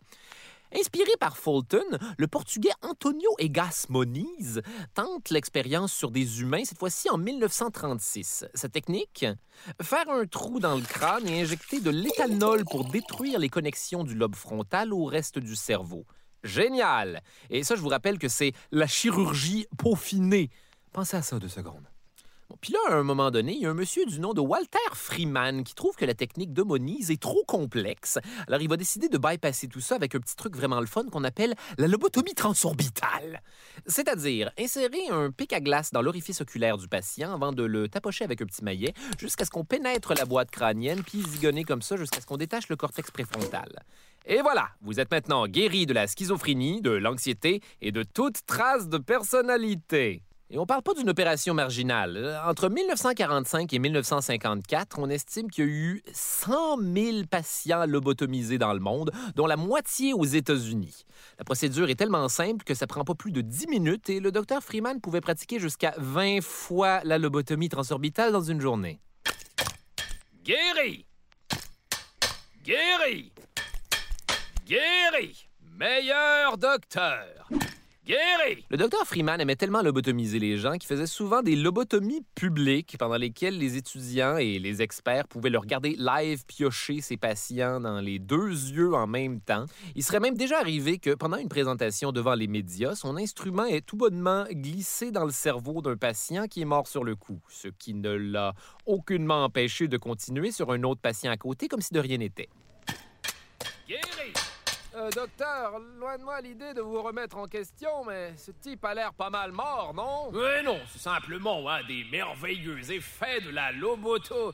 Inspiré 0.75 1.11
par 1.19 1.35
Fulton, 1.35 1.97
le 2.17 2.27
Portugais 2.27 2.69
Antonio 2.83 3.29
Egas 3.39 3.87
Moniz 3.89 4.61
tente 4.93 5.31
l'expérience 5.31 5.91
sur 5.91 6.11
des 6.11 6.41
humains, 6.41 6.63
cette 6.63 6.77
fois-ci 6.77 7.09
en 7.09 7.17
1936. 7.17 8.45
Sa 8.53 8.69
technique 8.69 9.25
Faire 9.81 10.09
un 10.09 10.25
trou 10.27 10.59
dans 10.59 10.75
le 10.75 10.83
crâne 10.83 11.27
et 11.27 11.41
injecter 11.41 11.79
de 11.79 11.89
l'éthanol 11.89 12.65
pour 12.65 12.85
détruire 12.85 13.39
les 13.39 13.49
connexions 13.49 14.03
du 14.03 14.13
lobe 14.13 14.35
frontal 14.35 14.93
au 14.93 15.05
reste 15.05 15.39
du 15.39 15.55
cerveau. 15.55 16.05
Génial! 16.43 17.21
Et 17.49 17.63
ça, 17.63 17.75
je 17.75 17.81
vous 17.81 17.89
rappelle 17.89 18.19
que 18.19 18.29
c'est 18.29 18.53
la 18.71 18.85
chirurgie 18.85 19.65
peaufinée. 19.77 20.51
Pensez 20.93 21.17
à 21.17 21.23
ça 21.23 21.39
deux 21.39 21.49
secondes. 21.49 21.87
Puis 22.61 22.73
là, 22.73 22.79
à 22.89 22.95
un 22.95 23.03
moment 23.03 23.31
donné, 23.31 23.53
il 23.53 23.61
y 23.61 23.65
a 23.65 23.69
un 23.69 23.73
monsieur 23.73 24.05
du 24.05 24.19
nom 24.19 24.33
de 24.33 24.41
Walter 24.41 24.77
Freeman 24.93 25.63
qui 25.63 25.75
trouve 25.75 25.95
que 25.95 26.05
la 26.05 26.13
technique 26.13 26.53
de 26.53 26.63
Moniz 26.63 27.11
est 27.11 27.21
trop 27.21 27.43
complexe. 27.45 28.17
Alors, 28.47 28.61
il 28.61 28.67
va 28.67 28.75
décider 28.75 29.07
de 29.07 29.17
bypasser 29.17 29.67
tout 29.67 29.79
ça 29.79 29.95
avec 29.95 30.15
un 30.15 30.19
petit 30.19 30.35
truc 30.35 30.55
vraiment 30.55 30.79
le 30.79 30.87
fun 30.87 31.05
qu'on 31.05 31.23
appelle 31.23 31.55
la 31.77 31.87
lobotomie 31.87 32.33
transorbitale. 32.33 33.41
C'est-à-dire 33.85 34.51
insérer 34.59 35.09
un 35.09 35.31
pic 35.31 35.53
à 35.53 35.61
glace 35.61 35.91
dans 35.91 36.01
l'orifice 36.01 36.41
oculaire 36.41 36.77
du 36.77 36.87
patient 36.87 37.33
avant 37.33 37.53
de 37.53 37.63
le 37.63 37.87
tapocher 37.87 38.25
avec 38.25 38.41
un 38.41 38.45
petit 38.45 38.63
maillet 38.63 38.93
jusqu'à 39.19 39.45
ce 39.45 39.51
qu'on 39.51 39.63
pénètre 39.63 40.13
la 40.15 40.25
boîte 40.25 40.51
crânienne 40.51 41.03
puis 41.03 41.21
zigonner 41.21 41.63
comme 41.63 41.81
ça 41.81 41.95
jusqu'à 41.97 42.19
ce 42.19 42.25
qu'on 42.25 42.37
détache 42.37 42.67
le 42.69 42.75
cortex 42.75 43.11
préfrontal. 43.11 43.83
Et 44.25 44.41
voilà, 44.41 44.69
vous 44.81 44.99
êtes 44.99 45.11
maintenant 45.11 45.47
guéri 45.47 45.85
de 45.85 45.93
la 45.93 46.07
schizophrénie, 46.07 46.81
de 46.81 46.91
l'anxiété 46.91 47.61
et 47.81 47.91
de 47.91 48.03
toute 48.03 48.45
trace 48.45 48.89
de 48.89 48.97
personnalité. 48.97 50.23
Et 50.51 50.57
on 50.57 50.65
parle 50.65 50.81
pas 50.81 50.95
d'une 50.95 51.09
opération 51.09 51.53
marginale. 51.53 52.41
Entre 52.43 52.69
1945 52.69 53.71
et 53.71 53.77
1954, 53.77 54.97
on 54.97 55.07
estime 55.07 55.51
qu'il 55.51 55.65
y 55.65 55.67
a 55.67 55.71
eu 55.71 56.03
100 56.11 56.77
000 56.81 57.17
patients 57.29 57.85
lobotomisés 57.85 58.57
dans 58.57 58.73
le 58.73 58.79
monde, 58.79 59.11
dont 59.35 59.45
la 59.45 59.57
moitié 59.57 60.11
aux 60.13 60.25
États-Unis. 60.25 61.05
La 61.37 61.45
procédure 61.45 61.91
est 61.91 61.95
tellement 61.95 62.27
simple 62.29 62.65
que 62.65 62.73
ça 62.73 62.87
prend 62.87 63.03
pas 63.03 63.13
plus 63.13 63.31
de 63.31 63.41
10 63.41 63.67
minutes 63.67 64.09
et 64.09 64.19
le 64.19 64.31
docteur 64.31 64.63
Freeman 64.63 64.99
pouvait 64.99 65.21
pratiquer 65.21 65.59
jusqu'à 65.59 65.93
20 65.97 66.41
fois 66.41 67.01
la 67.03 67.19
lobotomie 67.19 67.69
transorbitale 67.69 68.31
dans 68.31 68.41
une 68.41 68.59
journée. 68.59 68.99
Guéri! 70.43 71.05
Guéri! 72.63 73.31
Guéri! 74.65 75.47
Meilleur 75.77 76.57
docteur! 76.57 77.47
Guéri! 78.05 78.65
Le 78.69 78.77
docteur 78.77 79.05
Freeman 79.05 79.39
aimait 79.39 79.55
tellement 79.55 79.81
lobotomiser 79.83 80.39
les 80.39 80.57
gens 80.57 80.73
qu'il 80.73 80.87
faisait 80.87 81.05
souvent 81.05 81.43
des 81.43 81.55
lobotomies 81.55 82.25
publiques 82.33 82.95
pendant 82.97 83.17
lesquelles 83.17 83.57
les 83.57 83.77
étudiants 83.77 84.37
et 84.37 84.57
les 84.57 84.81
experts 84.81 85.27
pouvaient 85.27 85.51
le 85.51 85.59
regarder 85.59 85.95
live 85.97 86.43
piocher 86.47 87.01
ses 87.01 87.17
patients 87.17 87.79
dans 87.79 87.99
les 87.99 88.17
deux 88.17 88.49
yeux 88.49 88.95
en 88.95 89.05
même 89.05 89.41
temps. 89.41 89.65
Il 89.95 90.03
serait 90.03 90.19
même 90.19 90.35
déjà 90.35 90.59
arrivé 90.59 90.97
que 90.97 91.13
pendant 91.13 91.37
une 91.37 91.49
présentation 91.49 92.11
devant 92.11 92.33
les 92.33 92.47
médias, 92.47 92.95
son 92.95 93.15
instrument 93.15 93.65
ait 93.65 93.81
tout 93.81 93.97
bonnement 93.97 94.45
glissé 94.49 95.11
dans 95.11 95.25
le 95.25 95.31
cerveau 95.31 95.81
d'un 95.81 95.97
patient 95.97 96.47
qui 96.47 96.61
est 96.61 96.65
mort 96.65 96.87
sur 96.87 97.03
le 97.03 97.15
coup, 97.15 97.39
ce 97.49 97.67
qui 97.67 97.93
ne 97.93 98.11
l'a 98.11 98.55
aucunement 98.87 99.43
empêché 99.43 99.87
de 99.87 99.97
continuer 99.97 100.51
sur 100.51 100.71
un 100.71 100.81
autre 100.83 101.01
patient 101.01 101.31
à 101.31 101.37
côté 101.37 101.67
comme 101.67 101.81
si 101.81 101.93
de 101.93 101.99
rien 101.99 102.17
n'était. 102.17 102.49
Guéri! 103.87 104.33
Euh, 104.99 105.09
docteur, 105.11 105.79
loin 105.97 106.17
de 106.17 106.23
moi 106.23 106.41
l'idée 106.41 106.73
de 106.73 106.81
vous 106.81 107.01
remettre 107.01 107.37
en 107.37 107.45
question, 107.45 108.03
mais 108.05 108.33
ce 108.35 108.51
type 108.51 108.83
a 108.83 108.93
l'air 108.93 109.13
pas 109.13 109.29
mal 109.29 109.53
mort, 109.53 109.93
non? 109.95 110.29
Mais 110.33 110.61
non, 110.61 110.77
c'est 110.91 110.99
simplement 110.99 111.69
un 111.69 111.85
des 111.85 112.03
merveilleux 112.11 112.91
effets 112.91 113.39
de 113.39 113.49
la 113.49 113.71
loboto. 113.71 114.51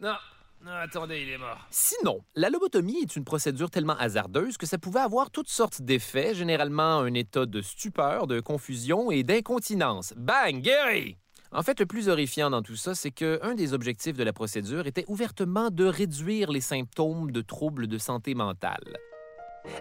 Non, 0.00 0.16
non, 0.64 0.72
attendez, 0.72 1.20
il 1.20 1.30
est 1.30 1.38
mort. 1.38 1.64
Sinon, 1.70 2.24
la 2.34 2.50
lobotomie 2.50 3.02
est 3.02 3.14
une 3.14 3.24
procédure 3.24 3.70
tellement 3.70 3.96
hasardeuse 3.96 4.56
que 4.56 4.66
ça 4.66 4.78
pouvait 4.78 4.98
avoir 4.98 5.30
toutes 5.30 5.48
sortes 5.48 5.80
d'effets, 5.80 6.34
généralement 6.34 6.98
un 6.98 7.14
état 7.14 7.46
de 7.46 7.62
stupeur, 7.62 8.26
de 8.26 8.40
confusion 8.40 9.12
et 9.12 9.22
d'incontinence. 9.22 10.12
Bang, 10.16 10.60
guéri! 10.60 11.18
En 11.52 11.62
fait, 11.62 11.78
le 11.78 11.86
plus 11.86 12.08
horrifiant 12.08 12.50
dans 12.50 12.62
tout 12.62 12.76
ça, 12.76 12.96
c'est 12.96 13.12
que 13.12 13.38
un 13.42 13.54
des 13.54 13.74
objectifs 13.74 14.16
de 14.16 14.24
la 14.24 14.32
procédure 14.32 14.88
était 14.88 15.04
ouvertement 15.06 15.70
de 15.70 15.84
réduire 15.84 16.50
les 16.50 16.60
symptômes 16.60 17.30
de 17.30 17.42
troubles 17.42 17.86
de 17.86 17.96
santé 17.98 18.34
mentale. 18.34 18.98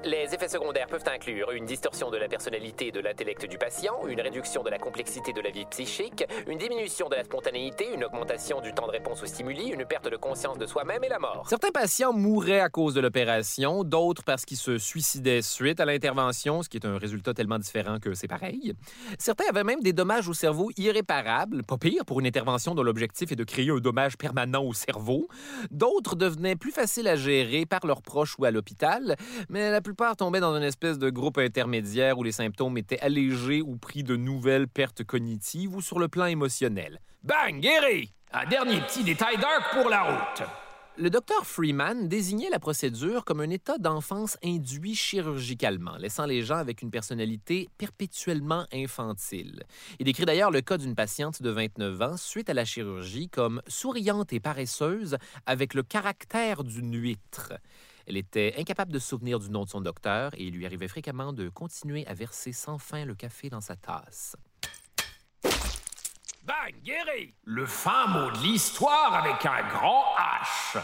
Les 0.04 0.34
effets 0.34 0.48
secondaires 0.48 0.88
peuvent 0.88 1.04
inclure 1.08 1.52
une 1.52 1.66
distorsion 1.66 2.10
de 2.10 2.18
la 2.18 2.28
personnalité 2.28 2.88
et 2.88 2.92
de 2.92 3.00
l'intellect 3.00 3.46
du 3.46 3.58
patient, 3.58 4.06
une 4.08 4.22
réduction 4.22 4.64
de 4.64 4.70
la 4.70 4.78
complexité 4.78 5.34
de 5.34 5.42
la 5.42 5.50
vie 5.50 5.66
psychique, 5.66 6.26
une 6.48 6.58
diminution 6.58 7.10
de 7.10 7.16
la 7.16 7.24
spontanéité, 7.24 7.88
une 7.94 8.04
augmentation 8.04 8.62
du 8.62 8.74
temps 8.74 8.88
de 8.88 8.92
réponse 8.92 9.24
aux 9.24 9.26
stimuli, 9.26 9.70
une 9.70 9.86
perte 9.86 10.10
de 10.10 10.18
conscience 10.18 10.58
de 10.58 10.66
soi-même 10.66 11.04
et 11.04 11.10
la 11.10 11.20
mort. 11.20 11.46
Certains 11.50 11.72
patients 11.72 12.14
mouraient 12.14 12.60
à 12.60 12.70
cause 12.70 12.94
de 12.94 13.02
l'opération, 13.02 13.84
d'autres 13.84 14.24
parce 14.24 14.46
qu'ils 14.46 14.58
se 14.58 14.78
suicidaient 14.78 15.42
suite 15.42 15.80
à 15.80 15.86
l'intervention, 15.86 16.64
ce 16.64 16.70
qui 16.70 16.78
est 16.78 16.86
un 16.86 16.98
résultat 16.98 17.34
tellement 17.34 17.60
différent 17.60 18.00
que 18.00 18.14
c'est 18.14 18.28
pareil. 18.28 18.74
Certains 19.20 19.46
avaient 19.50 19.64
même 19.64 19.82
des 19.82 19.94
dommages 19.94 20.28
au 20.28 20.34
cerveau 20.34 20.70
irréparables, 20.78 21.64
pas 21.64 21.78
pire 21.78 22.06
pour 22.06 22.20
une 22.20 22.28
intervention 22.28 22.76
dont 22.76 22.84
l'objectif 22.84 23.32
est 23.32 23.36
de 23.36 23.44
créer 23.44 23.70
un 23.70 23.78
dommage 23.78 24.18
permanent 24.18 24.64
au 24.64 24.74
cerveau. 24.74 25.28
D'autres 25.72 26.16
devenaient 26.16 26.56
plus 26.56 26.72
faciles 26.72 27.08
à 27.08 27.16
gérer 27.16 27.66
par 27.66 27.86
leurs 27.86 28.02
proches 28.02 28.36
ou 28.40 28.46
à 28.46 28.52
l'hôpital, 28.52 29.16
mais 29.50 29.77
la 29.78 29.82
plupart 29.82 30.16
tombaient 30.16 30.40
dans 30.40 30.58
une 30.58 30.64
espèce 30.64 30.98
de 30.98 31.12
groupe 31.12 31.38
intermédiaire 31.38 32.18
où 32.18 32.24
les 32.24 32.32
symptômes 32.32 32.80
étaient 32.80 33.00
allégés 33.00 33.62
ou 33.62 33.78
pris 33.78 34.02
de 34.02 34.16
nouvelles 34.16 34.68
pertes 34.68 35.04
cognitives 35.04 35.76
ou 35.76 35.82
sur 35.84 36.00
le 36.00 36.08
plan 36.08 36.26
émotionnel. 36.26 37.00
Bang, 37.22 37.60
guéri! 37.60 38.12
Un 38.34 38.48
dernier 38.48 38.82
petit 38.82 39.04
détail 39.04 39.38
dark 39.38 39.76
pour 39.76 39.88
la 39.88 40.02
route. 40.02 40.48
Le 40.98 41.12
docteur 41.12 41.46
Freeman 41.46 42.08
désignait 42.08 42.50
la 42.50 42.58
procédure 42.58 43.24
comme 43.24 43.40
un 43.40 43.52
état 43.52 43.78
d'enfance 43.78 44.36
induit 44.44 44.96
chirurgicalement, 44.96 45.96
laissant 45.98 46.26
les 46.26 46.42
gens 46.42 46.58
avec 46.58 46.82
une 46.82 46.90
personnalité 46.90 47.70
perpétuellement 47.78 48.66
infantile. 48.74 49.62
Il 50.00 50.06
décrit 50.06 50.26
d'ailleurs 50.26 50.50
le 50.50 50.62
cas 50.62 50.80
d'une 50.80 50.96
patiente 50.96 51.44
de 51.44 51.52
29 51.52 52.02
ans 52.02 52.18
suite 52.18 52.50
à 52.50 52.56
la 52.56 52.66
chirurgie 52.66 53.30
comme 53.30 53.62
souriante 53.68 54.34
et 54.34 54.40
paresseuse 54.40 55.18
avec 55.46 55.76
le 55.76 55.84
caractère 55.84 56.64
d'une 56.64 57.00
huître. 57.00 57.54
Elle 58.08 58.16
était 58.16 58.56
incapable 58.58 58.94
de 58.94 59.00
se 59.00 59.10
souvenir 59.10 59.38
du 59.38 59.50
nom 59.50 59.66
de 59.66 59.70
son 59.70 59.82
docteur 59.82 60.34
et 60.36 60.44
il 60.44 60.54
lui 60.54 60.66
arrivait 60.66 60.88
fréquemment 60.88 61.34
de 61.34 61.50
continuer 61.50 62.08
à 62.08 62.14
verser 62.14 62.54
sans 62.54 62.78
fin 62.78 63.04
le 63.04 63.16
café 63.16 63.50
dans 63.50 63.60
sa 63.60 63.76
tasse. 63.76 64.38
Bang, 66.44 66.74
guéri! 66.86 67.34
Le 67.44 67.66
fin 67.66 68.08
mot 68.08 68.32
de 68.32 68.38
l'histoire 68.44 69.14
avec 69.14 69.46
un 69.46 69.68
grand 69.68 70.06
H. 70.18 70.82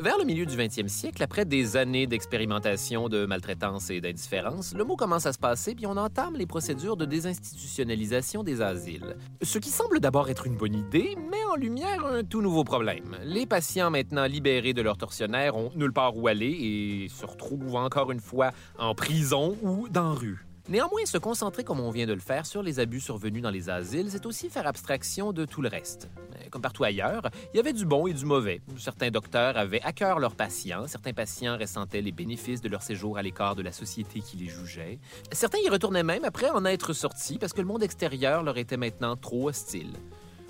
Vers 0.00 0.18
le 0.18 0.24
milieu 0.24 0.44
du 0.44 0.54
20e 0.54 0.88
siècle, 0.88 1.22
après 1.22 1.46
des 1.46 1.76
années 1.76 2.06
d'expérimentation 2.06 3.08
de 3.08 3.24
maltraitance 3.24 3.88
et 3.88 4.02
d'indifférence, 4.02 4.74
le 4.74 4.84
mot 4.84 4.94
commence 4.94 5.24
à 5.24 5.32
se 5.32 5.38
passer 5.38 5.74
puis 5.74 5.86
on 5.86 5.96
entame 5.96 6.34
les 6.36 6.46
procédures 6.46 6.98
de 6.98 7.06
désinstitutionnalisation 7.06 8.42
des 8.42 8.60
asiles. 8.60 9.16
Ce 9.40 9.58
qui 9.58 9.70
semble 9.70 10.00
d'abord 10.00 10.28
être 10.28 10.46
une 10.46 10.56
bonne 10.56 10.74
idée, 10.74 11.16
met 11.30 11.44
en 11.50 11.56
lumière 11.56 12.04
un 12.04 12.24
tout 12.24 12.42
nouveau 12.42 12.62
problème. 12.62 13.16
Les 13.24 13.46
patients 13.46 13.90
maintenant 13.90 14.26
libérés 14.26 14.74
de 14.74 14.82
leur 14.82 14.98
tortionnaire 14.98 15.56
ont 15.56 15.72
nulle 15.74 15.92
part 15.92 16.16
où 16.16 16.28
aller 16.28 16.50
et 16.50 17.08
se 17.08 17.24
retrouvent 17.24 17.76
encore 17.76 18.12
une 18.12 18.20
fois 18.20 18.50
en 18.78 18.94
prison 18.94 19.56
ou 19.62 19.88
dans 19.88 20.12
rue. 20.12 20.46
Néanmoins, 20.68 21.06
se 21.06 21.16
concentrer 21.16 21.62
comme 21.62 21.78
on 21.78 21.92
vient 21.92 22.06
de 22.06 22.12
le 22.12 22.18
faire 22.18 22.44
sur 22.44 22.60
les 22.60 22.80
abus 22.80 22.98
survenus 23.00 23.40
dans 23.40 23.50
les 23.50 23.70
asiles, 23.70 24.08
c'est 24.10 24.26
aussi 24.26 24.50
faire 24.50 24.66
abstraction 24.66 25.32
de 25.32 25.44
tout 25.44 25.62
le 25.62 25.68
reste. 25.68 26.08
Euh, 26.34 26.48
Comme 26.50 26.60
partout 26.60 26.82
ailleurs, 26.82 27.30
il 27.54 27.56
y 27.56 27.60
avait 27.60 27.72
du 27.72 27.84
bon 27.84 28.08
et 28.08 28.12
du 28.12 28.24
mauvais. 28.24 28.60
Certains 28.76 29.12
docteurs 29.12 29.56
avaient 29.56 29.80
à 29.82 29.92
cœur 29.92 30.18
leurs 30.18 30.34
patients, 30.34 30.88
certains 30.88 31.12
patients 31.12 31.56
ressentaient 31.56 32.02
les 32.02 32.10
bénéfices 32.10 32.60
de 32.62 32.68
leur 32.68 32.82
séjour 32.82 33.16
à 33.16 33.22
l'écart 33.22 33.54
de 33.54 33.62
la 33.62 33.70
société 33.70 34.18
qui 34.18 34.36
les 34.38 34.48
jugeait. 34.48 34.98
Certains 35.30 35.58
y 35.64 35.68
retournaient 35.68 36.02
même 36.02 36.24
après 36.24 36.50
en 36.50 36.64
être 36.64 36.92
sortis 36.92 37.38
parce 37.38 37.52
que 37.52 37.60
le 37.60 37.68
monde 37.68 37.84
extérieur 37.84 38.42
leur 38.42 38.58
était 38.58 38.76
maintenant 38.76 39.16
trop 39.16 39.48
hostile. 39.48 39.92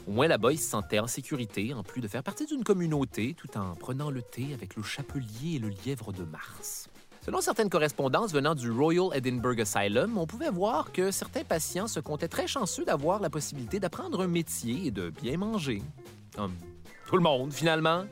Au 0.09 0.13
moins 0.13 0.29
là-bas, 0.29 0.53
ils 0.53 0.59
se 0.59 0.71
sentaient 0.71 1.01
en 1.01 1.09
sécurité, 1.09 1.75
en 1.75 1.83
plus 1.83 2.01
de 2.01 2.09
faire 2.09 2.23
partie 2.23 2.47
d'une 2.47 2.65
communauté, 2.65 3.35
tout 3.35 3.59
en 3.59 3.75
prenant 3.75 4.11
le 4.11 4.23
thé 4.23 4.55
avec 4.55 4.77
le 4.77 4.83
chapelier 4.83 5.57
et 5.57 5.59
le 5.59 5.69
lièvre 5.69 6.15
de 6.15 6.23
Mars. 6.23 6.89
Selon 7.27 7.41
certaines 7.41 7.69
correspondances 7.69 8.33
venant 8.33 8.55
du 8.55 8.71
Royal 8.71 9.09
Edinburgh 9.13 9.61
Asylum, 9.61 10.17
on 10.17 10.29
pouvait 10.29 10.49
voir 10.49 10.93
que 10.93 11.11
certains 11.11 11.43
patients 11.43 11.89
se 11.89 11.99
comptaient 11.99 12.29
très 12.29 12.47
chanceux 12.47 12.85
d'avoir 12.85 13.19
la 13.19 13.29
possibilité 13.29 13.81
d'apprendre 13.81 14.23
un 14.23 14.29
métier 14.29 14.87
et 14.87 14.91
de 14.93 15.11
bien 15.11 15.37
manger. 15.37 15.83
Comme 16.37 16.55
tout 17.09 17.17
le 17.17 17.25
monde, 17.25 17.53
finalement. 17.53 18.05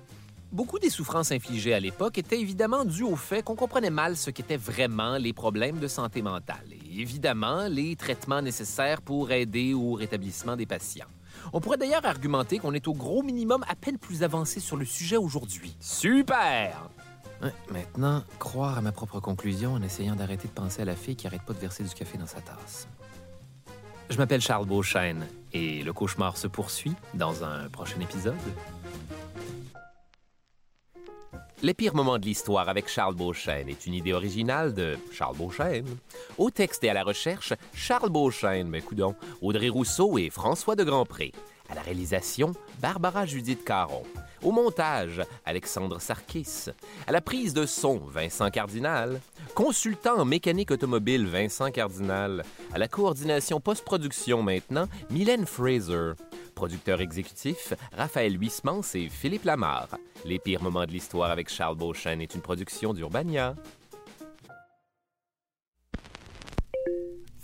Beaucoup 0.51 0.81
des 0.81 0.91
souffrances 0.91 1.31
infligées 1.31 1.75
à 1.75 1.79
l'époque 1.79 2.19
étaient 2.19 2.41
évidemment 2.41 2.85
dues 2.85 3.05
au 3.05 3.15
fait 3.15 3.45
qu'on 3.45 3.55
comprenait 3.55 3.89
mal 3.89 4.17
ce 4.17 4.31
qu'étaient 4.31 4.57
vraiment 4.57 5.17
les 5.17 5.33
problèmes 5.33 5.79
de 5.79 5.87
santé 5.87 6.21
mentale 6.21 6.67
et 6.73 7.01
évidemment 7.01 7.69
les 7.69 7.95
traitements 7.95 8.43
nécessaires 8.43 9.01
pour 9.01 9.31
aider 9.31 9.75
au 9.75 9.93
rétablissement 9.93 10.57
des 10.57 10.67
patients. 10.67 11.07
On 11.53 11.61
pourrait 11.61 11.79
d'ailleurs 11.79 12.05
argumenter 12.05 12.59
qu'on 12.59 12.75
est 12.75 12.89
au 12.89 12.95
gros 12.95 13.23
minimum 13.23 13.65
à 13.69 13.77
peine 13.77 13.97
plus 13.97 14.25
avancé 14.25 14.59
sur 14.59 14.77
le 14.77 14.85
sujet 14.85 15.17
aujourd'hui. 15.17 15.77
Super! 15.79 16.91
Maintenant, 17.71 18.23
croire 18.39 18.79
à 18.79 18.81
ma 18.81 18.93
propre 18.93 19.21
conclusion 19.21 19.75
en 19.75 19.83
essayant 19.83 20.17
d'arrêter 20.17 20.49
de 20.49 20.53
penser 20.53 20.83
à 20.83 20.85
la 20.85 20.97
fille 20.97 21.17
qui 21.17 21.27
arrête 21.27 21.43
pas 21.43 21.53
de 21.53 21.59
verser 21.59 21.85
du 21.85 21.95
café 21.95 22.17
dans 22.17 22.27
sa 22.27 22.41
tasse. 22.41 22.89
Je 24.11 24.19
m'appelle 24.19 24.41
Charles 24.41 24.67
Beauchesne 24.67 25.27
et 25.53 25.83
le 25.83 25.93
cauchemar 25.93 26.37
se 26.37 26.47
poursuit 26.47 26.95
dans 27.15 27.45
un 27.45 27.69
prochain 27.69 28.01
épisode. 28.01 28.35
Les 31.63 31.73
pires 31.73 31.95
moments 31.95 32.19
de 32.19 32.27
l'histoire 32.27 32.69
avec 32.69 32.89
Charles 32.89 33.15
Beauchesne 33.15 33.71
est 33.71 33.87
une 33.87 33.95
idée 33.95 34.13
originale 34.13 34.75
de 34.75 34.99
Charles 35.13 35.37
Beauchesne. 35.37 35.87
Au 36.37 36.51
texte 36.51 36.85
et 36.85 36.91
à 36.91 36.95
la 36.95 37.03
recherche, 37.03 37.55
Charles 37.73 38.11
Beauchesne, 38.11 38.69
mais 38.69 38.83
coudon, 38.83 39.15
Audrey 39.41 39.71
Rousseau 39.71 40.19
et 40.19 40.29
François 40.29 40.77
de 40.77 40.85
Grandpré. 40.85 41.33
À 41.71 41.75
la 41.75 41.81
réalisation, 41.81 42.53
Barbara 42.83 43.25
Judith 43.25 43.65
Caron. 43.65 44.03
Au 44.45 44.53
montage, 44.53 45.23
Alexandre 45.47 45.99
Sarkis. 45.99 46.67
À 47.07 47.13
la 47.13 47.23
prise 47.23 47.55
de 47.55 47.65
son, 47.65 47.97
Vincent 47.97 48.51
Cardinal. 48.51 49.23
Consultant 49.55 50.19
en 50.19 50.27
mécanique 50.27 50.71
automobile, 50.71 51.27
Vincent 51.27 51.71
Cardinal. 51.71 52.45
À 52.75 52.79
la 52.79 52.87
coordination 52.87 53.59
post-production 53.59 54.43
maintenant, 54.43 54.87
Mylène 55.09 55.47
Fraser. 55.47 56.13
Producteur 56.55 57.01
exécutif, 57.01 57.73
Raphaël 57.97 58.39
Huismans 58.39 58.83
et 58.95 59.09
Philippe 59.09 59.45
Lamarre. 59.45 59.97
Les 60.27 60.39
pires 60.39 60.63
moments 60.63 60.85
de 60.85 60.93
l'histoire 60.93 61.31
avec 61.31 61.49
Charles 61.49 61.77
Beauchesne 61.77 62.21
est 62.21 62.35
une 62.35 62.43
production 62.43 62.93
d'Urbania. 62.93 63.55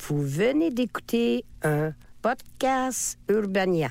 Vous 0.01 0.21
venez 0.21 0.71
d'écouter 0.71 1.47
un 1.63 1.93
podcast 2.21 3.19
Urbania. 3.31 3.91